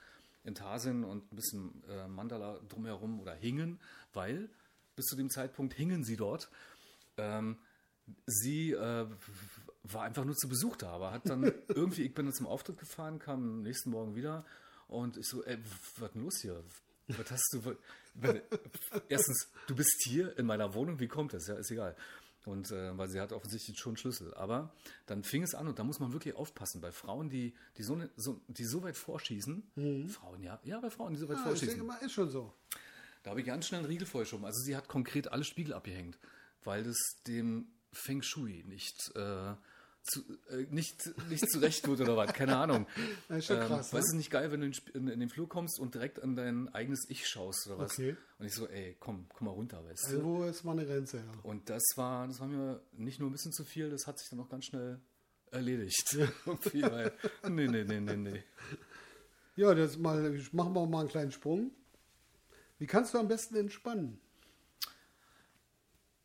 Intarsien 0.48 1.04
und 1.04 1.32
ein 1.32 1.36
bisschen 1.36 1.84
äh, 1.90 2.08
Mandala 2.08 2.60
drumherum 2.70 3.20
oder 3.20 3.34
hingen, 3.34 3.80
weil 4.14 4.50
bis 4.96 5.06
zu 5.06 5.16
dem 5.16 5.30
Zeitpunkt 5.30 5.74
hingen 5.74 6.04
sie 6.04 6.16
dort. 6.16 6.50
Ähm, 7.18 7.58
sie 8.26 8.72
äh, 8.72 9.08
war 9.84 10.04
einfach 10.04 10.26
nur 10.26 10.36
zu 10.36 10.48
Besuch 10.48 10.76
da, 10.78 10.92
aber 10.92 11.12
hat 11.12 11.30
dann 11.30 11.44
irgendwie, 11.68 12.04
ich 12.04 12.14
bin 12.14 12.26
dann 12.26 12.34
zum 12.34 12.48
Auftritt 12.48 12.78
gefahren, 12.78 13.20
kam 13.20 13.44
am 13.44 13.62
nächsten 13.62 13.92
Morgen 13.92 14.16
wieder 14.16 14.46
und 14.88 15.18
ich 15.18 15.28
so, 15.28 15.44
ey, 15.44 15.58
was 15.98 16.12
denn 16.12 16.24
los 16.24 16.40
hier? 16.42 16.64
Was 17.10 17.32
hast 17.32 17.54
du? 17.54 17.78
Erstens, 19.08 19.50
du 19.68 19.76
bist 19.76 20.04
hier 20.04 20.38
in 20.38 20.46
meiner 20.46 20.74
Wohnung, 20.74 21.00
wie 21.00 21.08
kommt 21.08 21.34
das? 21.34 21.48
Ja, 21.48 21.56
ist 21.56 21.72
egal. 21.72 21.96
Und 22.48 22.72
äh, 22.72 22.98
weil 22.98 23.10
sie 23.10 23.20
hat 23.20 23.34
offensichtlich 23.34 23.78
schon 23.78 23.98
Schlüssel. 23.98 24.34
Aber 24.36 24.74
dann 25.06 25.24
fing 25.24 25.44
es 25.44 25.54
an 25.54 25.68
und 25.68 25.80
da 25.80 25.84
muss 25.84 26.00
man 26.00 26.14
wirklich 26.14 26.34
aufpassen. 26.36 26.80
Bei 26.80 26.94
Frauen, 26.94 27.30
die, 27.30 27.54
die, 27.78 27.84
so, 27.84 27.96
ne- 27.96 28.10
so, 28.16 28.40
die 28.48 28.64
so 28.64 28.84
weit 28.84 28.96
vorschießen, 28.96 30.08
Frauen, 30.08 30.42
ja, 30.42 30.58
ja, 30.64 30.80
bei 30.80 30.90
Frauen, 30.90 31.14
die 31.14 31.20
so 31.20 31.28
weit 31.28 31.38
ich 31.38 31.44
vorschießen. 31.44 31.68
denke 31.70 31.84
mal, 31.84 31.98
ist 31.98 32.14
schon 32.14 32.30
so. 32.30 32.54
Da 33.24 33.32
habe 33.32 33.42
ich 33.42 33.46
ganz 33.46 33.68
schnell 33.68 33.80
einen 33.80 33.90
Riegel 33.90 34.08
vorgeschoben. 34.08 34.46
Also 34.46 34.62
sie 34.62 34.78
hat 34.78 34.88
konkret 34.88 35.30
alle 35.30 35.44
Spiegel 35.44 35.74
abgehängt, 35.74 36.18
weil 36.64 36.86
das 36.86 36.98
dem 37.28 37.68
Feng 37.92 38.22
Shui 38.22 38.64
nicht, 38.66 39.12
äh, 39.16 39.54
zu, 40.08 40.22
äh, 40.50 40.66
nicht, 40.70 41.10
nicht 41.30 41.50
zurecht 41.50 41.88
wird 41.88 42.02
oder 42.02 42.18
was. 42.18 42.34
Keine 42.34 42.58
Ahnung. 42.58 42.88
Das 43.28 43.40
ist 43.40 43.46
schon 43.46 43.60
krass, 43.60 43.94
Weil 43.94 44.00
es 44.00 44.08
ne? 44.08 44.12
ist 44.12 44.18
nicht 44.18 44.32
geil, 44.32 44.52
wenn 44.52 44.62
du 44.62 44.68
in, 44.68 44.74
in, 44.94 45.08
in 45.08 45.20
den 45.20 45.30
Flur 45.30 45.50
kommst 45.50 45.80
und 45.80 45.94
direkt 45.94 46.22
an 46.22 46.36
dein 46.36 46.74
eigenes 46.74 47.06
Ich 47.10 47.28
schaust 47.28 47.68
oder 47.68 47.80
was. 47.80 47.94
Okay. 47.94 48.16
Und 48.40 48.46
ich 48.46 48.54
so, 48.54 48.68
ey, 48.68 48.96
komm, 49.00 49.28
komm 49.34 49.48
mal 49.48 49.54
runter, 49.54 49.84
weißt 49.84 50.08
du. 50.08 50.16
Irgendwo 50.16 50.44
ist 50.46 50.64
mal 50.64 50.74
eine 50.74 50.86
Grenze, 50.86 51.18
ja. 51.18 51.32
Und 51.44 51.70
das 51.70 51.84
war, 51.96 52.28
das 52.28 52.40
war 52.40 52.48
mir 52.48 52.82
nicht 52.94 53.20
nur 53.20 53.30
ein 53.30 53.34
bisschen 53.34 53.52
zu 53.52 53.66
viel, 53.66 53.90
das 53.90 54.08
hat 54.08 54.20
sich 54.20 54.30
dann 54.30 54.40
auch 54.40 54.50
ganz 54.50 54.66
schnell 54.66 55.00
erledigt. 55.52 56.18
Irgendwie, 56.46 56.82
weil, 56.84 57.14
nee, 57.50 57.68
nee, 57.68 57.84
nee, 57.84 58.00
nee, 58.00 58.16
nee. 58.16 58.44
Ja, 59.56 59.74
das 59.74 59.98
mal, 59.98 60.40
machen 60.52 60.74
wir 60.74 60.86
mal 60.86 61.02
einen 61.02 61.10
kleinen 61.10 61.32
Sprung. 61.32 61.72
Wie 62.78 62.88
kannst 62.88 63.14
du 63.14 63.18
am 63.18 63.28
besten 63.28 63.56
entspannen? 63.56 64.20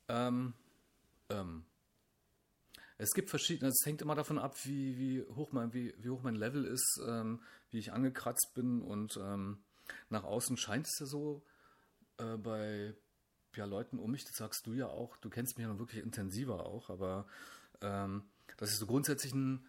Ähm, 0.09 0.53
ähm, 1.31 1.65
es 3.03 3.13
gibt 3.15 3.31
verschiedene, 3.31 3.71
es 3.71 3.85
hängt 3.85 4.01
immer 4.01 4.15
davon 4.15 4.39
ab, 4.39 4.57
wie, 4.65 4.97
wie, 4.97 5.23
hoch, 5.35 5.53
mein, 5.53 5.73
wie, 5.75 5.93
wie 5.99 6.09
hoch 6.09 6.23
mein 6.23 6.37
Level 6.37 6.65
ist, 6.65 7.01
ähm, 7.07 7.41
wie 7.71 7.79
ich 7.79 7.93
angekratzt 7.93 8.53
bin 8.55 8.81
und 8.81 9.19
ähm, 9.21 9.63
nach 10.09 10.25
außen 10.25 10.57
scheint 10.57 10.87
es 10.87 10.99
ja 11.01 11.07
so 11.07 11.43
äh, 12.19 12.37
bei 12.37 12.95
ja, 13.57 13.65
Leuten 13.65 13.99
um 13.99 14.11
mich, 14.13 14.25
das 14.25 14.37
sagst 14.37 14.67
du 14.67 14.73
ja 14.73 14.87
auch, 14.87 15.17
du 15.17 15.31
kennst 15.31 15.57
mich 15.57 15.67
ja 15.67 15.73
noch 15.73 15.79
wirklich 15.79 16.03
intensiver 16.03 16.65
auch, 16.65 16.91
aber 16.91 17.27
ähm, 17.81 18.23
dass 18.57 18.71
ich 18.71 18.79
so 18.79 18.87
grundsätzlich 18.87 19.35
ein 19.35 19.67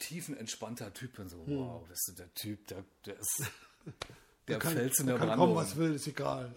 tiefenentspannter 0.00 0.92
Typ 0.92 1.16
bin, 1.16 1.28
so, 1.28 1.46
wow, 1.46 1.86
das 1.88 2.08
ist 2.08 2.18
der 2.18 2.34
Typ, 2.34 2.66
der, 2.66 2.84
der 3.06 3.18
ist 3.18 3.44
der 4.48 4.58
kann, 4.58 4.74
Fels 4.74 4.98
in 4.98 5.06
da 5.06 5.16
der 5.16 5.26
kann 5.26 5.38
kommen, 5.38 5.54
was 5.54 5.76
will, 5.76 5.94
ist 5.94 6.06
egal. 6.06 6.52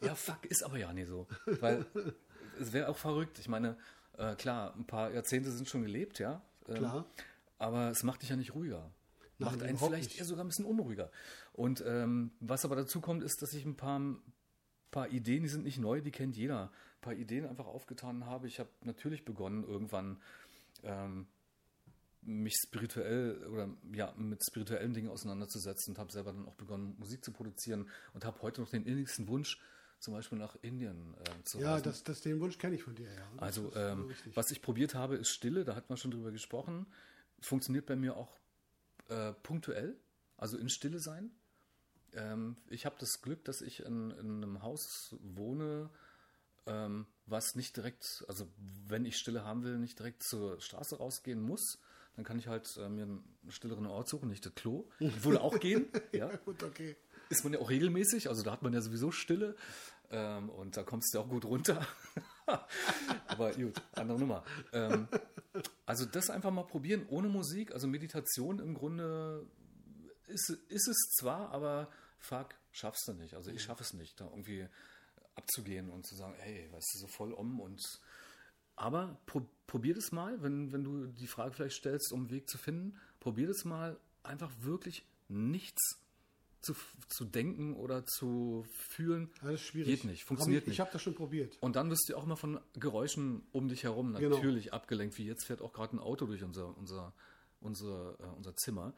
Ja, 0.00 0.14
fuck, 0.14 0.46
ist 0.46 0.62
aber 0.62 0.78
ja 0.78 0.92
nicht 0.92 1.08
so. 1.08 1.26
Weil 1.44 1.84
es 2.60 2.72
wäre 2.72 2.88
auch 2.88 2.96
verrückt. 2.96 3.38
Ich 3.38 3.48
meine, 3.48 3.76
äh, 4.18 4.34
klar, 4.34 4.74
ein 4.74 4.86
paar 4.86 5.12
Jahrzehnte 5.12 5.50
sind 5.50 5.68
schon 5.68 5.82
gelebt, 5.82 6.18
ja. 6.18 6.42
Ähm, 6.68 6.74
Klar. 6.74 7.06
Aber 7.58 7.90
es 7.90 8.02
macht 8.02 8.22
dich 8.22 8.28
ja 8.28 8.36
nicht 8.36 8.54
ruhiger. 8.54 8.90
Nein, 9.38 9.52
macht 9.52 9.62
einen 9.62 9.78
vielleicht 9.78 10.10
nicht. 10.10 10.18
eher 10.18 10.24
sogar 10.24 10.44
ein 10.44 10.48
bisschen 10.48 10.64
unruhiger. 10.64 11.10
Und 11.52 11.82
ähm, 11.86 12.32
was 12.40 12.64
aber 12.64 12.76
dazu 12.76 13.00
kommt, 13.00 13.22
ist, 13.22 13.40
dass 13.42 13.52
ich 13.52 13.64
ein 13.64 13.76
paar, 13.76 14.00
paar 14.90 15.08
Ideen, 15.10 15.42
die 15.42 15.48
sind 15.48 15.64
nicht 15.64 15.78
neu, 15.78 16.00
die 16.00 16.10
kennt 16.10 16.36
jeder, 16.36 16.64
ein 16.64 17.00
paar 17.00 17.14
Ideen 17.14 17.46
einfach 17.46 17.66
aufgetan 17.66 18.26
habe. 18.26 18.48
Ich 18.48 18.58
habe 18.58 18.70
natürlich 18.82 19.24
begonnen, 19.24 19.64
irgendwann 19.64 20.20
ähm, 20.82 21.26
mich 22.22 22.56
spirituell 22.56 23.46
oder 23.46 23.68
ja, 23.92 24.12
mit 24.16 24.44
spirituellen 24.44 24.92
Dingen 24.92 25.08
auseinanderzusetzen 25.08 25.94
und 25.94 25.98
habe 25.98 26.12
selber 26.12 26.32
dann 26.32 26.46
auch 26.46 26.54
begonnen, 26.54 26.96
Musik 26.98 27.24
zu 27.24 27.32
produzieren 27.32 27.88
und 28.14 28.24
habe 28.24 28.42
heute 28.42 28.60
noch 28.60 28.70
den 28.70 28.84
innigsten 28.84 29.28
Wunsch, 29.28 29.60
zum 30.00 30.14
Beispiel 30.14 30.38
nach 30.38 30.56
Indien 30.62 31.14
äh, 31.14 31.44
zu 31.44 31.58
Ja, 31.58 31.72
reisen. 31.74 31.84
das, 31.84 32.04
das, 32.04 32.20
den 32.20 32.40
Wunsch 32.40 32.58
kenne 32.58 32.76
ich 32.76 32.82
von 32.82 32.94
dir, 32.94 33.12
ja. 33.12 33.28
Das 33.34 33.42
Also, 33.42 33.72
ähm, 33.74 34.10
was 34.34 34.50
ich 34.50 34.62
probiert 34.62 34.94
habe, 34.94 35.16
ist 35.16 35.30
Stille, 35.30 35.64
da 35.64 35.74
hat 35.74 35.88
man 35.88 35.96
schon 35.98 36.10
drüber 36.10 36.30
gesprochen. 36.30 36.86
Funktioniert 37.40 37.86
bei 37.86 37.96
mir 37.96 38.16
auch 38.16 38.36
äh, 39.08 39.32
punktuell, 39.42 39.96
also 40.36 40.56
in 40.58 40.68
Stille 40.68 40.98
sein. 41.00 41.30
Ähm, 42.14 42.56
ich 42.68 42.86
habe 42.86 42.96
das 42.98 43.22
Glück, 43.22 43.44
dass 43.44 43.60
ich 43.60 43.80
in, 43.80 44.10
in 44.12 44.42
einem 44.42 44.62
Haus 44.62 45.14
wohne, 45.20 45.90
ähm, 46.66 47.06
was 47.26 47.54
nicht 47.54 47.76
direkt, 47.76 48.24
also 48.28 48.48
wenn 48.86 49.04
ich 49.04 49.16
Stille 49.18 49.44
haben 49.44 49.62
will, 49.64 49.78
nicht 49.78 49.98
direkt 49.98 50.22
zur 50.22 50.60
Straße 50.60 50.96
rausgehen 50.98 51.40
muss. 51.40 51.78
Dann 52.16 52.24
kann 52.24 52.38
ich 52.38 52.48
halt 52.48 52.76
äh, 52.78 52.88
mir 52.88 53.04
einen 53.04 53.38
stilleren 53.48 53.86
Ort 53.86 54.08
suchen, 54.08 54.28
nicht 54.28 54.44
das 54.44 54.54
Klo. 54.54 54.88
Würde 54.98 55.40
auch 55.40 55.60
gehen, 55.60 55.86
ja 56.12 56.34
Gut, 56.44 56.62
okay. 56.64 56.96
Ist 57.28 57.44
man 57.44 57.52
ja 57.52 57.60
auch 57.60 57.70
regelmäßig, 57.70 58.28
also 58.28 58.42
da 58.42 58.52
hat 58.52 58.62
man 58.62 58.72
ja 58.72 58.80
sowieso 58.80 59.10
Stille 59.10 59.56
ähm, 60.10 60.48
und 60.50 60.76
da 60.76 60.82
kommst 60.82 61.12
du 61.12 61.18
ja 61.18 61.24
auch 61.24 61.28
gut 61.28 61.44
runter. 61.44 61.86
Aber 63.26 63.52
gut, 63.52 63.80
andere 63.92 64.18
Nummer. 64.18 64.44
Ähm, 64.72 65.08
also 65.86 66.06
das 66.06 66.30
einfach 66.30 66.50
mal 66.50 66.64
probieren 66.64 67.06
ohne 67.08 67.28
Musik, 67.28 67.72
also 67.72 67.86
Meditation 67.86 68.58
im 68.58 68.74
Grunde 68.74 69.46
ist, 70.26 70.50
ist 70.68 70.88
es 70.88 71.10
zwar, 71.18 71.50
aber 71.52 71.90
fuck, 72.18 72.54
schaffst 72.70 73.08
du 73.08 73.12
nicht. 73.12 73.34
Also 73.34 73.50
ich 73.50 73.62
schaffe 73.62 73.82
es 73.82 73.94
nicht, 73.94 74.20
da 74.20 74.26
irgendwie 74.26 74.66
abzugehen 75.34 75.90
und 75.90 76.06
zu 76.06 76.14
sagen, 76.16 76.34
hey, 76.38 76.68
weißt 76.72 76.94
du, 76.94 76.98
so 76.98 77.06
voll 77.06 77.32
um 77.32 77.60
und 77.60 77.82
aber 78.76 79.18
pro, 79.26 79.42
probier 79.66 79.94
das 79.94 80.12
mal, 80.12 80.40
wenn, 80.42 80.72
wenn 80.72 80.84
du 80.84 81.06
die 81.06 81.26
Frage 81.26 81.52
vielleicht 81.52 81.76
stellst, 81.76 82.12
um 82.12 82.20
einen 82.20 82.30
Weg 82.30 82.48
zu 82.48 82.58
finden, 82.58 82.98
probier 83.18 83.48
das 83.48 83.64
mal, 83.64 83.98
einfach 84.22 84.52
wirklich 84.60 85.04
nichts 85.28 85.98
zu, 86.60 86.74
zu 87.08 87.24
denken 87.24 87.74
oder 87.74 88.04
zu 88.04 88.66
fühlen. 88.72 89.30
Ist 89.42 89.62
schwierig. 89.62 90.02
Geht 90.02 90.04
nicht, 90.10 90.24
funktioniert 90.24 90.62
ich, 90.62 90.68
nicht. 90.68 90.74
Ich 90.76 90.80
habe 90.80 90.90
das 90.92 91.02
schon 91.02 91.14
probiert. 91.14 91.56
Und 91.60 91.76
dann 91.76 91.90
wirst 91.90 92.08
du 92.08 92.16
auch 92.16 92.26
mal 92.26 92.36
von 92.36 92.60
Geräuschen 92.74 93.46
um 93.52 93.68
dich 93.68 93.84
herum 93.84 94.14
Genau. 94.14 94.36
natürlich 94.36 94.72
abgelenkt, 94.72 95.18
wie 95.18 95.26
jetzt 95.26 95.46
fährt 95.46 95.62
auch 95.62 95.72
gerade 95.72 95.96
ein 95.96 96.00
Auto 96.00 96.26
durch 96.26 96.42
unser, 96.42 96.76
unser, 96.76 97.12
unser, 97.60 98.16
äh, 98.20 98.36
unser 98.36 98.54
Zimmer. 98.56 98.94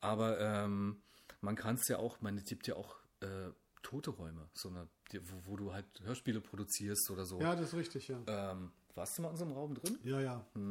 Aber 0.00 0.40
ähm, 0.40 1.02
man 1.40 1.56
kann 1.56 1.76
es 1.76 1.88
ja 1.88 1.98
auch, 1.98 2.20
man 2.20 2.42
gibt 2.44 2.66
ja 2.66 2.76
auch 2.76 2.96
äh, 3.20 3.50
tote 3.82 4.10
Räume, 4.10 4.48
so 4.54 4.68
eine, 4.68 4.88
wo, 5.22 5.52
wo 5.52 5.56
du 5.56 5.72
halt 5.72 5.86
Hörspiele 6.02 6.40
produzierst 6.40 7.10
oder 7.10 7.24
so. 7.24 7.40
Ja, 7.40 7.54
das 7.54 7.68
ist 7.68 7.74
richtig, 7.74 8.08
ja. 8.08 8.20
Ähm, 8.26 8.72
warst 8.94 9.18
du 9.18 9.22
mal 9.22 9.30
in 9.30 9.36
so 9.36 9.44
einem 9.44 9.52
Raum 9.52 9.74
drin? 9.74 9.98
Ja, 10.02 10.20
ja. 10.20 10.44
Das 10.54 10.62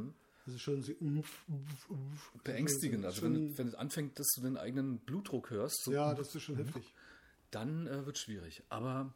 ist 0.54 0.62
schon 0.62 0.84
so 0.84 0.94
umf, 1.00 1.44
umf, 1.48 1.90
umf. 1.90 2.32
Beängstigend. 2.44 3.06
Also 3.06 3.24
wenn, 3.24 3.58
wenn 3.58 3.68
es 3.68 3.76
anfängt, 3.76 4.20
dass 4.20 4.28
du 4.36 4.42
den 4.42 4.58
eigenen 4.58 5.00
Blutdruck 5.00 5.50
hörst, 5.50 5.84
so, 5.84 5.92
ja, 5.92 6.14
das 6.14 6.36
ist 6.36 6.44
schon 6.44 6.58
heftig. 6.58 6.94
dann 7.52 7.88
äh, 7.88 8.06
wird 8.06 8.18
schwierig. 8.18 8.64
Aber 8.70 9.14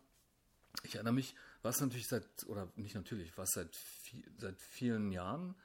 ich 0.84 0.96
erinnere 0.96 1.14
mich, 1.14 1.36
was 1.62 1.80
natürlich 1.82 2.08
seit, 2.08 2.28
oder 2.48 2.72
nicht 2.76 2.96
natürlich, 2.96 3.38
was 3.38 3.50
seit, 3.52 3.76
seit 4.38 4.60
vielen 4.60 5.12
Jahren 5.12 5.56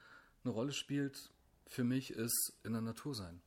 eine 0.43 0.53
Rolle 0.53 0.73
spielt, 0.73 1.31
für 1.67 1.83
mich 1.83 2.11
ist 2.11 2.53
in 2.63 2.73
der 2.73 2.81
Natur 2.81 3.15
sein. 3.15 3.41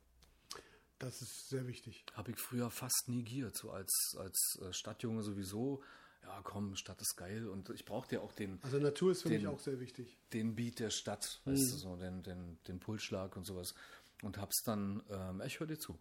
Das 0.97 1.21
ist 1.21 1.47
sehr 1.47 1.65
wichtig. 1.67 2.03
Habe 2.13 2.31
ich 2.31 2.37
früher 2.37 2.69
fast 2.69 3.05
negiert, 3.07 3.55
so 3.55 3.71
als, 3.71 4.15
als 4.17 4.59
äh, 4.61 4.73
Stadtjunge 4.73 5.23
sowieso. 5.23 5.81
Ja, 6.23 6.41
komm, 6.43 6.75
Stadt 6.75 7.01
ist 7.01 7.15
geil 7.15 7.47
und 7.47 7.69
ich 7.71 7.85
brauchte 7.85 8.15
ja 8.15 8.21
auch 8.21 8.31
den, 8.33 8.59
Also 8.61 8.77
Natur 8.77 9.11
ist 9.11 9.23
für 9.23 9.29
mich 9.29 9.39
Den- 9.41 9.47
auch 9.47 9.59
sehr 9.59 9.79
wichtig. 9.79 10.17
den 10.33 10.55
Beat 10.55 10.79
der 10.79 10.89
Stadt, 10.91 11.41
weißt 11.45 11.73
du, 11.73 11.77
so 11.77 11.95
den, 11.95 12.21
den, 12.23 12.59
den 12.67 12.79
Pulsschlag 12.79 13.35
und 13.35 13.45
sowas. 13.45 13.73
Und 14.21 14.37
hab's 14.37 14.61
dann, 14.63 15.01
ähm, 15.09 15.41
ich 15.45 15.59
höre 15.59 15.67
dir 15.67 15.79
zu. 15.79 15.97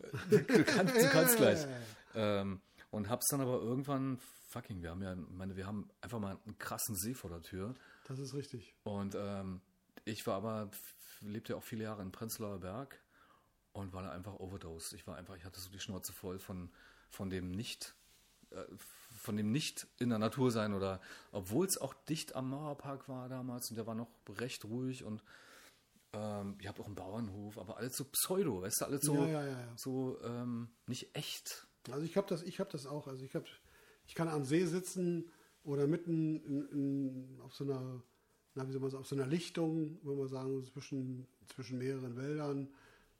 Du 0.30 0.64
kannst, 0.64 0.96
du 0.96 1.08
kannst 1.10 1.36
gleich. 1.36 1.66
Ähm, 2.14 2.60
und 2.90 3.08
hab's 3.08 3.26
dann 3.30 3.40
aber 3.40 3.60
irgendwann, 3.60 4.18
fucking, 4.48 4.82
wir 4.82 4.90
haben 4.90 5.02
ja, 5.02 5.12
ich 5.12 5.18
meine, 5.30 5.56
wir 5.56 5.66
haben 5.66 5.90
einfach 6.00 6.18
mal 6.18 6.38
einen 6.46 6.58
krassen 6.58 6.96
See 6.96 7.14
vor 7.14 7.30
der 7.30 7.42
Tür. 7.42 7.74
Das 8.06 8.18
ist 8.18 8.32
richtig. 8.34 8.74
Und 8.84 9.14
ähm, 9.16 9.60
ich 10.04 10.26
war 10.26 10.36
aber, 10.36 10.70
lebte 11.20 11.52
ja 11.52 11.58
auch 11.58 11.64
viele 11.64 11.84
Jahre 11.84 12.00
in 12.02 12.10
Prenzlauer 12.12 12.58
Berg 12.60 12.98
und 13.72 13.92
war 13.92 14.02
da 14.02 14.10
einfach 14.10 14.34
overdosed. 14.34 14.94
Ich 14.94 15.06
war 15.06 15.16
einfach, 15.16 15.36
ich 15.36 15.44
hatte 15.44 15.60
so 15.60 15.68
die 15.70 15.80
Schnauze 15.80 16.12
voll 16.12 16.38
von, 16.38 16.70
von 17.10 17.28
dem 17.28 17.50
nicht, 17.50 17.94
von 19.16 19.36
dem 19.36 19.50
nicht 19.50 19.86
in 19.98 20.10
der 20.10 20.18
Natur 20.18 20.50
sein 20.50 20.74
oder, 20.74 21.00
obwohl 21.32 21.66
es 21.66 21.78
auch 21.78 21.94
dicht 21.94 22.34
am 22.34 22.50
Mauerpark 22.50 23.08
war 23.08 23.28
damals 23.28 23.70
und 23.70 23.76
der 23.76 23.86
war 23.86 23.94
noch 23.94 24.08
recht 24.28 24.64
ruhig 24.64 25.04
und 25.04 25.22
ähm, 26.12 26.56
ihr 26.60 26.68
habt 26.68 26.80
auch 26.80 26.86
einen 26.86 26.94
Bauernhof, 26.94 27.58
aber 27.58 27.76
alles 27.76 27.96
so 27.96 28.04
pseudo, 28.04 28.62
weißt 28.62 28.80
du, 28.80 28.84
alles 28.86 29.02
so, 29.02 29.14
Ja, 29.14 29.26
ja, 29.26 29.44
ja, 29.44 29.60
ja. 29.60 29.72
so 29.76 30.18
ähm, 30.22 30.68
nicht 30.86 31.14
echt. 31.14 31.66
Also 31.90 32.04
ich 32.04 32.16
habe 32.16 32.26
das, 32.28 32.42
ich 32.42 32.60
habe 32.60 32.70
das 32.70 32.86
auch. 32.86 33.08
Also 33.08 33.24
ich 33.24 33.34
habe, 33.34 33.44
ich 34.06 34.14
kann 34.14 34.28
am 34.28 34.44
See 34.44 34.64
sitzen 34.64 35.30
oder 35.64 35.86
mitten 35.86 36.42
in, 36.44 36.68
in, 36.68 37.40
auf 37.42 37.54
so 37.54 37.64
einer, 37.64 38.02
na 38.54 38.66
wie 38.66 38.72
soll 38.72 38.80
man 38.80 38.90
sagen, 38.90 39.02
auf 39.02 39.08
so 39.08 39.16
einer 39.16 39.26
Lichtung, 39.26 40.02
würde 40.02 40.20
man 40.20 40.28
sagen, 40.28 40.64
zwischen 40.64 41.26
zwischen 41.48 41.78
mehreren 41.78 42.16
Wäldern. 42.16 42.68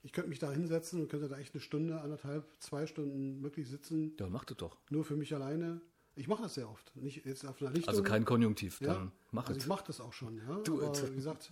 Ich 0.01 0.13
könnte 0.13 0.29
mich 0.29 0.39
da 0.39 0.51
hinsetzen 0.51 1.01
und 1.01 1.09
könnte 1.09 1.27
da 1.27 1.37
echt 1.37 1.53
eine 1.53 1.61
Stunde, 1.61 1.99
anderthalb, 2.01 2.45
zwei 2.59 2.85
Stunden 2.87 3.43
wirklich 3.43 3.67
sitzen, 3.67 4.15
Ja, 4.19 4.27
macht 4.29 4.49
es 4.51 4.57
doch. 4.57 4.77
nur 4.89 5.03
für 5.03 5.15
mich 5.15 5.33
alleine. 5.35 5.81
Ich 6.15 6.27
mache 6.27 6.43
das 6.43 6.53
sehr 6.55 6.69
oft. 6.69 6.95
Nicht 6.95 7.25
jetzt 7.25 7.45
auf 7.45 7.61
einer 7.61 7.71
Lichtung. 7.71 7.89
Also 7.89 8.03
kein 8.03 8.25
Konjunktiv, 8.25 8.79
Ja, 8.81 8.93
dann 8.93 9.11
mach 9.31 9.47
also 9.47 9.57
es. 9.57 9.63
ich 9.63 9.67
mache 9.69 9.83
das 9.87 9.99
auch 10.01 10.13
schon, 10.13 10.37
ja. 10.37 10.59
Do 10.63 10.81
aber 10.81 10.97
it. 10.97 11.11
wie 11.11 11.15
gesagt, 11.15 11.51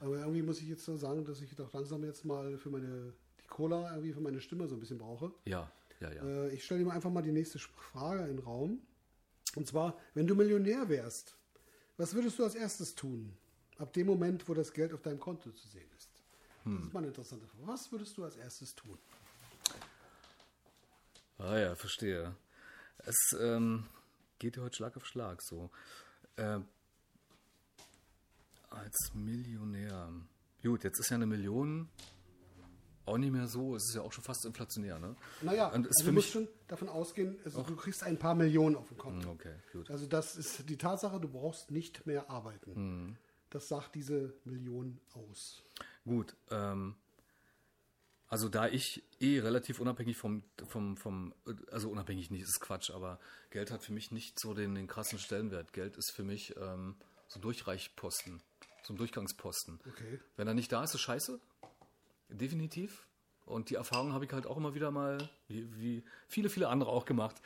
aber 0.00 0.18
irgendwie 0.18 0.42
muss 0.42 0.60
ich 0.60 0.68
jetzt 0.68 0.84
so 0.84 0.96
sagen, 0.96 1.24
dass 1.24 1.40
ich 1.40 1.54
doch 1.56 1.72
langsam 1.72 2.04
jetzt 2.04 2.24
mal 2.24 2.56
für 2.58 2.70
meine 2.70 3.12
die 3.42 3.46
Cola 3.46 3.90
irgendwie 3.92 4.12
für 4.12 4.20
meine 4.20 4.40
Stimme 4.40 4.68
so 4.68 4.74
ein 4.76 4.80
bisschen 4.80 4.98
brauche. 4.98 5.32
Ja, 5.46 5.70
ja, 6.00 6.12
ja. 6.12 6.22
Äh, 6.22 6.54
ich 6.54 6.64
stelle 6.64 6.84
dir 6.84 6.90
einfach 6.92 7.10
mal 7.10 7.22
die 7.22 7.32
nächste 7.32 7.58
Frage 7.58 8.22
in 8.22 8.36
den 8.36 8.38
Raum. 8.40 8.80
Und 9.56 9.66
zwar, 9.66 9.96
wenn 10.14 10.26
du 10.26 10.34
Millionär 10.36 10.88
wärst, 10.88 11.36
was 11.96 12.14
würdest 12.14 12.38
du 12.38 12.44
als 12.44 12.54
erstes 12.54 12.94
tun? 12.94 13.32
Ab 13.78 13.92
dem 13.92 14.06
Moment, 14.06 14.48
wo 14.48 14.54
das 14.54 14.72
Geld 14.72 14.92
auf 14.92 15.02
deinem 15.02 15.18
Konto 15.18 15.50
zu 15.50 15.66
sehen 15.68 15.88
ist. 15.96 16.07
Das 16.64 16.84
ist 16.84 16.92
mal 16.92 16.98
eine 17.00 17.08
interessante 17.08 17.46
Frage. 17.46 17.66
Was 17.66 17.90
würdest 17.92 18.16
du 18.18 18.24
als 18.24 18.36
erstes 18.36 18.74
tun? 18.74 18.98
Ah 21.38 21.56
ja, 21.58 21.74
verstehe. 21.76 22.34
Es 22.98 23.16
ähm, 23.40 23.86
geht 24.38 24.56
ja 24.56 24.62
heute 24.62 24.76
Schlag 24.76 24.96
auf 24.96 25.06
Schlag 25.06 25.40
so. 25.42 25.70
Äh, 26.36 26.60
als 28.70 28.96
Millionär. 29.14 30.10
Gut, 30.62 30.84
jetzt 30.84 30.98
ist 31.00 31.10
ja 31.10 31.14
eine 31.16 31.26
Million 31.26 31.88
auch 33.06 33.16
nicht 33.16 33.32
mehr 33.32 33.48
so, 33.48 33.74
es 33.74 33.88
ist 33.88 33.94
ja 33.94 34.02
auch 34.02 34.12
schon 34.12 34.22
fast 34.22 34.44
inflationär, 34.44 34.98
ne? 34.98 35.16
Naja, 35.40 35.68
Und 35.68 35.86
also 35.86 36.04
für 36.04 36.10
du 36.10 36.12
musst 36.12 36.26
mich- 36.26 36.32
schon 36.34 36.48
davon 36.66 36.90
ausgehen, 36.90 37.38
also 37.42 37.62
du 37.62 37.74
kriegst 37.74 38.02
ein 38.02 38.18
paar 38.18 38.34
Millionen 38.34 38.76
auf 38.76 38.88
dem 38.88 38.98
Konto. 38.98 39.30
Okay, 39.30 39.54
gut. 39.72 39.90
Also 39.90 40.06
das 40.06 40.36
ist 40.36 40.68
die 40.68 40.76
Tatsache, 40.76 41.18
du 41.18 41.26
brauchst 41.26 41.70
nicht 41.70 42.06
mehr 42.06 42.28
arbeiten. 42.28 42.74
Hm. 42.74 43.16
Das 43.48 43.66
sagt 43.68 43.94
diese 43.94 44.34
Million 44.44 45.00
aus. 45.14 45.62
Gut, 46.08 46.34
ähm, 46.50 46.96
also 48.28 48.48
da 48.48 48.66
ich 48.66 49.02
eh 49.20 49.40
relativ 49.40 49.78
unabhängig 49.78 50.16
vom, 50.16 50.42
vom, 50.66 50.96
vom, 50.96 51.34
also 51.70 51.90
unabhängig 51.90 52.30
nicht, 52.30 52.42
ist 52.42 52.60
Quatsch, 52.60 52.90
aber 52.90 53.18
Geld 53.50 53.70
hat 53.70 53.82
für 53.82 53.92
mich 53.92 54.10
nicht 54.10 54.40
so 54.40 54.54
den, 54.54 54.74
den 54.74 54.86
krassen 54.86 55.18
Stellenwert. 55.18 55.74
Geld 55.74 55.98
ist 55.98 56.12
für 56.12 56.24
mich 56.24 56.56
ähm, 56.56 56.96
so 57.26 57.38
ein 57.38 57.42
Durchreichposten, 57.42 58.42
so 58.84 58.94
ein 58.94 58.96
Durchgangsposten. 58.96 59.80
Okay. 59.86 60.18
Wenn 60.36 60.48
er 60.48 60.54
nicht 60.54 60.72
da 60.72 60.82
ist, 60.82 60.94
ist 60.94 61.02
scheiße. 61.02 61.38
Definitiv. 62.30 63.06
und 63.44 63.68
die 63.68 63.74
Erfahrung 63.74 64.12
habe 64.12 64.24
ich 64.24 64.32
halt 64.32 64.46
auch 64.46 64.56
immer 64.56 64.74
wieder 64.74 64.90
mal, 64.90 65.30
wie, 65.46 65.66
wie 65.78 66.04
viele, 66.26 66.48
viele 66.48 66.68
andere 66.68 66.90
auch 66.90 67.04
gemacht, 67.04 67.36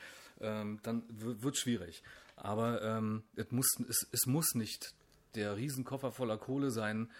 ähm, 0.40 0.78
dann 0.82 1.04
wird 1.08 1.56
schwierig. 1.56 2.02
Aber 2.36 2.82
ähm, 2.82 3.24
es, 3.34 3.50
muss, 3.50 3.66
es, 3.88 4.06
es 4.12 4.26
muss 4.26 4.54
nicht 4.54 4.94
der 5.34 5.56
Riesenkoffer 5.56 6.12
voller 6.12 6.38
Kohle 6.38 6.70
sein. 6.70 7.10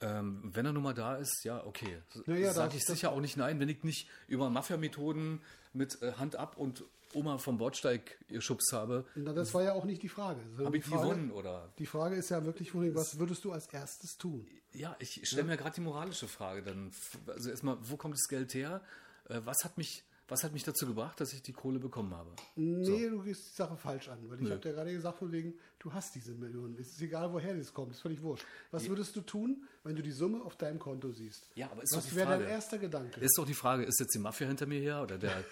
Ähm, 0.00 0.50
wenn 0.54 0.66
er 0.66 0.72
nun 0.72 0.82
mal 0.82 0.94
da 0.94 1.16
ist, 1.16 1.44
ja, 1.44 1.64
okay. 1.64 2.02
Naja, 2.26 2.52
Sage 2.52 2.76
ich 2.76 2.84
sicher 2.84 3.12
auch 3.12 3.20
nicht 3.20 3.36
nein, 3.36 3.60
wenn 3.60 3.68
ich 3.68 3.82
nicht 3.82 4.08
über 4.28 4.50
Mafia-Methoden 4.50 5.40
mit 5.72 6.02
äh, 6.02 6.12
Hand 6.12 6.36
ab 6.36 6.56
und 6.56 6.84
Oma 7.14 7.38
vom 7.38 7.58
Bordsteig 7.58 8.18
geschubst 8.28 8.72
habe. 8.72 9.04
Na, 9.14 9.32
das 9.32 9.54
war 9.54 9.62
ja 9.62 9.72
auch 9.72 9.84
nicht 9.84 10.02
die 10.02 10.08
Frage. 10.08 10.40
sondern 10.48 10.66
Habe 10.66 10.76
ich 10.76 10.84
die 10.84 10.90
Frage, 10.90 11.02
gewonnen 11.02 11.30
oder? 11.30 11.72
Die 11.78 11.86
Frage 11.86 12.16
ist 12.16 12.28
ja 12.28 12.44
wirklich, 12.44 12.74
was 12.74 13.18
würdest 13.18 13.44
du 13.44 13.52
als 13.52 13.66
erstes 13.68 14.16
tun? 14.18 14.46
Ja, 14.72 14.94
ich 14.98 15.20
stelle 15.24 15.44
mir 15.44 15.56
gerade 15.56 15.74
die 15.74 15.80
moralische 15.80 16.28
Frage 16.28 16.62
dann. 16.62 16.90
Also 17.26 17.50
erstmal, 17.50 17.78
wo 17.80 17.96
kommt 17.96 18.14
das 18.14 18.28
Geld 18.28 18.52
her? 18.54 18.82
Äh, 19.28 19.40
was 19.44 19.64
hat 19.64 19.78
mich, 19.78 20.04
was 20.28 20.42
hat 20.42 20.52
mich 20.52 20.64
dazu 20.64 20.86
gebracht, 20.86 21.20
dass 21.20 21.32
ich 21.32 21.42
die 21.42 21.52
Kohle 21.52 21.78
bekommen 21.78 22.12
habe? 22.14 22.30
Nee, 22.56 23.08
du 23.08 23.22
gehst 23.22 23.50
die 23.50 23.54
Sache 23.54 23.76
falsch 23.76 24.08
an, 24.08 24.18
weil 24.28 24.42
ich 24.42 24.50
habe 24.50 24.60
dir 24.60 24.72
gerade 24.72 24.92
gesagt, 24.92 25.18
von 25.18 25.30
wegen, 25.30 25.54
du 25.78 25.92
hast 25.92 26.14
diese 26.14 26.34
Millionen. 26.34 26.76
Es 26.78 26.88
ist 26.88 27.00
egal, 27.00 27.32
woher 27.32 27.54
das 27.54 27.72
kommt, 27.72 27.92
ist 27.92 28.00
völlig 28.00 28.20
wurscht. 28.22 28.44
Was 28.72 28.88
würdest 28.88 29.14
du 29.14 29.20
tun, 29.20 29.64
wenn 29.84 29.94
du 29.94 30.02
die 30.02 30.10
Summe 30.10 30.42
auf 30.42 30.56
deinem 30.56 30.78
Konto 30.78 31.12
siehst? 31.12 31.48
Ja, 31.54 31.70
aber 31.70 31.82
ist 31.82 31.92
doch 31.92 31.98
Was 31.98 32.08
die 32.08 32.16
wäre 32.16 32.30
dein 32.30 32.40
Frage. 32.40 32.52
erster 32.52 32.78
Gedanke? 32.78 33.20
Ist 33.20 33.38
doch 33.38 33.46
die 33.46 33.54
Frage, 33.54 33.84
ist 33.84 34.00
jetzt 34.00 34.14
die 34.14 34.18
Mafia 34.18 34.48
hinter 34.48 34.66
mir 34.66 34.80
her 34.80 35.02
oder 35.02 35.16
der. 35.16 35.44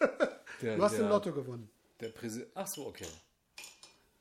der 0.62 0.76
du 0.76 0.82
hast 0.82 0.92
der, 0.92 1.04
im 1.04 1.08
Lotto 1.08 1.32
gewonnen. 1.32 1.68
Der 2.00 2.08
Präsident. 2.08 2.50
Ach 2.54 2.66
so, 2.66 2.86
okay. 2.86 3.06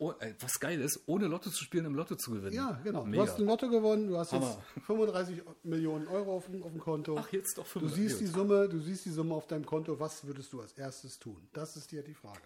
Oh, 0.04 0.12
äh, 0.20 0.34
was 0.41 0.60
geil 0.60 0.82
ist, 0.82 0.99
ohne 1.06 1.28
Lotto 1.28 1.49
zu 1.49 1.64
spielen, 1.64 1.86
im 1.86 1.95
Lotto 1.95 2.16
zu 2.18 2.32
gewinnen. 2.32 2.54
Ja, 2.54 2.78
genau. 2.84 3.06
Mega. 3.06 3.24
Du 3.24 3.32
hast 3.32 3.39
im 3.39 3.45
Lotto 3.45 3.70
gewonnen, 3.70 4.08
du 4.10 4.18
hast 4.18 4.34
jetzt 4.34 4.41
Hammer. 4.43 4.62
35 4.86 5.41
Millionen 5.64 6.08
Euro 6.10 6.36
auf 6.36 6.47
dem, 6.47 6.62
auf 6.62 6.72
dem 6.72 6.82
Konto. 6.82 7.18
Ach, 7.18 7.32
jetzt 7.32 7.58
doch 7.58 7.64
Du 7.64 7.80
500. 7.80 7.95
siehst 7.95 8.20
die 8.20 8.26
Summe, 8.26 8.68
du 8.68 8.82
siehst 8.82 9.06
die 9.06 9.12
Summe 9.12 9.34
auf 9.34 9.47
deinem 9.47 9.66
Konto. 9.66 9.97
Was 10.01 10.28
würdest 10.28 10.51
du 10.51 10.60
als 10.60 10.74
erstes 10.74 11.20
tun? 11.20 11.47
Das 11.54 11.78
ist 11.78 11.89
dir 11.93 12.04
die 12.04 12.14
Frage. 12.14 12.41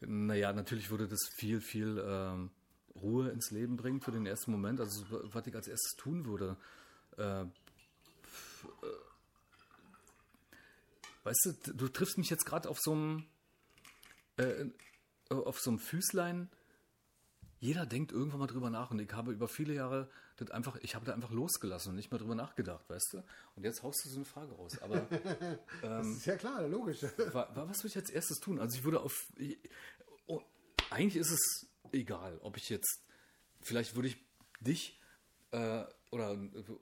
Naja, 0.00 0.52
natürlich 0.52 0.90
würde 0.90 1.08
das 1.08 1.20
viel, 1.36 1.62
viel 1.62 2.04
ähm, 2.06 2.50
Ruhe 3.00 3.30
ins 3.30 3.50
Leben 3.50 3.78
bringen 3.78 4.02
für 4.02 4.12
den 4.12 4.26
ersten 4.26 4.50
Moment. 4.52 4.78
Also, 4.78 5.06
was 5.32 5.46
ich 5.46 5.54
als 5.54 5.68
erstes 5.68 5.96
tun 5.96 6.26
würde. 6.26 6.58
Äh, 7.16 7.42
äh, 7.42 7.46
weißt 11.24 11.56
du, 11.64 11.72
du 11.72 11.88
triffst 11.88 12.18
mich 12.18 12.28
jetzt 12.28 12.44
gerade 12.44 12.68
auf 12.68 12.78
so 12.78 12.92
einem 12.92 13.24
äh, 14.36 14.66
auf 15.30 15.60
so 15.60 15.70
einem 15.70 15.78
Füßlein. 15.78 16.48
Jeder 17.58 17.84
denkt 17.86 18.10
irgendwann 18.12 18.40
mal 18.40 18.46
drüber 18.46 18.70
nach 18.70 18.90
und 18.90 19.00
ich 19.00 19.12
habe 19.12 19.32
über 19.32 19.46
viele 19.46 19.74
Jahre 19.74 20.10
das 20.36 20.50
einfach, 20.50 20.76
ich 20.80 20.94
habe 20.94 21.04
da 21.04 21.12
einfach 21.12 21.30
losgelassen 21.30 21.90
und 21.90 21.96
nicht 21.96 22.10
mehr 22.10 22.18
drüber 22.18 22.34
nachgedacht, 22.34 22.88
weißt 22.88 23.08
du? 23.12 23.22
Und 23.56 23.64
jetzt 23.64 23.82
haust 23.82 24.02
du 24.04 24.08
so 24.08 24.16
eine 24.16 24.24
Frage 24.24 24.52
raus. 24.52 24.78
Aber 24.80 25.00
Das 25.82 26.06
ist 26.06 26.24
ja 26.24 26.36
klar, 26.36 26.66
logisch. 26.66 27.02
wa- 27.32 27.50
wa- 27.54 27.68
was 27.68 27.78
würde 27.80 27.88
ich 27.88 27.96
als 27.96 28.08
erstes 28.10 28.40
tun? 28.40 28.58
Also 28.58 28.78
ich 28.78 28.84
würde 28.84 29.00
auf. 29.00 29.30
Ich, 29.36 29.58
oh, 30.26 30.40
eigentlich 30.88 31.16
ist 31.16 31.30
es 31.30 31.66
egal, 31.92 32.38
ob 32.42 32.56
ich 32.56 32.70
jetzt. 32.70 33.02
Vielleicht 33.60 33.94
würde 33.94 34.08
ich 34.08 34.16
dich 34.60 34.98
äh, 35.50 35.84
oder 36.10 36.36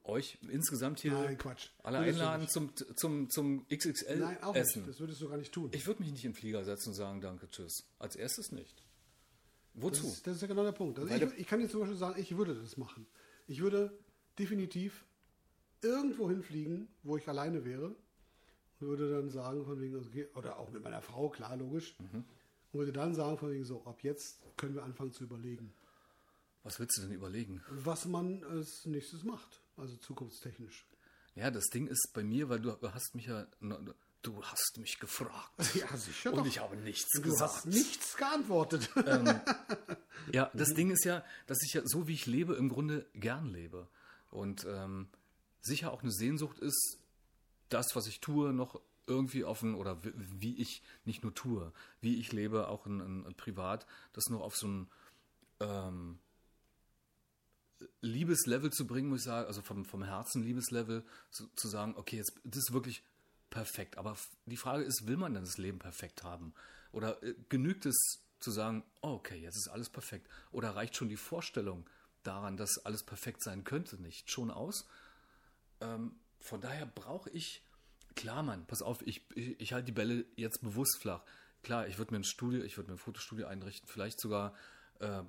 euch 0.04 0.38
insgesamt 0.48 1.00
hier 1.00 1.12
Nein, 1.12 1.36
Quatsch. 1.36 1.68
alle 1.82 1.98
Würdest 1.98 2.20
einladen 2.20 2.48
zum, 2.48 2.72
zum, 2.96 3.28
zum 3.28 3.66
XXL 3.68 4.18
Nein, 4.18 4.42
auch 4.42 4.54
Essen. 4.54 4.80
nicht. 4.80 4.90
Das 4.90 5.00
würdest 5.00 5.20
du 5.20 5.28
gar 5.28 5.36
nicht 5.36 5.52
tun. 5.52 5.70
Ich 5.72 5.86
würde 5.86 6.02
mich 6.02 6.12
nicht 6.12 6.24
in 6.24 6.32
den 6.32 6.36
Flieger 6.36 6.64
setzen 6.64 6.90
und 6.90 6.94
sagen, 6.94 7.20
danke, 7.20 7.48
tschüss. 7.50 7.84
Als 7.98 8.16
erstes 8.16 8.52
nicht. 8.52 8.82
Wozu? 9.74 10.02
Das 10.02 10.12
ist, 10.12 10.26
das 10.26 10.34
ist 10.36 10.42
ja 10.42 10.48
genau 10.48 10.64
der 10.64 10.72
Punkt. 10.72 10.98
Also 10.98 11.14
ich, 11.14 11.38
ich 11.38 11.46
kann 11.46 11.60
jetzt 11.60 11.72
zum 11.72 11.80
Beispiel 11.80 11.98
sagen, 11.98 12.20
ich 12.20 12.36
würde 12.36 12.54
das 12.54 12.76
machen. 12.76 13.06
Ich 13.46 13.60
würde 13.60 13.96
definitiv 14.38 15.04
irgendwo 15.82 16.28
hinfliegen, 16.28 16.88
wo 17.02 17.16
ich 17.16 17.28
alleine 17.28 17.64
wäre. 17.64 17.94
Und 18.80 18.86
würde 18.86 19.10
dann 19.10 19.28
sagen, 19.28 19.64
von 19.64 19.80
wegen, 19.80 19.96
okay, 19.96 20.28
oder 20.34 20.58
auch 20.58 20.70
mit 20.70 20.82
meiner 20.82 21.02
Frau, 21.02 21.28
klar, 21.28 21.56
logisch. 21.56 21.96
Mhm. 21.98 22.24
Und 22.72 22.78
würde 22.80 22.92
dann 22.92 23.14
sagen, 23.14 23.36
von 23.36 23.50
wegen 23.50 23.64
so, 23.64 23.84
ab 23.84 24.02
jetzt 24.02 24.40
können 24.56 24.74
wir 24.74 24.84
anfangen 24.84 25.12
zu 25.12 25.24
überlegen, 25.24 25.72
Was 26.62 26.78
willst 26.80 26.98
du 26.98 27.02
denn 27.02 27.12
überlegen? 27.12 27.62
was 27.70 28.04
man 28.04 28.44
als 28.44 28.84
nächstes 28.84 29.22
macht. 29.24 29.61
Also 29.76 29.96
zukunftstechnisch. 29.96 30.86
Ja, 31.34 31.50
das 31.50 31.66
Ding 31.66 31.86
ist 31.86 32.11
bei 32.14 32.24
mir, 32.24 32.48
weil 32.48 32.61
du 32.61 32.76
hast 32.92 33.14
mich 33.14 33.26
ja. 33.26 33.46
Du 34.22 34.42
hast 34.42 34.78
mich 34.78 34.98
gefragt. 34.98 35.52
Ja, 35.74 35.96
sicher 35.96 36.32
Und 36.32 36.38
doch. 36.40 36.46
ich 36.46 36.59
habe 36.61 36.76
nichts 36.76 37.09
Du 37.14 37.22
gesagt. 37.22 37.40
hast 37.54 37.66
nichts 37.66 38.16
geantwortet. 38.16 38.90
Ja, 40.32 40.50
das 40.52 40.74
Ding 40.74 40.90
ist 40.90 41.04
ja, 41.04 41.24
dass 41.46 41.59
ich 41.64 41.72
ja 41.72 41.80
so 41.86 42.06
wie 42.06 42.12
ich 42.12 42.26
lebe, 42.26 42.54
im 42.54 42.68
Grunde 42.68 43.06
gern 43.14 43.46
lebe. 43.50 43.88
Und 44.30 44.66
ähm, 44.68 45.09
sicher 45.62 45.90
auch 45.92 46.02
eine 46.02 46.12
Sehnsucht 46.12 46.59
ist, 46.59 46.98
das, 47.70 47.94
was 47.94 48.06
ich 48.09 48.20
tue, 48.20 48.52
noch 48.52 48.78
irgendwie 49.06 49.44
offen 49.44 49.74
oder 49.74 49.98
wie, 50.02 50.56
ich 50.56 50.82
nicht 51.06 51.22
nur 51.22 51.34
tue, 51.34 51.72
wie 52.02 52.18
ich 52.20 52.32
lebe, 52.32 52.68
auch 52.68 52.84
in, 52.86 53.00
in, 53.00 53.24
in 53.24 53.34
privat, 53.36 53.86
das 54.12 54.26
noch 54.28 54.40
auf 54.42 54.56
so 54.56 54.66
ein 54.68 54.90
ähm, 55.61 56.18
Liebeslevel 58.00 58.72
zu 58.72 58.86
bringen, 58.86 59.08
muss 59.08 59.20
ich 59.20 59.24
sagen, 59.24 59.46
also 59.46 59.62
vom, 59.62 59.84
vom 59.84 60.02
Herzen 60.02 60.42
Liebeslevel 60.42 61.04
zu, 61.30 61.48
zu 61.54 61.68
sagen, 61.68 61.94
okay, 61.96 62.16
jetzt, 62.16 62.32
das 62.44 62.58
ist 62.58 62.72
wirklich 62.72 63.02
perfekt. 63.50 63.98
Aber 63.98 64.16
die 64.46 64.56
Frage 64.56 64.84
ist, 64.84 65.06
will 65.06 65.16
man 65.16 65.34
denn 65.34 65.44
das 65.44 65.58
Leben 65.58 65.78
perfekt 65.78 66.22
haben? 66.22 66.54
Oder 66.92 67.22
äh, 67.22 67.34
genügt 67.48 67.86
es 67.86 67.96
zu 68.40 68.50
sagen, 68.50 68.84
oh, 69.02 69.10
okay, 69.10 69.38
jetzt 69.40 69.56
ist 69.56 69.68
alles 69.68 69.90
perfekt? 69.90 70.28
Oder 70.52 70.70
reicht 70.70 70.96
schon 70.96 71.08
die 71.08 71.16
Vorstellung 71.16 71.88
daran, 72.22 72.56
dass 72.56 72.78
alles 72.84 73.02
perfekt 73.02 73.42
sein 73.42 73.64
könnte, 73.64 74.00
nicht 74.00 74.30
schon 74.30 74.50
aus? 74.50 74.86
Ähm, 75.80 76.16
von 76.40 76.60
daher 76.60 76.86
brauche 76.86 77.30
ich, 77.30 77.62
klar, 78.14 78.42
Mann, 78.42 78.66
pass 78.66 78.82
auf, 78.82 79.06
ich, 79.06 79.22
ich, 79.34 79.60
ich 79.60 79.72
halte 79.72 79.86
die 79.86 79.92
Bälle 79.92 80.24
jetzt 80.36 80.62
bewusst 80.62 80.98
flach. 81.00 81.22
Klar, 81.62 81.88
ich 81.88 81.98
würde 81.98 82.12
mir 82.12 82.20
ein 82.20 82.24
Studio, 82.24 82.62
ich 82.62 82.76
würde 82.76 82.90
mir 82.90 82.96
ein 82.96 83.00
Fotostudio 83.00 83.46
einrichten, 83.46 83.88
vielleicht 83.88 84.20
sogar, 84.20 84.54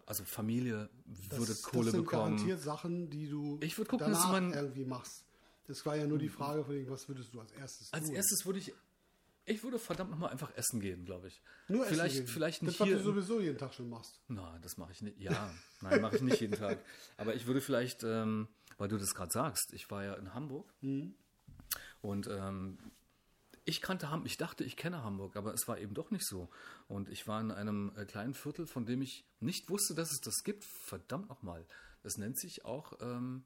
also 0.06 0.24
Familie 0.24 0.90
würde 1.06 1.54
Kohle 1.62 1.86
das 1.86 1.92
sind 1.94 2.04
bekommen. 2.06 2.36
garantiert 2.36 2.62
Sachen, 2.62 3.10
die 3.10 3.28
du 3.30 3.58
Ich 3.62 3.76
gucken, 3.76 4.12
dass 4.12 4.22
danach 4.24 4.32
man- 4.32 4.54
irgendwie 4.54 4.86
machst. 4.86 5.24
Das 5.68 5.86
war 5.86 5.96
ja 5.96 6.08
nur 6.08 6.18
die 6.18 6.30
Frage 6.30 6.64
von 6.64 6.90
was 6.90 7.08
würdest 7.08 7.34
du 7.34 7.40
als 7.42 7.52
erstes 7.52 7.94
Als 7.94 8.08
tun? 8.08 8.16
erstes 8.16 8.44
würde 8.46 8.58
ich, 8.58 8.74
ich 9.46 9.64
würde 9.64 9.78
verdammt 9.78 10.10
nochmal 10.10 10.32
einfach 10.32 10.52
essen 10.56 10.80
gehen, 10.80 11.06
glaube 11.06 11.28
ich. 11.28 11.42
Nur 11.68 11.84
essen 11.86 11.94
vielleicht, 11.94 12.16
gehen. 12.16 12.28
vielleicht 12.28 12.64
nicht 12.64 12.74
das, 12.74 12.80
was 12.80 12.88
hier. 12.88 12.98
du 12.98 13.04
sowieso 13.04 13.40
jeden 13.40 13.58
Tag 13.60 13.74
schon 13.76 13.88
machst. 13.90 14.20
Nein, 14.28 14.60
das 14.64 14.78
mache 14.78 14.92
ich 14.92 15.02
nicht. 15.04 15.20
Ja, 15.20 15.52
nein, 15.82 16.02
mache 16.02 16.16
ich 16.16 16.22
nicht 16.24 16.42
jeden 16.42 16.56
Tag. 16.58 16.80
Aber 17.18 17.36
ich 17.36 17.46
würde 17.46 17.62
vielleicht, 17.62 18.04
ähm, 18.04 18.48
weil 18.80 18.88
du 18.88 18.98
das 18.98 19.14
gerade 19.14 19.32
sagst, 19.32 19.72
ich 19.74 19.92
war 19.92 20.04
ja 20.04 20.16
in 20.16 20.34
Hamburg 20.34 20.74
und 22.02 22.28
ähm, 22.28 22.78
ich 23.66 23.82
kannte 23.82 24.10
Hamburg, 24.10 24.28
ich 24.28 24.38
dachte, 24.38 24.64
ich 24.64 24.76
kenne 24.78 25.04
Hamburg, 25.04 25.36
aber 25.36 25.54
es 25.54 25.68
war 25.68 25.78
eben 25.80 25.94
doch 25.94 26.12
nicht 26.12 26.26
so. 26.26 26.50
Und 26.88 27.10
ich 27.10 27.28
war 27.28 27.40
in 27.42 27.52
einem 27.52 27.92
äh, 27.96 28.06
kleinen 28.06 28.34
Viertel, 28.34 28.66
von 28.68 28.86
dem 28.86 29.02
ich 29.02 29.26
nicht 29.40 29.70
wusste, 29.70 29.94
dass 29.96 30.12
es 30.12 30.22
das 30.22 30.44
gibt. 30.44 30.64
Verdammt 30.64 31.30
nochmal. 31.30 31.66
Das 32.04 32.18
nennt 32.18 32.38
sich 32.40 32.66
auch 32.66 32.94
ähm, 33.02 33.44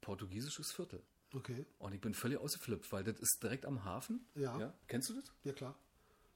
portugiesisches 0.00 0.72
Viertel. 0.72 1.02
Okay, 1.34 1.66
Und 1.78 1.92
ich 1.94 2.00
bin 2.00 2.14
völlig 2.14 2.38
ausgeflippt, 2.38 2.92
weil 2.92 3.02
das 3.02 3.18
ist 3.18 3.42
direkt 3.42 3.66
am 3.66 3.84
Hafen. 3.84 4.24
Ja. 4.36 4.72
Kennst 4.86 5.08
du 5.10 5.14
das? 5.14 5.24
ja 5.42 5.52
klar. 5.52 5.76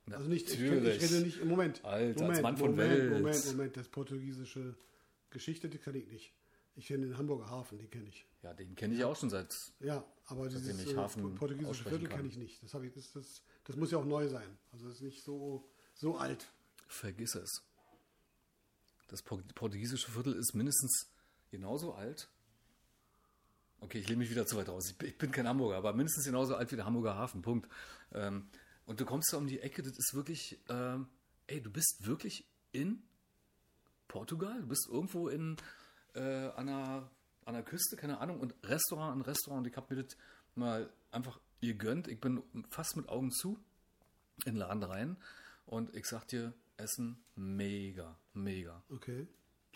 Na, 0.06 0.16
Also 0.16 0.28
nicht, 0.28 0.50
ich, 0.50 0.58
kenn- 0.58 0.84
ich 0.86 1.02
rede 1.02 1.20
nicht, 1.24 1.38
im 1.38 1.48
Moment. 1.48 1.84
Alter, 1.84 2.08
als 2.08 2.20
Moment, 2.22 2.42
Mann 2.42 2.56
von 2.56 2.70
Moment, 2.70 2.90
Welt. 2.90 3.10
Moment, 3.12 3.46
Moment, 3.46 3.76
das 3.76 3.88
portugiesische 3.88 4.74
Geschichte, 5.30 5.68
die 5.68 5.78
kenne 5.78 5.98
ich 5.98 6.08
nicht. 6.08 6.32
Ich 6.78 6.86
kenne 6.86 7.06
den 7.06 7.18
Hamburger 7.18 7.50
Hafen, 7.50 7.76
den 7.76 7.90
kenne 7.90 8.06
ich. 8.08 8.24
Ja, 8.40 8.54
den 8.54 8.76
kenne 8.76 8.94
ich 8.94 9.02
auch 9.02 9.16
schon 9.16 9.30
seit. 9.30 9.52
Ja, 9.80 10.04
aber 10.26 10.48
dieses 10.48 10.80
ich 10.80 10.92
äh, 10.92 10.96
Hafen 10.96 11.34
portugiesische 11.34 11.82
Viertel 11.82 12.08
kenne 12.08 12.28
ich 12.28 12.36
nicht. 12.36 12.62
Das, 12.62 12.72
ich, 12.80 12.92
das, 12.92 13.10
das, 13.10 13.42
das 13.64 13.74
muss 13.74 13.90
ja 13.90 13.98
auch 13.98 14.04
neu 14.04 14.28
sein. 14.28 14.56
Also 14.70 14.86
das 14.86 14.94
ist 14.98 15.02
nicht 15.02 15.24
so, 15.24 15.68
so 15.94 16.18
alt. 16.18 16.48
Vergiss 16.86 17.34
es. 17.34 17.64
Das 19.08 19.22
Por- 19.22 19.42
portugiesische 19.56 20.08
Viertel 20.08 20.34
ist 20.34 20.54
mindestens 20.54 21.10
genauso 21.50 21.94
alt. 21.94 22.28
Okay, 23.80 23.98
ich 23.98 24.08
lehne 24.08 24.20
mich 24.20 24.30
wieder 24.30 24.46
zu 24.46 24.56
weit 24.56 24.68
raus. 24.68 24.88
Ich 24.88 24.96
bin, 24.96 25.08
ich 25.08 25.18
bin 25.18 25.32
kein 25.32 25.48
Hamburger, 25.48 25.78
aber 25.78 25.92
mindestens 25.94 26.26
genauso 26.26 26.54
alt 26.54 26.70
wie 26.70 26.76
der 26.76 26.84
Hamburger 26.84 27.16
Hafen. 27.16 27.42
Punkt. 27.42 27.68
Ähm, 28.12 28.48
und 28.86 29.00
du 29.00 29.04
kommst 29.04 29.32
da 29.32 29.36
um 29.36 29.48
die 29.48 29.58
Ecke, 29.58 29.82
das 29.82 29.98
ist 29.98 30.14
wirklich, 30.14 30.60
ähm, 30.68 31.08
ey, 31.48 31.60
du 31.60 31.72
bist 31.72 32.06
wirklich 32.06 32.46
in 32.70 33.02
Portugal. 34.06 34.60
Du 34.60 34.68
bist 34.68 34.86
irgendwo 34.88 35.28
in 35.28 35.56
äh, 36.14 36.48
an, 36.56 36.66
der, 36.66 37.10
an 37.44 37.54
der 37.54 37.62
Küste, 37.62 37.96
keine 37.96 38.18
Ahnung, 38.18 38.40
und 38.40 38.54
Restaurant 38.64 39.12
an 39.12 39.20
Restaurant. 39.22 39.64
Und 39.64 39.70
ich 39.70 39.76
habe 39.76 39.94
mir 39.94 40.02
das 40.02 40.16
mal 40.54 40.90
einfach 41.10 41.40
gegönnt. 41.60 42.08
Ich 42.08 42.20
bin 42.20 42.42
fast 42.70 42.96
mit 42.96 43.08
Augen 43.08 43.30
zu 43.30 43.58
in 44.44 44.54
den 44.54 44.56
Laden 44.56 44.82
rein 44.82 45.16
und 45.66 45.94
ich 45.94 46.06
sag 46.06 46.26
dir, 46.28 46.52
Essen 46.76 47.22
mega, 47.34 48.16
mega. 48.34 48.82
Okay. 48.88 49.26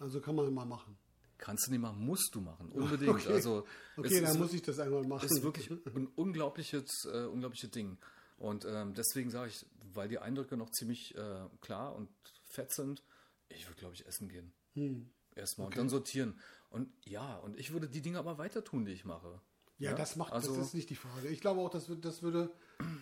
Also 0.01 0.21
kann 0.21 0.37
man 0.37 0.53
mal 0.55 0.65
machen. 0.67 0.97
Kannst 1.37 1.67
du 1.67 1.73
nicht 1.73 1.81
machen, 1.81 2.05
musst 2.05 2.31
du 2.35 2.41
machen, 2.41 2.69
unbedingt. 2.73 3.11
Okay. 3.11 3.33
Also 3.33 3.67
Okay, 3.97 4.21
dann 4.21 4.31
ist, 4.31 4.39
muss 4.39 4.53
ich 4.53 4.63
das 4.63 4.79
einmal 4.79 5.03
machen. 5.03 5.27
ist 5.27 5.43
wirklich 5.43 5.71
ein 5.71 6.07
unglaubliches, 6.15 7.05
äh, 7.13 7.25
unglaubliches 7.25 7.71
Ding. 7.71 7.99
Und 8.39 8.65
ähm, 8.65 8.95
deswegen 8.95 9.31
sage 9.31 9.51
ich, 9.51 9.67
weil 9.93 10.09
die 10.09 10.19
Eindrücke 10.19 10.57
noch 10.57 10.71
ziemlich 10.71 11.15
äh, 11.17 11.49
klar 11.61 11.95
und 11.95 12.09
fett 12.45 12.73
sind, 12.73 13.03
ich 13.49 13.69
würde, 13.69 13.79
glaube 13.79 13.95
ich, 13.95 14.07
essen 14.07 14.29
gehen. 14.29 14.53
Hm. 14.75 15.11
Erstmal 15.35 15.67
und 15.69 15.77
dann 15.77 15.89
sortieren. 15.89 16.39
Und 16.71 16.89
ja, 17.05 17.37
und 17.39 17.59
ich 17.59 17.73
würde 17.73 17.89
die 17.89 18.01
Dinge 18.03 18.19
aber 18.19 18.39
weiter 18.39 18.65
tun, 18.65 18.85
die 18.85 18.93
ich 18.93 19.05
mache. 19.05 19.41
Ja, 19.79 19.95
das 19.95 20.15
macht, 20.17 20.33
also, 20.33 20.55
das 20.55 20.67
ist 20.69 20.75
nicht 20.75 20.91
die 20.91 20.95
Frage. 20.95 21.27
Ich 21.29 21.41
glaube 21.41 21.61
auch, 21.61 21.71
das, 21.71 21.89
wird- 21.89 22.05
das 22.05 22.23
würde, 22.23 22.51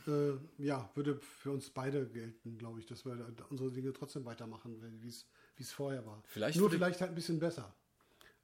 äh, 0.06 0.32
ja, 0.62 0.88
würde 0.94 1.16
für 1.20 1.50
uns 1.50 1.68
beide 1.68 2.06
gelten, 2.06 2.56
glaube 2.56 2.80
ich, 2.80 2.86
dass 2.86 3.04
wir 3.04 3.32
unsere 3.50 3.70
Dinge 3.70 3.92
trotzdem 3.92 4.24
weitermachen, 4.24 4.80
wie 5.02 5.08
es 5.62 5.72
vorher 5.72 6.06
war. 6.06 6.22
Vielleicht 6.26 6.58
Nur 6.58 6.70
vielleicht 6.70 7.00
halt 7.02 7.10
ein 7.10 7.14
bisschen 7.14 7.38
besser. 7.38 7.74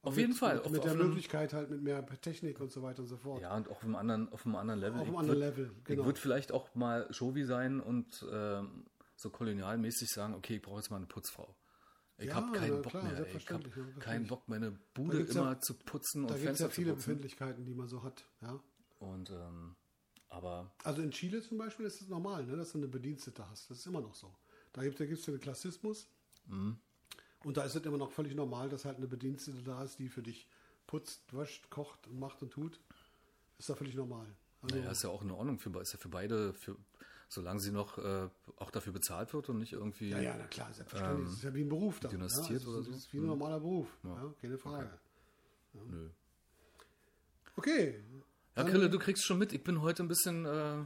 Auf 0.03 0.15
mit, 0.15 0.21
jeden 0.21 0.35
Fall, 0.35 0.57
Mit, 0.57 0.67
auf- 0.67 0.71
mit 0.73 0.85
der 0.85 0.93
auf 0.93 0.99
Möglichkeit 0.99 1.53
halt 1.55 1.71
mit 1.71 1.83
mehr 1.83 2.05
Technik 2.21 2.61
und 2.61 2.71
so 2.71 2.83
weiter 2.83 3.01
und 3.03 3.09
so 3.09 3.17
fort. 3.17 3.41
Ja, 3.41 3.57
und 3.57 3.69
auch 3.69 3.77
auf 3.77 3.85
einem 3.85 3.97
anderen, 3.97 4.31
auf 4.33 4.45
einem 4.45 4.57
anderen 4.57 4.81
Level. 4.81 5.01
Auf 5.01 5.07
einem 5.07 5.15
Ich 5.15 5.19
anderen 5.21 5.41
Level, 5.41 5.71
Ich 5.79 5.85
genau. 5.85 6.05
würde 6.05 6.21
vielleicht 6.21 6.53
auch 6.53 6.75
mal 6.75 7.13
Shovi 7.13 7.45
sein 7.45 7.81
und 7.81 8.25
ähm, 8.31 8.85
so 9.17 9.31
kolonialmäßig 9.31 10.11
sagen, 10.11 10.35
okay, 10.35 10.57
ich 10.57 10.63
brauche 10.63 10.77
jetzt 10.77 10.91
mal 10.91 10.99
eine 10.99 11.07
Putzfrau. 11.07 11.57
Ich 12.19 12.29
Ja, 12.29 12.35
habe 12.37 12.53
keinen 12.59 12.81
Bock 12.83 12.91
klar, 12.93 13.03
mehr. 13.05 13.37
Ich 13.37 13.51
habe 13.51 13.69
keinen 13.99 14.27
Bock, 14.27 14.49
meine 14.49 14.71
Bude 14.95 15.19
gibt's 15.19 15.35
ja- 15.35 15.43
immer 15.43 15.61
zu 15.61 15.75
putzen 15.75 16.23
und 16.23 16.31
Da 16.31 16.35
gibt 16.35 16.45
es 16.45 16.47
Fenster 16.59 16.65
ja 16.67 16.71
viele 16.71 16.87
zu 16.91 16.95
putzen. 16.95 17.07
Befindlichkeiten, 17.09 17.65
die 17.67 17.75
man 17.75 17.89
so 17.89 18.03
hat. 18.03 18.25
Ja. 18.41 18.59
Und 19.01 19.31
ähm, 19.31 19.77
aber 20.29 20.73
Also 20.83 21.03
in 21.03 21.11
Chile 21.11 21.43
zum 21.43 21.59
Beispiel 21.59 21.85
ist 21.87 22.01
es 22.01 22.09
normal, 22.09 22.47
ne, 22.47 22.57
dass 22.57 22.73
du 22.73 22.79
eine 22.79 22.89
Bedienstete 22.89 23.47
hast. 23.49 23.71
Das 23.71 23.79
ist 23.79 23.87
immer 23.87 24.01
noch 24.01 24.15
so. 24.15 24.35
Da 24.73 24.83
gibt 24.83 24.99
es 25.01 25.23
den 25.23 25.41
Klassismus. 25.41 26.09
Mhm. 26.47 26.79
Und 27.45 27.57
da 27.59 27.65
ist 27.65 27.75
es 27.75 27.85
immer 27.85 27.99
noch 27.99 28.11
völlig 28.11 28.35
normal, 28.35 28.69
dass 28.71 28.85
halt 28.85 28.97
eine 28.97 29.07
Bedienstete 29.07 29.63
da 29.63 29.83
ist, 29.85 29.99
die 29.99 30.09
für 30.09 30.23
dich 30.23 30.49
putzt, 30.87 31.33
wäscht, 31.37 31.71
kocht 31.71 32.07
und 32.09 32.19
macht 32.19 32.43
und 32.43 32.51
tut. 32.51 32.81
Ist 33.59 33.69
da 33.69 33.75
völlig 33.75 33.95
normal. 33.95 34.27
Also, 34.63 34.77
naja, 34.77 34.91
ist 34.91 35.03
ja 35.05 35.11
auch 35.11 35.23
in 35.23 35.31
Ordnung 35.31 35.59
für, 35.59 35.71
ist 35.81 35.93
ja 35.93 35.99
für 35.99 36.09
beide, 36.09 36.55
für, 36.55 36.77
solange 37.29 37.61
sie 37.61 37.71
noch 37.73 37.99
äh, 37.99 38.29
auch 38.57 38.71
dafür 38.71 38.93
bezahlt 38.93 39.33
wird 39.35 39.49
und 39.49 39.59
nicht 39.59 39.73
irgendwie. 39.73 40.11
ja, 40.11 40.21
ja, 40.21 40.35
na 40.39 40.47
klar, 40.47 40.73
selbstverständlich. 40.73 41.27
das 41.29 41.37
ist 41.39 41.43
ja 41.45 41.55
wie 41.55 41.63
ein 41.65 41.69
Beruf 41.69 42.01
dann. 42.01 42.11
dynastiert 42.13 42.49
ja, 42.51 42.57
ist- 42.57 42.67
oder 42.69 42.83
so. 42.83 42.91
Es 42.93 42.97
ist 42.99 43.13
wie 43.13 43.19
ein 43.19 43.27
normaler 43.27 43.61
Beruf. 43.61 43.89
Ja. 44.05 44.35
keine 44.41 44.59
Frage. 44.59 44.91
Nö. 45.75 46.09
Okay. 47.57 48.03
Ja, 48.57 48.65
Krille, 48.65 48.89
du 48.91 48.99
kriegst 48.99 49.25
schon 49.25 49.39
mit. 49.39 49.53
Ich 49.53 49.63
bin 49.63 49.83
heute 49.83 50.03
ein 50.03 50.09
bisschen 50.09 50.47
äh, 50.47 50.79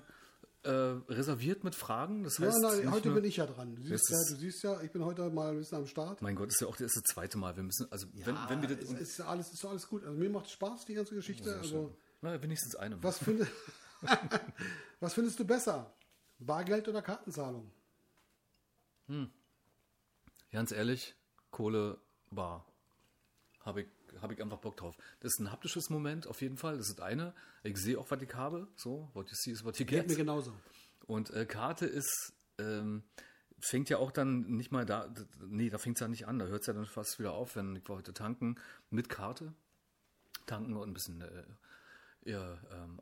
äh, 0.62 0.70
reserviert 1.08 1.62
mit 1.64 1.74
Fragen. 1.74 2.24
Das 2.24 2.38
Ja, 2.38 2.46
heißt, 2.46 2.58
nein, 2.60 2.78
nicht 2.78 2.90
heute 2.90 3.08
nur- 3.08 3.14
bin 3.16 3.24
ich 3.24 3.36
ja 3.36 3.46
dran. 3.46 3.76
Du 3.76 3.82
siehst 3.82 3.92
Das 3.92 4.10
ja, 4.10 4.16
ist- 4.18 4.30
du 4.32 4.36
siehst 4.36 4.62
ja, 4.64 4.80
ich 4.82 4.90
bin 4.90 5.04
heute 5.04 5.28
mal 5.30 5.50
ein 5.50 5.58
bisschen 5.58 5.78
am 5.78 5.86
Start. 5.86 6.20
Mein 6.22 6.34
Gott, 6.36 6.48
ist 6.48 6.60
ja 6.60 6.66
auch 6.66 6.76
das, 6.76 6.86
ist 6.86 6.96
das 6.96 7.14
zweite 7.14 7.38
Mal. 7.38 7.56
Wir 7.56 7.62
müssen, 7.62 7.90
also 7.92 8.06
wenn, 8.12 8.34
Ja, 8.34 8.46
wenn 8.50 8.60
wir 8.62 8.76
das. 8.76 8.90
es 8.90 9.00
ist 9.00 9.20
alles, 9.20 9.52
ist 9.52 9.64
alles 9.64 9.86
gut. 9.88 10.04
Also 10.04 10.16
mir 10.18 10.30
macht 10.30 10.50
Spaß, 10.50 10.84
die 10.86 10.94
ganze 10.94 11.14
Geschichte. 11.14 11.54
Also, 11.56 11.94
na, 12.22 12.40
wenigstens 12.42 12.74
eine. 12.76 13.00
was, 13.02 13.18
finde, 13.18 13.46
was 15.00 15.14
findest 15.14 15.38
du 15.38 15.44
besser? 15.44 15.92
Bargeld 16.40 16.88
oder 16.88 17.02
Kartenzahlung? 17.02 17.70
Ganz 20.50 20.72
ehrlich, 20.72 21.14
Kohle, 21.50 21.98
Bar. 22.30 22.66
Habe 23.60 23.82
ich, 23.82 23.88
hab 24.22 24.30
ich 24.30 24.40
einfach 24.40 24.58
Bock 24.58 24.76
drauf. 24.76 24.96
Das 25.20 25.32
ist 25.34 25.40
ein 25.40 25.52
haptisches 25.52 25.90
Moment, 25.90 26.26
auf 26.26 26.40
jeden 26.40 26.56
Fall. 26.56 26.76
Das 26.78 26.88
ist 26.88 27.00
eine. 27.00 27.34
Ich 27.62 27.76
sehe 27.76 27.98
auch, 27.98 28.10
was 28.10 28.22
ich 28.22 28.34
habe. 28.34 28.68
So, 28.74 29.10
what 29.12 29.28
you 29.28 29.36
see 29.36 29.50
is 29.50 29.64
what 29.64 29.78
you 29.78 29.84
Geht 29.84 30.02
mir 30.02 30.08
get. 30.08 30.16
genauso. 30.16 30.52
Und 31.06 31.30
äh, 31.30 31.44
Karte 31.44 31.86
ist, 31.86 32.32
ähm, 32.58 33.02
fängt 33.58 33.90
ja 33.90 33.98
auch 33.98 34.12
dann 34.12 34.42
nicht 34.56 34.70
mal 34.70 34.86
da, 34.86 35.12
nee, 35.40 35.68
da 35.70 35.78
fängt 35.78 35.96
es 35.96 36.00
ja 36.00 36.08
nicht 36.08 36.26
an. 36.26 36.38
Da 36.38 36.46
hört 36.46 36.62
es 36.62 36.66
ja 36.68 36.72
dann 36.72 36.86
fast 36.86 37.18
wieder 37.18 37.32
auf, 37.32 37.56
wenn 37.56 37.76
ich 37.76 37.88
war 37.88 37.96
heute 37.96 38.14
tanken 38.14 38.56
mit 38.88 39.08
Karte. 39.08 39.52
Tanken 40.46 40.76
und 40.76 40.88
ein 40.88 40.94
bisschen 40.94 41.20
äh, 41.20 41.44
eher 42.22 42.58
ähm, 42.72 43.00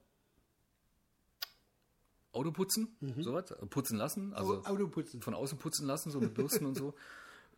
Auto 2.38 2.52
putzen, 2.52 2.96
sowas, 3.18 3.50
äh, 3.50 3.66
putzen 3.66 3.96
lassen, 3.96 4.32
also 4.34 4.64
Auto 4.64 4.88
putzen. 4.88 5.20
von 5.20 5.34
außen 5.34 5.58
putzen 5.58 5.86
lassen, 5.86 6.10
so 6.10 6.20
mit 6.20 6.34
Bürsten 6.34 6.66
und 6.66 6.76
so. 6.76 6.94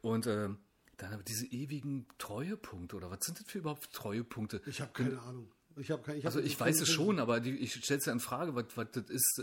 Und 0.03 0.26
ähm, 0.26 0.57
dann 0.97 1.12
aber 1.12 1.22
diese 1.22 1.45
ewigen 1.47 2.07
Treuepunkte 2.16 2.97
oder 2.97 3.11
was 3.11 3.20
sind 3.20 3.39
das 3.39 3.47
für 3.47 3.59
überhaupt 3.59 3.93
Treuepunkte? 3.93 4.62
Ich 4.64 4.81
habe 4.81 4.93
keine 4.93 5.20
Ahnung. 5.20 5.51
Ich 5.76 5.91
habe 5.91 6.03
keine, 6.03 6.18
ich 6.18 6.24
hab 6.24 6.35
Also 6.35 6.41
ich 6.41 6.59
weiß 6.59 6.81
es 6.81 6.89
schon, 6.89 7.18
aber 7.20 7.41
die, 7.41 7.51
ich 7.57 7.74
stelle 7.74 7.99
es 7.99 8.07
ja 8.07 8.12
in 8.12 8.20
Frage, 8.20 8.55
was, 8.55 8.64
was 8.76 8.87
das 8.93 9.11
ist. 9.11 9.43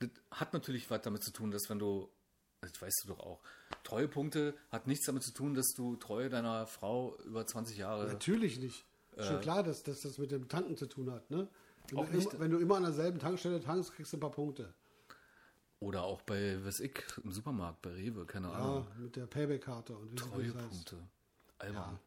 Das 0.00 0.10
hat 0.32 0.52
natürlich 0.52 0.90
was 0.90 1.02
damit 1.02 1.22
zu 1.22 1.32
tun, 1.32 1.52
dass 1.52 1.70
wenn 1.70 1.78
du, 1.78 2.08
das 2.62 2.80
weißt 2.80 3.02
du 3.04 3.08
doch 3.08 3.20
auch, 3.20 3.40
Treuepunkte 3.84 4.56
hat 4.70 4.88
nichts 4.88 5.06
damit 5.06 5.22
zu 5.22 5.32
tun, 5.32 5.54
dass 5.54 5.72
du 5.76 5.96
Treue 5.96 6.28
deiner 6.28 6.66
Frau 6.66 7.16
über 7.24 7.46
20 7.46 7.76
Jahre. 7.76 8.06
Natürlich 8.06 8.58
nicht. 8.58 8.84
Schon 9.18 9.40
klar, 9.40 9.62
dass, 9.62 9.82
dass 9.82 10.00
das 10.00 10.18
mit 10.18 10.30
dem 10.30 10.48
Tanken 10.48 10.76
zu 10.76 10.86
tun 10.86 11.12
hat. 11.12 11.30
Ne? 11.30 11.48
Wenn, 11.90 11.98
Auch 11.98 12.06
du 12.08 12.16
nicht- 12.16 12.30
immer, 12.32 12.40
wenn 12.40 12.50
du 12.50 12.58
immer 12.58 12.76
an 12.76 12.82
derselben 12.84 13.18
Tankstelle 13.18 13.60
tankst, 13.60 13.92
kriegst 13.94 14.12
du 14.12 14.16
ein 14.16 14.20
paar 14.20 14.30
Punkte. 14.30 14.72
Oder 15.80 16.04
auch 16.04 16.22
bei, 16.22 16.64
was 16.64 16.78
ich, 16.80 16.94
im 17.24 17.32
Supermarkt, 17.32 17.82
bei 17.82 17.90
Rewe, 17.90 18.24
keine 18.24 18.48
Ja, 18.48 18.54
Ahnung. 18.54 18.86
mit 18.98 19.16
der 19.16 19.26
Payback-Karte 19.26 19.96
und 19.96 20.12
wie. 20.12 20.16
Treuepunkte. 20.16 20.96
Albern. 21.58 21.98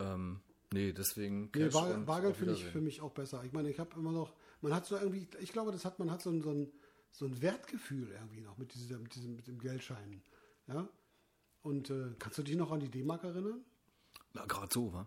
Ähm, 0.00 0.40
nee, 0.72 0.92
deswegen 0.92 1.42
Nee, 1.44 1.50
Cash 1.64 1.72
Bar, 1.74 1.94
und 1.94 2.06
Bargeld 2.06 2.36
finde 2.36 2.54
ich 2.54 2.64
für 2.64 2.80
mich 2.80 3.00
auch 3.00 3.12
besser. 3.12 3.44
Ich 3.44 3.52
meine, 3.52 3.70
ich 3.70 3.78
habe 3.78 3.94
immer 3.96 4.12
noch, 4.12 4.32
man 4.60 4.74
hat 4.74 4.86
so 4.86 4.96
irgendwie, 4.96 5.28
ich 5.40 5.52
glaube, 5.52 5.72
das 5.72 5.84
hat, 5.84 5.98
man 5.98 6.10
hat 6.10 6.22
so 6.22 6.30
ein, 6.30 6.42
so 6.42 6.50
ein, 6.50 6.72
so 7.12 7.26
ein 7.26 7.40
Wertgefühl 7.42 8.10
irgendwie 8.10 8.40
noch 8.40 8.56
mit, 8.58 8.74
dieser, 8.74 8.98
mit, 8.98 9.14
diesem, 9.14 9.36
mit 9.36 9.46
dem 9.46 9.58
Geldschein. 9.58 10.22
Ja? 10.66 10.88
Und 11.62 11.90
äh, 11.90 12.14
kannst 12.18 12.38
du 12.38 12.42
dich 12.42 12.56
noch 12.56 12.72
an 12.72 12.80
die 12.80 12.90
D-Mark 12.90 13.24
erinnern? 13.24 13.62
Na, 14.32 14.44
gerade 14.46 14.72
so, 14.72 14.92
wa? 14.92 15.06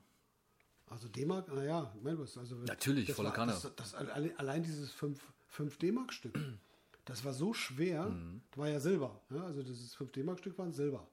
Also 0.90 1.08
D-Mark, 1.10 1.54
naja, 1.54 1.94
Melbus. 2.02 2.38
Also 2.38 2.56
Natürlich, 2.56 3.08
das 3.08 3.16
volle 3.16 3.30
war, 3.30 3.36
Kanne. 3.36 3.52
Das, 3.52 3.76
das, 3.76 3.94
allein, 3.94 4.64
dieses 4.64 4.92
5, 4.92 5.20
5 5.48 5.78
D-Mark-Stück, 5.78 6.38
das 7.06 7.26
war 7.26 7.34
so 7.34 7.54
schwer, 7.54 8.06
Mhm. 8.10 8.42
das 8.52 8.58
war 8.58 8.70
ja 8.70 8.80
Silber. 8.80 9.20
Ja? 9.30 9.44
Also 9.44 9.64
dieses 9.64 9.94
5 9.96 10.12
D-Mark-Stück 10.14 10.58
war 10.58 10.66
ein 10.66 10.74
Silber. 10.74 11.08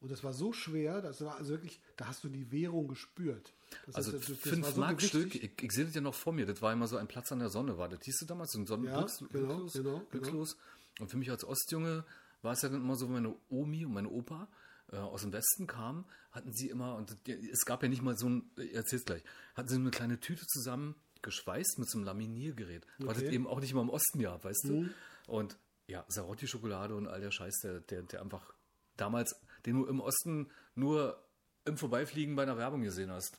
Und 0.00 0.10
das 0.12 0.22
war 0.22 0.34
so 0.34 0.52
schwer, 0.52 1.00
das 1.00 1.22
war 1.24 1.36
also 1.36 1.50
wirklich, 1.52 1.80
da 1.96 2.06
hast 2.06 2.22
du 2.22 2.28
die 2.28 2.52
Währung 2.52 2.86
gespürt. 2.86 3.54
Das 3.86 3.94
Also 3.96 4.12
heißt, 4.12 4.28
das- 4.28 4.38
das 4.42 4.50
5 4.52 4.66
so 4.68 4.80
Mark 4.80 5.00
Stück, 5.00 5.34
ich, 5.34 5.62
ich 5.62 5.72
sehe 5.72 5.86
das 5.86 5.94
ja 5.94 6.02
noch 6.02 6.14
vor 6.14 6.34
mir, 6.34 6.44
das 6.44 6.60
war 6.60 6.72
immer 6.72 6.86
so 6.86 6.98
ein 6.98 7.08
Platz 7.08 7.32
an 7.32 7.38
der 7.38 7.48
Sonne, 7.48 7.78
war 7.78 7.88
das 7.88 8.00
hieß 8.04 8.18
du 8.18 8.26
damals, 8.26 8.52
so 8.52 8.58
ein 8.60 8.66
Sonnenglücks, 8.66 9.20
Ja, 9.20 9.26
genau, 9.32 9.46
Glücklos, 9.48 9.72
genau, 9.72 9.90
genau. 9.92 10.04
Glückslos. 10.10 10.56
Und 11.00 11.10
für 11.10 11.16
mich 11.16 11.30
als 11.30 11.44
Ostjunge 11.44 12.04
war 12.42 12.52
es 12.52 12.60
ja 12.62 12.68
dann 12.68 12.82
immer 12.82 12.96
so, 12.96 13.08
meine 13.08 13.34
Omi 13.48 13.86
und 13.86 13.94
meine 13.94 14.10
Opa 14.10 14.48
äh, 14.92 14.96
aus 14.96 15.22
dem 15.22 15.32
Westen 15.32 15.66
kamen, 15.66 16.04
hatten 16.32 16.52
sie 16.52 16.68
immer, 16.68 16.96
und 16.96 17.16
es 17.28 17.64
gab 17.64 17.82
ja 17.82 17.88
nicht 17.88 18.02
mal 18.02 18.16
so 18.16 18.28
ein, 18.28 18.50
ich 18.56 18.74
erzähl's 18.74 19.04
gleich, 19.04 19.22
hatten 19.54 19.68
sie 19.68 19.76
eine 19.76 19.90
kleine 19.90 20.20
Tüte 20.20 20.46
zusammen 20.46 20.94
geschweißt 21.22 21.78
mit 21.78 21.90
so 21.90 21.98
einem 21.98 22.04
Laminiergerät, 22.04 22.86
Okay. 23.02 23.26
Mhm. 23.26 23.32
eben 23.32 23.46
auch 23.46 23.60
nicht 23.60 23.72
immer 23.72 23.82
im 23.82 23.90
Osten 23.90 24.20
gab, 24.20 24.44
weißt 24.44 24.64
du? 24.64 24.88
Und 25.26 25.58
ja, 25.88 26.04
Sarotti-Schokolade 26.08 26.94
und 26.94 27.08
all 27.08 27.20
der 27.20 27.30
Scheiß, 27.30 27.60
der, 27.62 27.80
der, 27.80 28.02
der 28.02 28.20
einfach 28.22 28.52
damals, 28.96 29.34
den 29.64 29.76
du 29.76 29.86
im 29.86 30.00
Osten 30.00 30.50
nur 30.74 31.22
im 31.64 31.76
Vorbeifliegen 31.76 32.36
bei 32.36 32.42
einer 32.44 32.58
Werbung 32.58 32.82
gesehen 32.82 33.10
hast. 33.10 33.38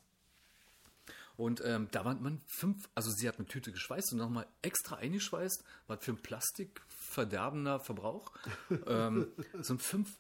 Und 1.38 1.62
ähm, 1.64 1.88
da 1.92 2.04
waren 2.04 2.22
man 2.22 2.42
fünf, 2.48 2.90
also 2.96 3.12
sie 3.12 3.28
hat 3.28 3.38
eine 3.38 3.48
Tüte 3.48 3.72
geschweißt 3.72 4.12
und 4.12 4.18
nochmal 4.18 4.48
extra 4.64 4.96
eingeschweißt, 4.96 5.64
was 5.86 6.04
für 6.04 6.12
ein 6.12 6.18
plastikverderbender 6.18 7.80
Verbrauch. 7.80 8.32
ähm, 8.88 9.28
so 9.62 9.76
ein 9.76 9.80
fünf, 9.80 10.10
äh, 10.10 10.16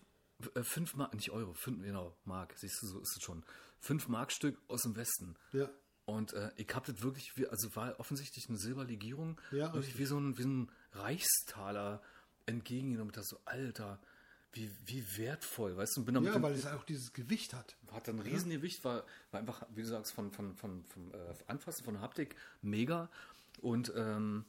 fünf 0.61 0.95
Mark, 0.95 1.13
nicht 1.13 1.31
Euro, 1.31 1.53
fünf, 1.53 1.81
genau, 1.83 2.15
Mark, 2.25 2.53
siehst 2.57 2.81
du, 2.81 2.87
so 2.87 2.99
ist 2.99 3.17
es 3.17 3.23
schon. 3.23 3.43
Fünf 3.79 4.07
Markstück 4.07 4.57
aus 4.67 4.83
dem 4.83 4.95
Westen. 4.95 5.35
Ja. 5.51 5.69
Und 6.05 6.33
äh, 6.33 6.51
ich 6.55 6.73
habe 6.73 6.91
das 6.91 7.01
wirklich, 7.01 7.35
wie, 7.35 7.47
also 7.47 7.75
war 7.75 7.99
offensichtlich 7.99 8.47
eine 8.47 8.57
Silberlegierung, 8.57 9.39
Ja, 9.51 9.73
wirklich 9.73 9.97
wie 9.97 10.05
so 10.05 10.17
ein, 10.17 10.37
wie 10.37 10.43
so 10.43 10.49
ein 10.49 10.71
Reichstaler 10.93 12.01
entgegengenommen. 12.45 13.11
Das 13.11 13.27
so, 13.27 13.39
Alter, 13.45 13.99
wie, 14.53 14.71
wie 14.85 15.17
wertvoll, 15.17 15.75
weißt 15.75 15.95
du? 15.95 16.01
Und 16.01 16.05
bin 16.05 16.15
damit 16.15 16.33
Ja, 16.33 16.41
weil 16.41 16.53
es 16.53 16.65
auch 16.65 16.83
dieses 16.83 17.13
Gewicht 17.13 17.53
hat. 17.53 17.75
hat 17.91 18.07
ein 18.07 18.19
Riesengewicht, 18.19 18.83
war, 18.83 19.05
war 19.31 19.39
einfach, 19.39 19.63
wie 19.69 19.81
du 19.81 19.87
sagst, 19.87 20.13
von, 20.13 20.31
von, 20.31 20.55
von, 20.55 20.85
vom 20.85 21.11
äh, 21.11 21.33
Anfassen, 21.47 21.83
von 21.83 21.99
Haptik 21.99 22.35
mega. 22.61 23.09
Und 23.61 23.91
ähm, 23.95 24.45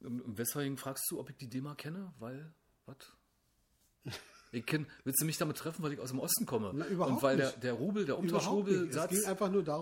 weswegen 0.00 0.78
fragst 0.78 1.10
du, 1.10 1.20
ob 1.20 1.30
ich 1.30 1.36
die 1.36 1.48
DEMA 1.48 1.74
kenne? 1.74 2.12
Weil, 2.18 2.52
was? 2.86 2.96
Ich 4.54 4.66
kenn, 4.66 4.86
willst 5.04 5.20
du 5.20 5.26
mich 5.26 5.36
damit 5.38 5.56
treffen, 5.56 5.82
weil 5.82 5.92
ich 5.92 6.00
aus 6.00 6.10
dem 6.10 6.18
Osten 6.20 6.46
komme? 6.46 6.70
Na, 6.74 6.86
überhaupt 6.86 7.16
und 7.16 7.22
weil 7.22 7.36
der, 7.36 7.46
nicht. 7.48 7.62
der 7.62 7.72
Rubel, 7.74 8.04
der 8.04 8.18
Umtauschrubelsatz 8.18 9.22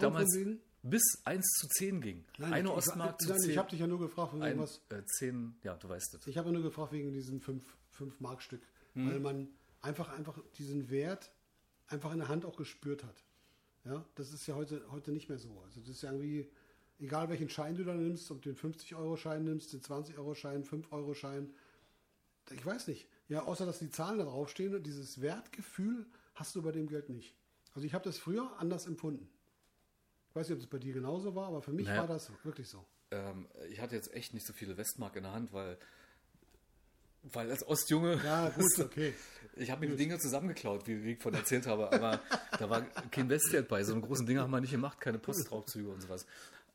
damals 0.01 0.35
wegen- 0.37 0.61
bis 0.83 1.03
1 1.25 1.47
zu 1.61 1.69
10 1.69 2.01
ging. 2.01 2.25
Nein, 2.39 2.53
Eine 2.55 2.69
ich, 2.71 2.75
Ostmark 2.75 3.17
ich, 3.21 3.27
zu 3.27 3.33
nein, 3.33 3.41
10. 3.43 3.51
ich 3.51 3.59
habe 3.59 3.71
dich 3.71 3.81
ja 3.81 3.87
nur 3.87 3.99
gefragt, 4.01 4.33
wegen 4.33 4.43
ein, 4.43 4.59
was. 4.59 4.81
äh, 4.89 5.03
10, 5.19 5.55
ja, 5.63 5.75
du 5.77 5.89
weißt 5.89 6.15
es. 6.15 6.27
Ich 6.27 6.37
habe 6.39 6.51
nur 6.51 6.63
gefragt 6.63 6.93
wegen 6.93 7.13
diesem 7.13 7.41
5 7.41 7.63
Mark 8.19 8.43
Stück, 8.43 8.63
Hm. 8.95 9.09
weil 9.11 9.21
man 9.21 9.49
einfach 9.81 10.09
einfach 10.17 10.39
diesen 10.59 10.91
Wert 10.91 11.31
einfach 11.89 12.13
in 12.13 12.19
der 12.19 12.29
Hand 12.29 12.45
auch 12.45 12.57
gespürt 12.57 13.05
hat. 13.05 13.23
Ja, 13.85 14.05
das 14.15 14.33
ist 14.33 14.47
ja 14.47 14.55
heute 14.55 14.83
heute 14.91 15.13
nicht 15.13 15.29
mehr 15.29 15.39
so. 15.39 15.61
Also 15.65 15.81
das 15.81 15.91
ist 15.91 16.03
ja 16.03 16.11
irgendwie 16.13 16.49
egal 16.99 17.29
welchen 17.29 17.49
Schein 17.49 17.75
du 17.77 17.85
da 17.85 17.95
nimmst, 17.95 18.31
ob 18.31 18.41
du 18.43 18.49
den 18.51 18.57
50 18.57 18.95
Euro 18.95 19.17
Schein 19.17 19.45
nimmst, 19.45 19.73
den 19.73 19.83
20 19.83 20.19
Euro 20.19 20.35
Schein, 20.35 20.63
5 20.65 20.93
Euro 20.93 21.15
Schein, 21.15 21.53
ich 22.51 22.65
weiß 22.65 22.87
nicht. 22.89 23.09
Ja, 23.29 23.43
außer 23.45 23.65
dass 23.67 23.79
die 23.79 23.91
Zahlen 23.91 24.19
da 24.19 24.25
draufstehen, 24.25 24.83
dieses 24.83 25.21
Wertgefühl 25.21 26.07
hast 26.35 26.55
du 26.55 26.63
bei 26.63 26.73
dem 26.73 26.89
Geld 26.89 27.09
nicht. 27.09 27.35
Also 27.75 27.87
ich 27.87 27.95
habe 27.95 28.05
das 28.05 28.19
früher 28.19 28.51
anders 28.59 28.87
empfunden. 28.87 29.29
Ich 30.29 30.37
weiß 30.37 30.49
nicht, 30.49 30.57
ob 30.57 30.63
es 30.63 30.69
bei 30.69 30.79
dir 30.79 30.93
genauso 30.93 31.35
war, 31.35 31.49
aber 31.49 31.63
für 31.63 31.73
mich 31.73 31.87
Naja. 31.87 32.01
war 32.03 32.09
das 32.09 32.31
wirklich 32.45 32.69
so. 32.69 32.85
Ähm, 33.11 33.47
ich 33.69 33.81
hatte 33.81 33.95
jetzt 33.95 34.13
echt 34.15 34.35
nicht 34.35 34.47
so 34.47 34.53
viele 34.53 34.77
Westmark 34.77 35.17
in 35.17 35.25
der 35.25 35.33
Hand, 35.33 35.53
weil, 35.53 35.79
weil 37.23 37.51
als 37.51 37.67
Ostjunge. 37.67 38.21
Ja, 38.25 38.49
gut, 38.57 38.79
okay. 38.81 39.15
Ich 39.57 39.71
habe 39.71 39.83
mir 39.83 39.91
die 39.93 39.97
Dinge 39.97 40.19
zusammengeklaut, 40.19 40.87
wie 40.87 41.13
ich 41.13 41.23
von 41.23 41.35
erzählt 41.35 41.67
habe, 41.67 41.93
aber 41.93 42.21
da 42.59 42.71
war 42.71 42.83
kein 43.11 43.29
Westgeld 43.29 43.69
bei. 43.69 43.85
So 43.85 43.93
einen 43.93 44.03
großen 44.03 44.27
Dinger 44.27 44.43
haben 44.43 44.51
wir 44.51 44.61
nicht 44.61 44.71
gemacht, 44.71 45.01
keine 45.01 45.19
Postraubzüge 45.19 45.91
und 45.91 46.01
sowas. 46.01 46.27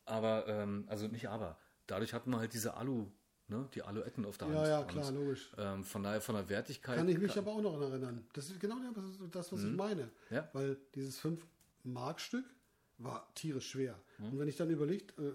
Aber, 0.06 0.48
ähm, 0.48 0.86
also 0.88 1.08
nicht 1.08 1.28
aber, 1.28 1.58
dadurch 1.88 2.14
hatten 2.14 2.30
wir 2.30 2.38
halt 2.39 2.54
diese 2.54 2.76
Alu, 2.76 3.08
ne, 3.48 3.68
die 3.74 3.82
Aluetten 3.82 4.26
auf 4.26 4.38
der 4.38 4.48
Hand. 4.48 4.58
Ja, 4.58 4.68
ja, 4.68 4.84
klar, 4.84 5.12
logisch. 5.12 5.52
ähm, 5.58 5.84
von 5.84 6.04
daher, 6.04 6.22
von 6.22 6.36
der 6.36 6.50
Wertigkeit. 6.50 6.98
Kann 6.98 7.10
ich 7.10 7.18
mich 7.18 7.38
aber 7.38 7.52
auch 7.52 7.62
noch 7.62 7.80
erinnern. 7.82 8.26
Das 8.34 8.50
ist 8.50 8.60
genau 8.60 8.78
das, 9.32 9.52
was 9.52 9.64
ich 9.64 9.76
meine. 9.76 10.04
Mhm. 10.04 10.36
Ja. 10.36 10.50
Weil 10.54 10.78
dieses 10.95 11.22
5-Mark-Stück 11.22 12.45
war 13.00 13.32
tierisch 13.36 13.70
schwer. 13.70 14.00
Mhm. 14.18 14.26
Und 14.26 14.39
wenn 14.39 14.48
ich 14.48 14.58
dann 14.58 14.70
überlegt, 14.70 15.18
äh, 15.20 15.32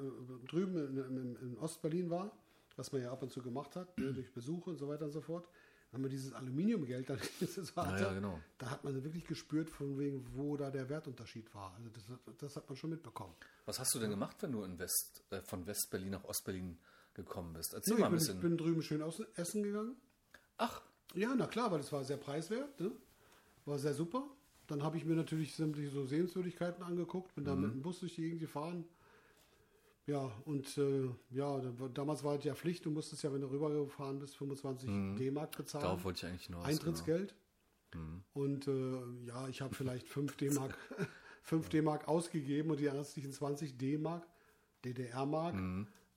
drüben 0.49 0.77
in, 0.77 0.97
in, 0.99 1.37
in 1.37 1.59
Ostberlin 1.59 2.11
war, 2.11 2.33
was 2.77 2.93
man 2.93 3.03
ja 3.03 3.13
ab 3.13 3.23
und 3.23 3.31
zu 3.31 3.43
gemacht 3.43 3.77
hat, 3.77 3.97
ne, 3.99 4.13
durch 4.13 4.33
Besuche 4.33 4.71
und 4.71 4.79
so 4.79 4.89
weiter 4.89 5.05
und 5.05 5.13
so 5.13 5.21
fort, 5.21 5.47
wenn 5.93 6.01
man 6.01 6.11
dieses 6.11 6.33
Aluminiumgeld 6.33 7.11
dann 7.11 7.19
so 7.41 7.77
hatte, 7.77 8.03
ja, 8.03 8.13
genau. 8.15 8.41
da 8.59 8.71
hat 8.71 8.83
man 8.83 9.05
wirklich 9.05 9.27
gespürt, 9.27 9.69
von 9.69 9.99
wegen, 9.99 10.27
wo 10.35 10.57
da 10.57 10.71
der 10.71 10.89
Wertunterschied 10.89 11.55
war. 11.55 11.75
Also 11.77 11.91
das, 11.91 12.05
das 12.39 12.57
hat 12.57 12.69
man 12.69 12.77
schon 12.77 12.91
mitbekommen. 12.91 13.35
Was 13.67 13.79
hast 13.79 13.95
du 13.95 13.99
denn 13.99 14.11
gemacht, 14.11 14.37
wenn 14.41 14.53
du 14.53 14.65
in 14.65 14.79
West, 14.79 15.23
äh, 15.31 15.43
von 15.43 15.67
Westberlin 15.67 16.11
nach 16.11 16.25
Ostberlin 16.25 16.79
gekommen 17.15 17.53
bist? 17.53 17.75
Erzähl 17.75 17.95
Nee, 17.95 18.01
mal 18.01 18.07
ein 18.09 18.13
ich 18.15 18.19
bisschen. 18.21 18.41
bin, 18.41 18.57
bin 18.57 18.59
drüben 18.59 18.83
schön 18.83 19.03
aus, 19.03 19.21
essen 19.37 19.63
gegangen. 19.63 19.97
Ach, 20.59 20.83
Ja, 21.15 21.35
na 21.35 21.47
klar, 21.47 21.71
weil 21.71 21.79
das 21.79 21.93
war 21.93 22.05
sehr 22.05 22.17
preiswert, 22.17 22.79
ne? 22.81 22.93
war 23.65 23.79
sehr 23.79 23.95
super. 23.95 24.25
Dann 24.67 24.83
habe 24.83 24.97
ich 24.97 25.05
mir 25.05 25.15
natürlich 25.15 25.55
sämtliche 25.55 25.91
so 25.91 26.07
Sehenswürdigkeiten 26.07 26.83
angeguckt, 26.83 27.35
bin 27.35 27.45
dann 27.45 27.61
mit 27.61 27.73
dem 27.73 27.83
Bus 27.83 28.01
durch 28.01 28.15
die 28.15 28.23
Gegend 28.23 28.41
gefahren. 28.41 28.85
Ja, 30.07 30.33
und 30.47 30.77
äh, 30.79 31.09
ja, 31.31 31.61
damals 31.95 32.25
war 32.25 32.37
es 32.37 32.45
ja 32.45 32.55
Pflicht, 32.57 32.85
du 32.85 32.91
musstest 32.91 33.23
ja, 33.23 33.33
wenn 33.33 33.41
du 33.41 33.49
rübergefahren 33.49 34.19
bist, 34.19 34.37
25 34.37 34.89
D-Mark 35.17 35.57
bezahlen. 35.57 35.85
darauf 35.85 36.03
wollte 36.05 36.27
ich 36.27 36.33
eigentlich 36.33 36.47
hinaus. 36.47 36.65
Eintrittsgeld. 36.65 37.35
Und 38.33 38.67
äh, 38.69 39.03
ja, 39.27 39.47
ich 39.49 39.61
habe 39.61 39.75
vielleicht 39.75 40.09
5 40.09 40.37
D-Mark 40.39 40.77
5 41.43 41.69
D-Mark 41.69 42.09
ausgegeben 42.09 42.71
und 42.71 42.81
die 42.81 42.87
restlichen 42.87 43.33
20 43.33 43.77
D-Mark, 43.77 44.27
DDR-Mark, 44.85 45.55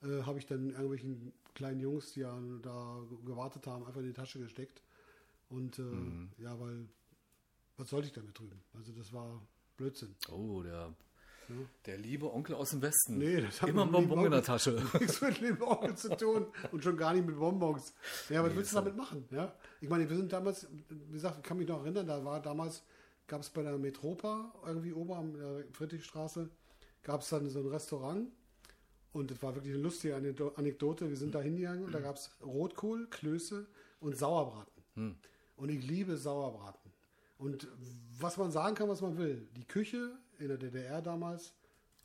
äh, 0.02 0.22
habe 0.22 0.38
ich 0.38 0.46
dann 0.46 0.70
irgendwelchen 0.70 1.32
kleinen 1.54 1.80
Jungs, 1.80 2.12
die 2.12 2.20
ja 2.20 2.38
da 2.62 3.02
gewartet 3.24 3.66
haben, 3.66 3.84
einfach 3.86 4.00
in 4.00 4.06
die 4.06 4.12
Tasche 4.12 4.38
gesteckt. 4.38 4.82
Und 5.48 5.78
äh, 5.78 6.42
ja, 6.42 6.58
weil, 6.60 6.88
was 7.76 7.90
sollte 7.90 8.08
ich 8.08 8.12
damit 8.12 8.38
drüben? 8.38 8.60
Also 8.74 8.92
das 8.92 9.12
war 9.12 9.40
Blödsinn. 9.76 10.14
Oh, 10.30 10.62
der, 10.62 10.94
der 11.86 11.98
liebe 11.98 12.32
Onkel 12.32 12.54
aus 12.56 12.70
dem 12.70 12.82
Westen. 12.82 13.18
Nee, 13.18 13.40
das 13.40 13.62
hat 13.62 13.68
Immer 13.68 13.82
ein 13.82 13.90
mit 13.90 14.00
dem 14.00 14.08
Bonbon 14.08 14.26
in 14.26 14.32
der 14.32 14.42
Tasche. 14.42 14.82
nichts 15.00 15.20
mit 15.20 15.40
dem 15.40 15.62
Onkel 15.62 15.96
zu 15.96 16.16
tun 16.16 16.46
und 16.72 16.82
schon 16.82 16.96
gar 16.96 17.14
nicht 17.14 17.26
mit 17.26 17.38
Bonbons. 17.38 17.94
Ja, 18.28 18.42
was 18.42 18.54
willst 18.54 18.72
du 18.72 18.76
damit 18.76 18.96
machen? 18.96 19.26
Ja? 19.30 19.54
Ich 19.80 19.88
meine, 19.88 20.08
wir 20.08 20.16
sind 20.16 20.32
damals, 20.32 20.68
wie 20.88 21.12
gesagt, 21.12 21.38
ich 21.38 21.42
kann 21.42 21.58
mich 21.58 21.68
noch 21.68 21.82
erinnern, 21.82 22.06
da 22.06 22.24
war 22.24 22.40
damals, 22.40 22.82
gab 23.26 23.40
es 23.40 23.50
bei 23.50 23.62
der 23.62 23.78
Metropa, 23.78 24.52
irgendwie 24.66 24.92
oben 24.92 25.12
an 25.12 25.34
der 25.34 25.64
Friedrichstraße, 25.72 26.50
gab 27.02 27.20
es 27.20 27.28
dann 27.28 27.48
so 27.48 27.60
ein 27.60 27.66
Restaurant 27.66 28.28
und 29.16 29.30
das 29.30 29.42
war 29.42 29.54
wirklich 29.54 29.72
eine 29.72 29.82
lustige 29.82 30.14
Anekdo- 30.14 30.54
Anekdote. 30.56 31.08
Wir 31.08 31.16
sind 31.16 31.34
da 31.34 31.40
hingegangen 31.40 31.84
und 31.84 31.92
da 31.92 32.00
gab 32.00 32.16
es 32.16 32.30
Rotkohl, 32.44 33.06
Klöße 33.08 33.66
und 34.00 34.16
Sauerbraten. 34.16 34.82
Und 35.56 35.70
ich 35.70 35.86
liebe 35.86 36.16
Sauerbraten. 36.16 36.92
Und 37.38 37.66
was 38.18 38.36
man 38.36 38.50
sagen 38.50 38.74
kann, 38.74 38.88
was 38.88 39.00
man 39.00 39.16
will, 39.16 39.48
die 39.56 39.64
Küche 39.64 40.12
in 40.38 40.48
der 40.48 40.58
DDR 40.58 41.00
damals, 41.00 41.54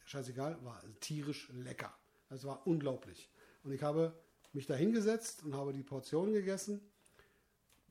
scheißegal, 0.05 0.57
war 0.63 0.81
tierisch 1.01 1.49
lecker. 1.53 1.93
Das 2.29 2.45
war 2.45 2.65
unglaublich. 2.65 3.29
Und 3.63 3.73
ich 3.73 3.83
habe 3.83 4.13
mich 4.53 4.65
da 4.65 4.75
hingesetzt 4.75 5.43
und 5.43 5.53
habe 5.53 5.73
die 5.73 5.83
Portion 5.83 6.31
gegessen. 6.31 6.81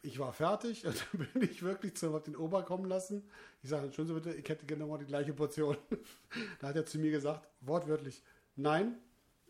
Ich 0.03 0.19
war 0.19 0.33
fertig 0.33 0.87
und 0.87 0.97
dann 1.13 1.29
bin 1.35 1.43
ich 1.43 1.63
wirklich 1.63 1.95
zu 1.95 2.15
hab 2.15 2.25
den 2.25 2.37
Ober 2.37 2.63
kommen 2.63 2.87
lassen. 2.87 3.29
Ich 3.63 3.69
sage, 3.69 3.85
entschuldigen 3.87 4.19
Sie 4.19 4.25
bitte, 4.31 4.39
ich 4.39 4.49
hätte 4.49 4.65
gerne 4.65 4.87
mal 4.87 4.99
die 4.99 5.05
gleiche 5.05 5.35
Portion. 5.35 5.77
da 6.61 6.69
hat 6.69 6.77
er 6.77 6.87
zu 6.87 6.99
mir 6.99 7.11
gesagt, 7.11 7.47
wortwörtlich, 7.61 8.23
nein, 8.57 8.99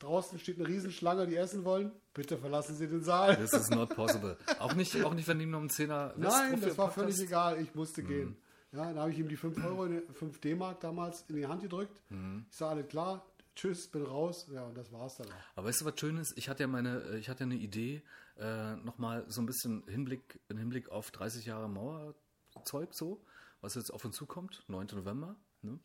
draußen 0.01 0.39
steht 0.39 0.59
eine 0.59 0.69
Riesenschlange, 0.69 1.27
die 1.27 1.37
essen 1.37 1.65
wollen, 1.65 1.93
bitte 2.13 2.37
verlassen 2.37 2.75
Sie 2.75 2.89
den 2.89 3.03
Saal. 3.05 3.37
This 3.37 3.53
is 3.53 3.71
not 3.71 3.95
possible. 3.95 4.37
Auch 4.59 4.75
nicht, 4.75 5.03
auch 5.05 5.15
nicht 5.15 5.29
wenn 5.29 5.41
ihm 5.41 5.51
noch 5.51 5.61
einen 5.61 5.71
Zehner 5.71 6.13
Nein, 6.17 6.61
das 6.61 6.77
war 6.77 6.87
draufgepackt 6.87 6.95
völlig 6.95 7.21
egal. 7.21 7.61
Ich 7.61 7.75
musste 7.75 8.03
gehen. 8.03 8.37
Ja, 8.73 8.93
da 8.93 9.01
habe 9.01 9.13
ich 9.13 9.19
ihm 9.19 9.29
die 9.29 9.37
5 9.37 9.65
Euro, 9.65 9.89
5 10.13 10.41
D-Mark 10.41 10.81
damals 10.81 11.25
in 11.29 11.37
die 11.37 11.47
Hand 11.47 11.63
gedrückt. 11.63 12.03
Ich 12.51 12.57
sage, 12.57 12.73
alles 12.73 12.89
klar, 12.89 13.27
tschüss, 13.57 13.89
bin 13.89 14.03
raus. 14.03 14.47
Ja, 14.53 14.65
und 14.65 14.77
das 14.77 14.93
war's 14.93 15.17
dann 15.17 15.27
auch. 15.27 15.57
Aber 15.57 15.69
weißt 15.69 15.81
du, 15.81 15.85
was 15.85 15.99
schön 15.99 16.17
ist? 16.19 16.37
Ich 16.37 16.49
hatte 16.49 16.63
ja 16.63 16.67
meine, 16.69 17.17
ich 17.19 17.29
hatte 17.29 17.45
eine 17.45 17.57
Idee, 17.57 18.03
äh, 18.39 18.77
nochmal 18.77 19.25
so 19.29 19.43
ein 19.43 19.47
bisschen 19.47 19.83
Hinblick, 19.87 20.41
in 20.49 20.57
Hinblick 20.57 20.91
auf 20.91 21.11
30 21.11 21.47
Jahre 21.47 21.69
Mauerzeug 21.69 22.95
so, 22.95 23.25
was 23.61 23.75
jetzt 23.75 23.93
auf 23.93 24.05
uns 24.05 24.17
zukommt, 24.17 24.63
9. 24.69 24.87
November. 24.95 25.37
Ne? 25.63 25.79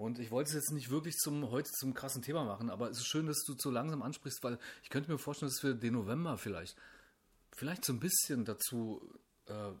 Und 0.00 0.18
ich 0.18 0.30
wollte 0.30 0.48
es 0.48 0.54
jetzt 0.54 0.72
nicht 0.72 0.88
wirklich 0.90 1.14
zum 1.16 1.50
heute 1.50 1.70
zum 1.72 1.92
krassen 1.92 2.22
Thema 2.22 2.42
machen, 2.44 2.70
aber 2.70 2.88
es 2.88 2.96
ist 2.96 3.06
schön, 3.06 3.26
dass 3.26 3.44
du 3.46 3.52
so 3.58 3.70
langsam 3.70 4.00
ansprichst, 4.00 4.42
weil 4.42 4.58
ich 4.82 4.88
könnte 4.88 5.10
mir 5.12 5.18
vorstellen, 5.18 5.50
dass 5.52 5.62
wir 5.62 5.74
den 5.74 5.92
November 5.92 6.38
vielleicht, 6.38 6.74
vielleicht 7.54 7.84
so 7.84 7.92
ein 7.92 8.00
bisschen 8.00 8.46
dazu 8.46 9.02
äh, 9.44 9.72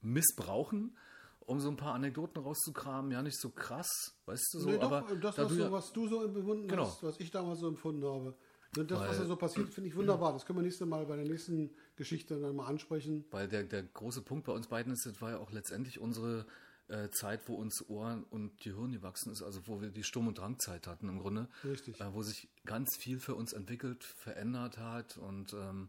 missbrauchen, 0.00 0.96
um 1.40 1.60
so 1.60 1.68
ein 1.68 1.76
paar 1.76 1.94
Anekdoten 1.94 2.42
rauszukramen. 2.42 3.12
Ja, 3.12 3.22
nicht 3.22 3.38
so 3.40 3.50
krass, 3.50 3.88
weißt 4.26 4.54
du 4.54 4.58
so, 4.58 4.70
Nee, 4.70 4.78
doch, 4.78 4.90
aber 4.90 5.14
das, 5.16 5.36
da 5.36 5.42
was, 5.44 5.48
du 5.48 5.54
so, 5.54 5.62
ja- 5.62 5.72
was 5.72 5.92
du 5.92 6.08
so 6.08 6.24
empfunden 6.24 6.66
Genau. 6.68 6.86
hast, 6.86 7.02
was 7.04 7.20
ich 7.20 7.30
damals 7.30 7.60
so 7.60 7.68
empfunden 7.68 8.04
habe. 8.04 8.34
Und 8.76 8.90
das, 8.90 8.98
was 8.98 9.08
Weil- 9.10 9.18
da 9.18 9.26
so 9.26 9.36
passiert, 9.36 9.72
finde 9.72 9.88
ich 9.88 9.94
wunderbar. 9.94 10.32
Das 10.32 10.44
können 10.46 10.58
wir 10.58 10.64
nächstes 10.64 10.84
Mal 10.88 11.06
bei 11.06 11.14
der 11.14 11.26
nächsten 11.26 11.70
Geschichte 11.94 12.40
dann 12.40 12.56
mal 12.56 12.66
ansprechen. 12.66 13.24
Weil 13.30 13.46
der, 13.46 13.62
der 13.62 13.84
große 13.84 14.22
Punkt 14.22 14.46
bei 14.46 14.52
uns 14.52 14.66
beiden 14.66 14.92
ist, 14.92 15.06
das 15.06 15.20
war 15.22 15.30
ja 15.30 15.38
auch 15.38 15.52
letztendlich 15.52 16.00
unsere 16.00 16.44
äh, 16.88 17.10
Zeit, 17.10 17.48
wo 17.48 17.54
uns 17.54 17.88
Ohren 17.88 18.24
und 18.24 18.60
Gehirn 18.60 18.92
gewachsen 18.92 19.32
ist, 19.32 19.42
also 19.42 19.66
wo 19.66 19.80
wir 19.80 19.90
die 19.90 20.04
Sturm- 20.04 20.28
und 20.28 20.38
Drangzeit 20.38 20.86
hatten 20.86 21.08
im 21.08 21.18
Grunde. 21.18 21.48
Richtig. 21.64 22.00
Äh, 22.00 22.12
wo 22.12 22.22
sich 22.22 22.48
ganz 22.64 22.96
viel 22.96 23.20
für 23.20 23.34
uns 23.34 23.52
entwickelt, 23.52 24.04
verändert 24.04 24.78
hat 24.78 25.16
und 25.16 25.52
ähm, 25.54 25.88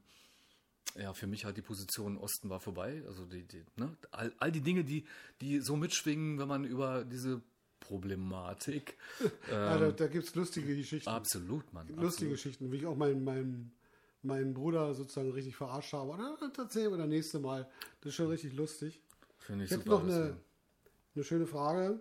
ja, 0.98 1.14
für 1.14 1.28
mich 1.28 1.44
halt 1.46 1.58
die 1.58 1.62
Position 1.62 2.18
Osten 2.18 2.50
war 2.50 2.60
vorbei. 2.60 3.04
Also 3.08 3.26
die, 3.26 3.44
die, 3.44 3.64
ne? 3.76 3.96
all, 4.12 4.34
all 4.40 4.52
die 4.52 4.62
Dinge, 4.62 4.84
die, 4.84 5.06
die 5.42 5.60
so 5.60 5.76
mitschwingen, 5.76 6.40
wenn 6.40 6.48
man 6.48 6.64
über 6.64 7.04
diese 7.04 7.42
Problematik. 7.82 8.98
ja, 9.52 9.78
da 9.78 9.92
da 9.92 10.08
gibt 10.08 10.26
es 10.26 10.36
lustige 10.36 10.76
Geschichten. 10.76 11.10
Absolut, 11.10 11.72
Mann. 11.74 11.88
lustige 11.88 12.08
absolut. 12.08 12.34
Geschichten, 12.34 12.72
wie 12.72 12.78
ich 12.78 12.86
auch 12.86 12.96
meinen, 12.96 13.24
meinen, 13.24 13.74
meinen 14.22 14.54
Bruder 14.54 14.94
sozusagen 14.94 15.32
richtig 15.32 15.56
verarscht 15.56 15.94
habe. 15.94 16.12
Oder 16.12 16.38
das 16.40 16.58
erzählen 16.58 16.92
wir 16.92 16.98
das 16.98 17.08
nächste 17.10 17.40
Mal. 17.40 17.70
Das 18.02 18.10
ist 18.10 18.16
schon 18.16 18.28
richtig 18.28 18.54
lustig. 18.54 19.02
Finde 19.38 19.66
ich 19.66 19.72
Ich 19.72 19.78
super. 19.78 19.90
noch 19.90 20.04
eine, 20.04 20.38
eine 21.16 21.24
schöne 21.24 21.48
Frage. 21.48 22.00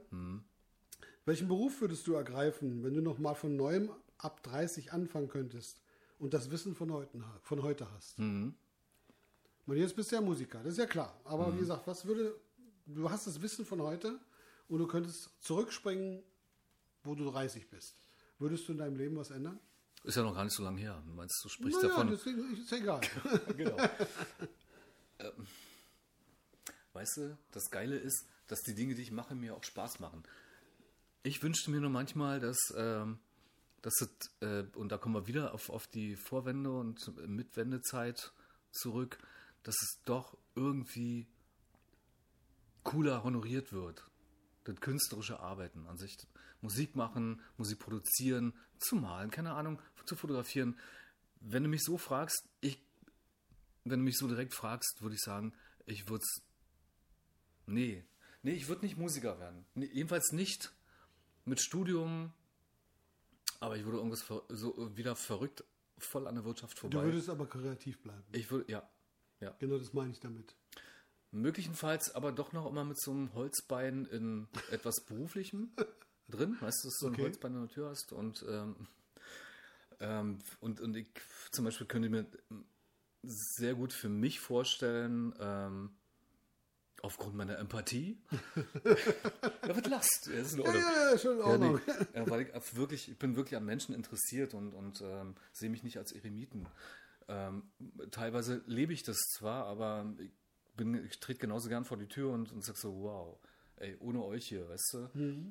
Welchen 1.24 1.48
Beruf 1.48 1.80
würdest 1.80 2.06
du 2.06 2.14
ergreifen, 2.14 2.82
wenn 2.84 2.94
du 2.94 3.00
noch 3.00 3.18
mal 3.18 3.34
von 3.34 3.56
neuem 3.56 3.90
ab 4.18 4.42
30 4.42 4.92
anfangen 4.92 5.28
könntest 5.28 5.80
und 6.18 6.34
das 6.34 6.50
Wissen 6.50 6.74
von 6.74 6.92
heute, 6.92 7.22
von 7.42 7.62
heute 7.62 7.90
hast? 7.92 8.18
Mhm. 8.18 8.54
Und 9.66 9.76
jetzt 9.76 9.96
bist 9.96 10.12
du 10.12 10.16
ja 10.16 10.20
Musiker, 10.20 10.58
das 10.62 10.72
ist 10.72 10.78
ja 10.78 10.86
klar. 10.86 11.18
Aber 11.24 11.54
wie 11.54 11.58
gesagt, 11.58 11.86
was 11.86 12.04
würde, 12.04 12.34
du 12.86 13.08
hast 13.10 13.26
das 13.26 13.40
Wissen 13.40 13.64
von 13.64 13.80
heute 13.80 14.18
und 14.68 14.78
du 14.78 14.86
könntest 14.86 15.30
zurückspringen, 15.40 16.22
wo 17.02 17.14
du 17.14 17.30
30 17.30 17.70
bist. 17.70 17.94
Würdest 18.38 18.68
du 18.68 18.72
in 18.72 18.78
deinem 18.78 18.96
Leben 18.96 19.16
was 19.16 19.30
ändern? 19.30 19.58
Ist 20.02 20.16
ja 20.16 20.22
noch 20.22 20.34
gar 20.34 20.44
nicht 20.44 20.54
so 20.54 20.62
lange 20.62 20.80
her. 20.80 21.02
Du 21.06 21.12
meinst, 21.14 21.42
du 21.42 21.48
sprichst 21.48 21.82
Naja, 21.82 21.88
davon. 21.94 22.10
deswegen 22.10 22.52
ist 22.52 22.70
egal. 22.72 23.00
genau. 23.56 23.76
ähm, 25.20 25.46
weißt 26.92 27.16
du, 27.16 27.38
das 27.52 27.70
Geile 27.70 27.96
ist, 27.96 28.26
dass 28.46 28.62
die 28.62 28.74
Dinge, 28.74 28.94
die 28.94 29.02
ich 29.02 29.10
mache, 29.10 29.34
mir 29.34 29.54
auch 29.54 29.64
Spaß 29.64 30.00
machen. 30.00 30.22
Ich 31.22 31.42
wünschte 31.42 31.70
mir 31.70 31.80
nur 31.80 31.90
manchmal, 31.90 32.40
dass, 32.40 32.58
ähm, 32.76 33.18
dass 33.82 33.94
es, 34.00 34.08
äh, 34.40 34.64
und 34.74 34.90
da 34.90 34.98
kommen 34.98 35.14
wir 35.14 35.26
wieder 35.26 35.54
auf, 35.54 35.70
auf 35.70 35.86
die 35.86 36.16
Vorwende 36.16 36.70
und 36.70 37.16
Mitwendezeit 37.26 38.32
zurück, 38.70 39.18
dass 39.62 39.76
es 39.80 40.00
doch 40.04 40.36
irgendwie 40.54 41.26
cooler 42.82 43.24
honoriert 43.24 43.72
wird. 43.72 44.04
Das 44.64 44.76
künstlerische 44.76 45.40
Arbeiten 45.40 45.86
an 45.86 45.98
sich. 45.98 46.16
Musik 46.60 46.96
machen, 46.96 47.42
Musik 47.58 47.78
produzieren, 47.78 48.54
zu 48.78 48.96
malen, 48.96 49.30
keine 49.30 49.52
Ahnung, 49.52 49.80
zu 50.06 50.16
fotografieren. 50.16 50.78
Wenn 51.40 51.62
du 51.62 51.68
mich 51.68 51.82
so 51.82 51.98
fragst, 51.98 52.48
ich, 52.60 52.80
wenn 53.84 54.00
du 54.00 54.04
mich 54.04 54.16
so 54.16 54.28
direkt 54.28 54.54
fragst, 54.54 55.02
würde 55.02 55.16
ich 55.16 55.20
sagen, 55.20 55.52
ich 55.86 56.08
würde 56.08 56.22
es. 56.22 56.42
Nee. 57.66 58.04
Nee, 58.44 58.52
ich 58.52 58.68
würde 58.68 58.84
nicht 58.84 58.96
Musiker 58.96 59.38
werden. 59.40 59.64
Nee, 59.74 59.90
jedenfalls 59.92 60.30
nicht 60.32 60.72
mit 61.44 61.60
Studium, 61.60 62.32
aber 63.58 63.76
ich 63.76 63.84
würde 63.84 63.96
irgendwas 63.98 64.24
so 64.48 64.96
wieder 64.96 65.16
verrückt 65.16 65.64
voll 65.98 66.26
an 66.28 66.34
der 66.36 66.44
Wirtschaft 66.44 66.76
Du 66.76 66.82
vorbei. 66.82 67.04
würdest 67.04 67.28
aber 67.30 67.46
kreativ 67.46 67.98
bleiben. 68.02 68.22
ich 68.32 68.50
würde, 68.50 68.70
ja. 68.70 68.88
Ja. 69.40 69.50
Genau 69.58 69.78
das 69.78 69.92
meine 69.92 70.10
ich 70.12 70.20
damit. 70.20 70.54
Möglicherweise 71.30 72.14
aber 72.14 72.30
doch 72.32 72.52
noch 72.52 72.66
immer 72.70 72.84
mit 72.84 73.00
so 73.00 73.10
einem 73.10 73.32
Holzbein 73.34 74.04
in 74.06 74.46
etwas 74.70 75.04
Beruflichem 75.04 75.72
drin, 76.28 76.56
weißt 76.60 76.84
du, 76.84 76.88
dass 76.88 76.98
du 76.98 77.00
so 77.00 77.06
ein 77.08 77.12
Okay. 77.14 77.22
Holzbein 77.24 77.54
in 77.54 77.60
der 77.60 77.68
Tür 77.70 77.88
hast 77.90 78.12
und, 78.12 78.44
ähm, 78.48 78.86
ähm, 80.00 80.38
und, 80.60 80.80
und 80.80 80.96
ich 80.96 81.08
zum 81.50 81.64
Beispiel 81.64 81.86
könnte 81.86 82.08
mir 82.10 82.26
sehr 83.22 83.74
gut 83.74 83.92
für 83.92 84.08
mich 84.08 84.38
vorstellen, 84.40 85.34
ähm, 85.40 85.96
aufgrund 87.04 87.36
meiner 87.36 87.58
Empathie. 87.58 88.18
da 89.62 89.76
wird 89.76 89.86
Last. 89.86 90.28
Ja, 90.32 90.40
ist 90.40 90.56
Ja, 90.56 90.64
ja, 90.72 91.10
ja, 91.12 91.18
schon 91.18 91.32
in 91.34 91.38
Ja, 91.38 91.44
Ordnung. 91.44 91.80
nee, 91.86 92.18
äh, 92.20 92.30
weil 92.30 92.42
ich 92.42 92.76
wirklich, 92.76 93.08
ich 93.10 93.18
bin 93.18 93.36
wirklich 93.36 93.56
an 93.56 93.64
Menschen 93.64 93.94
interessiert 93.94 94.54
und, 94.54 94.72
und 94.72 95.00
ähm, 95.02 95.34
sehe 95.52 95.70
mich 95.70 95.82
nicht 95.82 95.98
als 95.98 96.12
Eremiten. 96.12 96.66
Ähm, 97.28 97.62
teilweise 98.10 98.62
lebe 98.66 98.92
ich 98.92 99.02
das 99.02 99.18
zwar, 99.36 99.66
aber 99.66 100.12
ich, 100.18 100.30
bin, 100.76 101.04
ich 101.06 101.20
trete 101.20 101.40
genauso 101.40 101.68
gern 101.68 101.84
vor 101.84 101.96
die 101.96 102.06
Tür 102.08 102.30
und, 102.32 102.52
und 102.52 102.64
sag 102.64 102.76
so, 102.76 102.94
wow, 103.02 103.38
ey, 103.76 103.96
ohne 104.00 104.22
euch 104.24 104.46
hier, 104.48 104.68
weißt 104.68 104.94
du? 104.94 104.98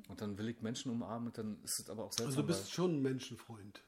Und 0.08 0.20
dann 0.20 0.38
will 0.38 0.48
ich 0.48 0.60
Menschen 0.60 0.90
umarmen 0.90 1.28
und 1.28 1.38
dann 1.38 1.62
ist 1.64 1.80
es 1.80 1.90
aber 1.90 2.04
auch 2.04 2.12
seltsam. 2.12 2.26
Also 2.26 2.40
du 2.42 2.46
bist 2.48 2.72
schon 2.72 2.96
ein 2.96 3.02
Menschenfreund. 3.02 3.82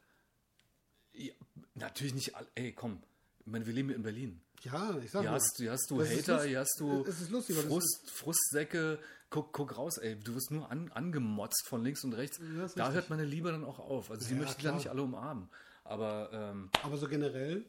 ja, 1.12 1.32
natürlich 1.74 2.14
nicht, 2.14 2.34
all, 2.36 2.46
ey, 2.54 2.72
komm, 2.72 3.02
ich 3.46 3.52
meine, 3.52 3.64
wir 3.66 3.72
leben 3.72 3.88
hier 3.88 3.96
in 3.96 4.02
Berlin. 4.02 4.40
Ja, 4.62 4.98
ich 4.98 5.10
sag 5.10 5.20
Hier 5.22 5.30
mal. 5.30 5.36
hast, 5.36 5.56
hier 5.56 5.70
hast 5.70 5.90
du 5.90 5.98
Das 5.98 6.10
ist 6.10 6.28
Hater, 6.28 6.44
hier 6.44 6.60
hast 6.60 6.76
du 6.80 7.04
Es 7.06 7.20
ist 7.20 7.30
lustig, 7.30 7.56
Frust, 7.56 8.10
Frustsäcke. 8.10 8.98
Guck, 9.30 9.52
guck 9.52 9.76
raus, 9.76 9.98
ey. 9.98 10.16
Du 10.18 10.34
wirst 10.34 10.50
nur 10.50 10.70
an, 10.70 10.90
angemotzt 10.92 11.66
von 11.68 11.82
links 11.82 12.04
und 12.04 12.12
rechts. 12.14 12.38
Ja, 12.38 12.64
ist 12.64 12.76
da 12.78 12.84
richtig. 12.84 12.94
hört 12.94 13.10
meine 13.10 13.24
Liebe 13.24 13.50
dann 13.50 13.64
auch 13.64 13.78
auf. 13.78 14.10
Also 14.10 14.26
die 14.26 14.32
Ja, 14.34 14.38
möchte 14.40 14.52
ich 14.54 14.58
klar. 14.58 14.72
dann 14.72 14.78
nicht 14.78 14.90
alle 14.90 15.02
umarmen. 15.02 15.48
Aber 15.84 16.30
ähm, 16.32 16.70
Aber 16.82 16.96
so 16.96 17.06
generell, 17.08 17.64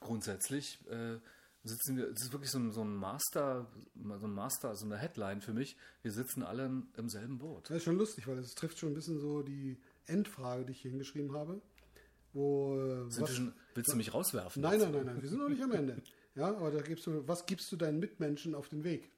grundsätzlich 0.00 0.78
äh, 0.88 1.18
sitzen 1.64 1.96
wir, 1.96 2.08
es 2.10 2.22
ist 2.22 2.32
wirklich 2.32 2.50
so 2.50 2.58
ein, 2.58 2.72
so 2.72 2.82
ein 2.82 2.94
Master, 2.94 3.66
so 3.94 4.26
ein 4.26 4.32
Master, 4.32 4.74
so 4.76 4.86
eine 4.86 4.96
Headline 4.96 5.40
für 5.40 5.52
mich. 5.52 5.76
Wir 6.02 6.12
sitzen 6.12 6.42
alle 6.42 6.66
im- 6.66 6.88
im 6.96 7.08
selben 7.08 7.38
Boot. 7.38 7.68
das 7.68 7.78
ist 7.78 7.84
schon 7.84 7.98
lustig, 7.98 8.26
weil 8.26 8.38
es 8.38 8.54
trifft 8.54 8.78
schon 8.78 8.90
ein 8.90 8.94
bisschen 8.94 9.18
so 9.18 9.42
die 9.42 9.78
Endfrage, 10.06 10.64
die 10.64 10.72
ich 10.72 10.80
hier 10.80 10.90
hingeschrieben 10.90 11.34
habe. 11.36 11.60
Wo, 12.38 13.08
Sind 13.10 13.26
wir 13.28 13.34
schon, 13.34 13.54
willst 13.74 13.92
du 13.92 13.96
mich 13.96 14.14
rauswerfen? 14.14 14.62
nein, 14.62 14.78
nein, 14.78 14.92
nein, 14.92 15.06
nein, 15.06 15.20
wir 15.22 15.28
sind 15.28 15.38
noch 15.40 15.48
nicht 15.48 15.62
am 15.62 15.72
Ende. 15.72 16.00
Ja, 16.34 16.54
aber 16.54 16.70
da 16.70 16.80
gibst 16.82 17.04
du, 17.06 17.26
was 17.26 17.46
gibst 17.46 17.72
du 17.72 17.76
deinen 17.76 17.98
Mitmenschen 17.98 18.54
auf 18.54 18.68
den 18.68 18.84
Weg? 18.84 19.10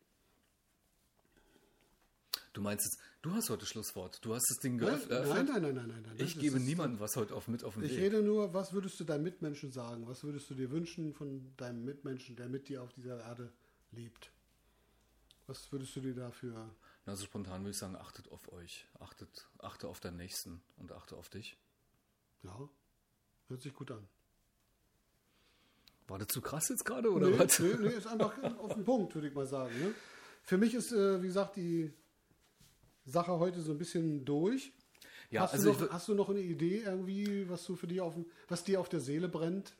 Du 2.55 2.63
meinst 2.63 2.87
jetzt, 2.87 2.99
du 3.21 3.31
hast 3.33 3.51
heute 3.51 3.67
Schlusswort. 3.67 4.25
Du 4.25 4.35
hast 4.35 4.49
das 4.49 4.57
Ding 4.59 4.79
geöffnet. 4.79 5.27
nein, 5.29 5.45
nein, 5.45 5.63
nein, 5.63 5.75
nein, 5.75 5.87
nein. 5.89 6.03
nein. 6.07 6.15
Ich 6.19 6.39
gebe 6.39 6.59
niemandem 6.59 6.99
was 6.99 7.17
heute 7.17 7.35
auf, 7.35 7.47
mit 7.47 7.63
auf 7.63 7.75
den 7.75 7.83
Ich 7.85 7.93
Weg. 7.93 8.01
rede 8.01 8.23
nur, 8.23 8.55
was 8.55 8.73
würdest 8.73 8.99
du 8.99 9.05
deinen 9.05 9.23
Mitmenschen 9.23 9.71
sagen? 9.71 10.07
Was 10.09 10.25
würdest 10.25 10.49
du 10.49 10.55
dir 10.55 10.71
wünschen 10.71 11.13
von 11.13 11.55
deinem 11.59 11.85
Mitmenschen, 11.85 12.37
der 12.37 12.49
mit 12.49 12.69
dir 12.71 12.83
auf 12.83 12.93
dieser 12.95 13.21
Erde 13.21 13.53
lebt? 13.93 14.33
Was 15.47 15.71
würdest 15.71 15.95
du 15.97 16.01
dir 16.01 16.15
dafür? 16.15 16.75
Also 17.05 17.25
spontan 17.27 17.61
würde 17.63 17.73
ich 17.73 17.79
sagen, 17.79 17.97
achtet 17.97 18.31
auf 18.33 18.51
euch. 18.51 18.87
Achtet, 18.99 19.47
achte 19.59 19.89
auf 19.89 20.01
deinen 20.01 20.17
Nächsten 20.17 20.63
und 20.79 20.91
achte 20.93 21.17
auf 21.17 21.29
dich. 21.29 21.59
Ja, 22.43 22.69
hört 23.51 23.61
sich 23.61 23.75
gut 23.75 23.91
an. 23.91 24.07
War 26.09 26.19
das 26.19 26.29
zu 26.29 26.41
krass 26.41 26.69
jetzt 26.71 26.85
gerade 26.85 27.11
oder 27.13 27.29
Nee, 27.29 27.39
was? 27.39 27.59
nee, 27.61 27.75
nee, 27.79 27.89
ist 27.89 28.07
einfach 28.07 28.33
auf 28.59 28.75
den 28.75 28.85
Punkt, 28.85 29.15
würde 29.15 29.29
ich 29.29 29.35
mal 29.35 29.47
sagen. 29.47 29.79
Ne? 29.79 29.95
Für 30.43 30.59
mich 30.59 30.75
ist, 30.75 30.93
äh, 30.93 31.23
wie 31.23 31.27
gesagt, 31.27 31.57
die 31.57 31.93
Sache 33.05 33.39
heute 33.39 33.61
so 33.61 33.73
ein 33.73 33.79
bisschen 33.79 34.25
durch. 34.25 34.73
Ja, 35.31 35.43
hast, 35.43 35.53
also 35.53 35.73
du 35.73 35.85
noch, 35.85 35.93
hast 35.93 36.09
du 36.09 36.15
noch 36.15 36.29
eine 36.29 36.41
Idee 36.41 36.83
irgendwie, 36.85 37.49
was 37.49 37.65
du 37.65 37.77
für 37.77 37.87
dich 37.87 38.01
auf 38.01 38.17
was 38.49 38.65
dir 38.65 38.81
auf 38.81 38.89
der 38.89 39.01
Seele 39.01 39.29
brennt? 39.29 39.75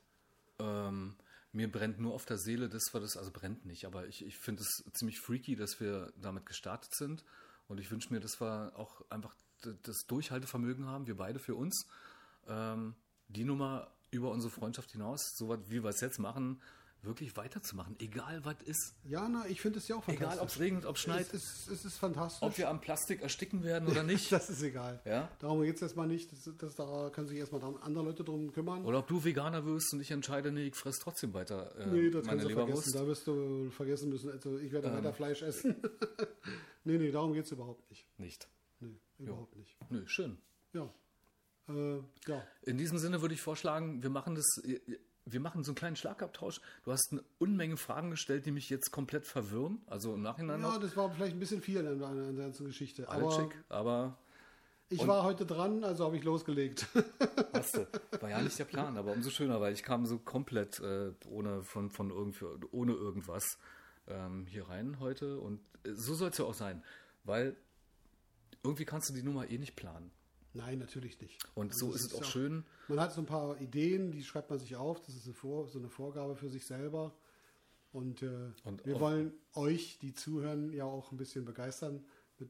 ähm, 0.59 1.15
mir 1.53 1.69
brennt 1.69 1.99
nur 1.99 2.13
auf 2.13 2.25
der 2.25 2.37
Seele, 2.37 2.69
das 2.69 2.93
war 2.93 3.01
das, 3.01 3.17
also 3.17 3.31
brennt 3.31 3.65
nicht, 3.65 3.85
aber 3.85 4.07
ich, 4.07 4.25
ich 4.25 4.37
finde 4.37 4.61
es 4.61 4.83
ziemlich 4.93 5.19
freaky, 5.19 5.55
dass 5.57 5.81
wir 5.81 6.13
damit 6.21 6.45
gestartet 6.45 6.95
sind. 6.95 7.25
Und 7.67 7.79
ich 7.79 7.91
wünsche 7.91 8.13
mir, 8.13 8.19
dass 8.21 8.39
wir 8.39 8.71
auch 8.77 9.03
einfach 9.09 9.35
das 9.83 10.05
Durchhaltevermögen 10.07 10.85
haben, 10.87 11.07
wir 11.07 11.17
beide 11.17 11.39
für 11.39 11.55
uns, 11.55 11.85
ähm, 12.47 12.95
die 13.31 13.43
Nummer 13.43 13.91
über 14.11 14.29
unsere 14.31 14.51
Freundschaft 14.51 14.91
hinaus, 14.91 15.35
so 15.37 15.49
was, 15.49 15.59
wie 15.69 15.83
wir 15.83 15.89
es 15.89 16.01
jetzt 16.01 16.19
machen, 16.19 16.61
wirklich 17.03 17.35
weiterzumachen, 17.35 17.95
egal 17.99 18.45
was 18.45 18.61
ist. 18.63 18.93
Ja, 19.05 19.27
na, 19.27 19.47
ich 19.47 19.59
finde 19.59 19.79
es 19.79 19.87
ja 19.87 19.95
auch 19.95 20.03
fantastisch. 20.03 20.33
Egal, 20.33 20.39
ob 20.43 20.49
es 20.49 20.59
regnet, 20.59 20.85
ob 20.85 20.95
es 20.97 21.01
schneit, 21.01 21.33
Es 21.33 21.33
ist, 21.33 21.67
es 21.69 21.85
ist 21.85 21.97
fantastisch. 21.97 22.43
ob 22.43 22.55
wir 22.59 22.69
am 22.69 22.79
Plastik 22.79 23.23
ersticken 23.23 23.63
werden 23.63 23.87
oder 23.87 24.03
nicht. 24.03 24.31
das 24.31 24.51
ist 24.51 24.61
egal. 24.61 25.01
Ja? 25.05 25.27
Darum 25.39 25.63
geht 25.63 25.77
es 25.77 25.81
erstmal 25.81 26.05
nicht. 26.05 26.31
Das, 26.31 26.47
das, 26.59 26.75
da 26.75 27.09
können 27.09 27.27
sich 27.27 27.39
erstmal 27.39 27.63
andere 27.81 28.03
Leute 28.03 28.23
drum 28.23 28.51
kümmern. 28.51 28.85
Oder 28.85 28.99
ob 28.99 29.07
du 29.07 29.23
Veganer 29.23 29.65
wirst 29.65 29.91
und 29.93 30.01
ich 30.01 30.11
entscheide, 30.11 30.51
nee, 30.51 30.67
ich 30.67 30.75
fress 30.75 30.99
trotzdem 30.99 31.33
weiter 31.33 31.75
äh, 31.79 31.87
nee, 31.87 32.11
das 32.11 32.25
meine 32.27 32.41
kannst 32.41 32.51
du 32.51 32.53
vergessen. 32.53 32.91
Leberwurst. 32.91 32.95
Da 32.95 33.07
wirst 33.07 33.25
du 33.27 33.71
vergessen 33.71 34.09
müssen. 34.09 34.29
Also 34.29 34.59
ich 34.59 34.71
werde 34.71 34.89
Ähm. 34.89 34.93
weiter 34.97 35.13
Fleisch 35.13 35.41
essen. 35.41 35.75
nee, 36.83 36.97
nee, 36.99 37.09
darum 37.11 37.33
geht 37.33 37.45
es 37.45 37.51
überhaupt 37.51 37.89
nicht. 37.89 38.05
Nicht. 38.19 38.47
Nee, 38.79 38.99
überhaupt 39.17 39.55
nicht. 39.55 39.75
Nö, 39.89 40.03
schön. 40.05 40.37
Ja. 40.73 40.87
Äh, 41.69 41.97
ja. 42.27 42.43
In 42.63 42.77
diesem 42.77 42.97
Sinne 42.97 43.21
würde 43.21 43.33
ich 43.33 43.41
vorschlagen, 43.41 44.03
wir 44.03 44.09
machen 44.09 44.35
das, 44.35 44.61
wir 45.25 45.39
machen 45.39 45.63
so 45.63 45.71
einen 45.71 45.75
kleinen 45.75 45.95
Schlagabtausch. 45.95 46.61
Du 46.83 46.91
hast 46.91 47.11
eine 47.11 47.23
Unmenge 47.39 47.77
Fragen 47.77 48.11
gestellt, 48.11 48.45
die 48.45 48.51
mich 48.51 48.69
jetzt 48.69 48.91
komplett 48.91 49.25
verwirren. 49.25 49.81
Also 49.87 50.13
im 50.13 50.21
Nachhinein 50.21 50.61
ja, 50.61 50.67
noch. 50.67 50.79
das 50.79 50.95
war 50.97 51.11
vielleicht 51.11 51.35
ein 51.35 51.39
bisschen 51.39 51.61
viel 51.61 51.85
an, 51.85 51.99
der 51.99 52.33
ganzen 52.33 52.65
Geschichte. 52.65 53.07
Aber 53.09 53.31
schick, 53.31 53.55
aber 53.69 54.17
ich 54.91 55.07
war 55.07 55.23
heute 55.23 55.45
dran, 55.45 55.85
also 55.85 56.03
habe 56.03 56.17
ich 56.17 56.23
losgelegt. 56.23 56.85
hast 57.53 57.77
du. 57.77 57.87
War 58.19 58.29
ja 58.29 58.41
nicht 58.41 58.59
der 58.59 58.65
Plan, 58.65 58.97
aber 58.97 59.13
umso 59.13 59.29
schöner, 59.29 59.61
weil 59.61 59.73
ich 59.73 59.83
kam 59.83 60.05
so 60.05 60.19
komplett 60.19 60.81
äh, 60.81 61.13
ohne, 61.27 61.63
von, 61.63 61.89
von 61.89 62.09
irgendwie, 62.09 62.45
ohne 62.71 62.91
irgendwas 62.91 63.57
ähm, 64.07 64.45
hier 64.47 64.67
rein 64.67 64.99
heute. 64.99 65.39
Und 65.39 65.61
äh, 65.85 65.93
so 65.93 66.13
soll 66.13 66.29
es 66.29 66.37
ja 66.37 66.45
auch 66.45 66.53
sein. 66.53 66.83
Weil 67.23 67.55
irgendwie 68.63 68.83
kannst 68.83 69.09
du 69.09 69.13
die 69.13 69.23
Nummer 69.23 69.49
eh 69.49 69.57
nicht 69.57 69.77
planen. 69.77 70.11
Nein, 70.53 70.79
natürlich 70.79 71.19
nicht. 71.21 71.39
Und 71.55 71.73
so 71.73 71.87
Also 71.87 71.95
ist 71.97 72.05
es 72.07 72.13
auch 72.15 72.19
ja 72.21 72.25
schön. 72.25 72.65
Man 72.87 72.99
hat 72.99 73.13
so 73.13 73.21
ein 73.21 73.25
paar 73.25 73.59
Ideen, 73.61 74.11
die 74.11 74.23
schreibt 74.23 74.49
man 74.49 74.59
sich 74.59 74.75
auf. 74.75 74.99
Das 75.01 75.15
ist 75.15 75.25
eine 75.25 75.33
Vor 75.33 75.67
so 75.69 75.79
eine 75.79 75.89
Vorgabe 75.89 76.35
für 76.35 76.49
sich 76.49 76.65
selber. 76.65 77.13
Und, 77.93 78.21
äh, 78.21 78.51
Und 78.63 78.85
wir 78.85 78.95
auch- 78.95 79.01
wollen 79.01 79.33
euch, 79.53 79.97
die 80.01 80.13
zuhören, 80.13 80.71
ja 80.73 80.85
auch 80.85 81.11
ein 81.11 81.17
bisschen 81.17 81.45
begeistern 81.45 82.05
mit, 82.39 82.49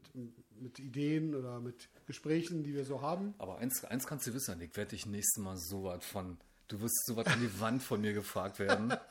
mit 0.60 0.78
Ideen 0.78 1.34
oder 1.34 1.60
mit 1.60 1.88
Gesprächen, 2.06 2.62
die 2.64 2.74
wir 2.74 2.84
so 2.84 3.02
haben. 3.02 3.34
Aber 3.38 3.58
eins, 3.58 3.84
eins 3.84 4.06
kannst 4.06 4.26
du 4.26 4.34
wissen, 4.34 4.60
ich 4.60 4.76
werde 4.76 4.90
dich 4.90 5.06
nächstes 5.06 5.42
Mal 5.42 5.56
so 5.58 5.84
was 5.84 6.04
von, 6.04 6.38
du 6.68 6.80
wirst 6.80 7.04
so 7.06 7.16
was 7.16 7.26
an 7.26 7.40
die 7.40 7.60
Wand 7.60 7.82
von 7.82 8.00
mir 8.00 8.12
gefragt 8.12 8.58
werden. 8.58 8.92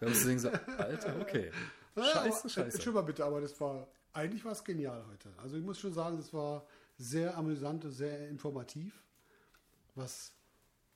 Da 0.00 0.08
wirst 0.08 0.22
du 0.24 0.28
denken 0.28 0.40
so, 0.42 0.48
Alter, 0.78 1.20
okay. 1.20 1.50
Scheiße, 1.96 2.48
scheiße. 2.48 2.60
Entschuldigung 2.62 2.94
mal 2.94 3.02
bitte, 3.02 3.24
aber 3.24 3.40
das 3.40 3.58
war, 3.60 3.86
eigentlich 4.12 4.44
war 4.44 4.52
es 4.52 4.64
genial 4.64 5.04
heute. 5.08 5.32
Also 5.38 5.56
ich 5.56 5.62
muss 5.62 5.78
schon 5.78 5.92
sagen, 5.92 6.16
das 6.16 6.32
war 6.32 6.66
sehr 6.96 7.36
amüsant 7.36 7.84
und 7.84 7.92
sehr 7.92 8.28
informativ, 8.28 9.02
was 9.94 10.32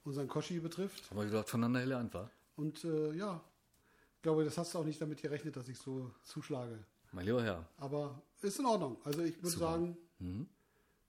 unseren 0.05 0.29
Koshi 0.29 0.61
betrifft. 0.61 1.05
Aber 1.11 1.25
wir 1.25 1.31
dort 1.31 1.49
voneinander 1.49 1.81
gelernt, 1.81 2.15
war. 2.15 2.31
Und 2.57 2.85
äh, 2.85 3.13
ja, 3.13 3.43
ich 4.17 4.23
glaube, 4.23 4.45
das 4.45 4.59
hast 4.59 4.75
du 4.75 4.79
auch 4.79 4.85
nicht 4.85 5.01
damit 5.01 5.21
gerechnet, 5.23 5.57
dass 5.57 5.69
ich 5.69 5.79
so 5.79 6.13
zuschlage. 6.25 6.85
Mein 7.13 7.25
lieber 7.25 7.43
Herr. 7.43 7.67
Aber 7.79 8.23
ist 8.43 8.59
in 8.59 8.67
Ordnung. 8.67 8.99
Also 9.05 9.23
ich 9.23 9.37
würde 9.43 9.57
sagen, 9.57 9.97
Mhm. 10.21 10.49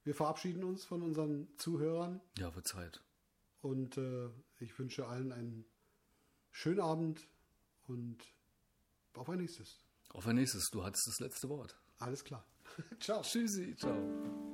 wir 0.04 0.14
verabschieden 0.14 0.64
uns 0.64 0.86
von 0.86 1.02
unseren 1.02 1.48
Zuhörern 1.58 2.22
Ja, 2.38 2.54
wird 2.56 2.68
Zeit. 2.68 3.02
und 3.62 3.98
äh, 3.98 4.30
ich 4.60 4.78
wünsche 4.78 5.08
allen 5.08 5.32
einen 5.32 5.66
schönen 6.52 6.80
Abend 6.80 7.28
und 7.88 8.18
auf 9.14 9.28
ein 9.30 9.40
nächstes. 9.40 9.80
Auf 10.14 10.28
ein 10.28 10.36
nächstes. 10.36 10.70
Du 10.72 10.84
hattest 10.84 11.08
das 11.08 11.20
letzte 11.20 11.50
Wort. 11.50 11.76
Alles 11.98 12.24
klar. 12.24 12.46
Ciao. 13.00 13.22
Tschüssi. 13.24 13.76
Ciao. 13.76 14.49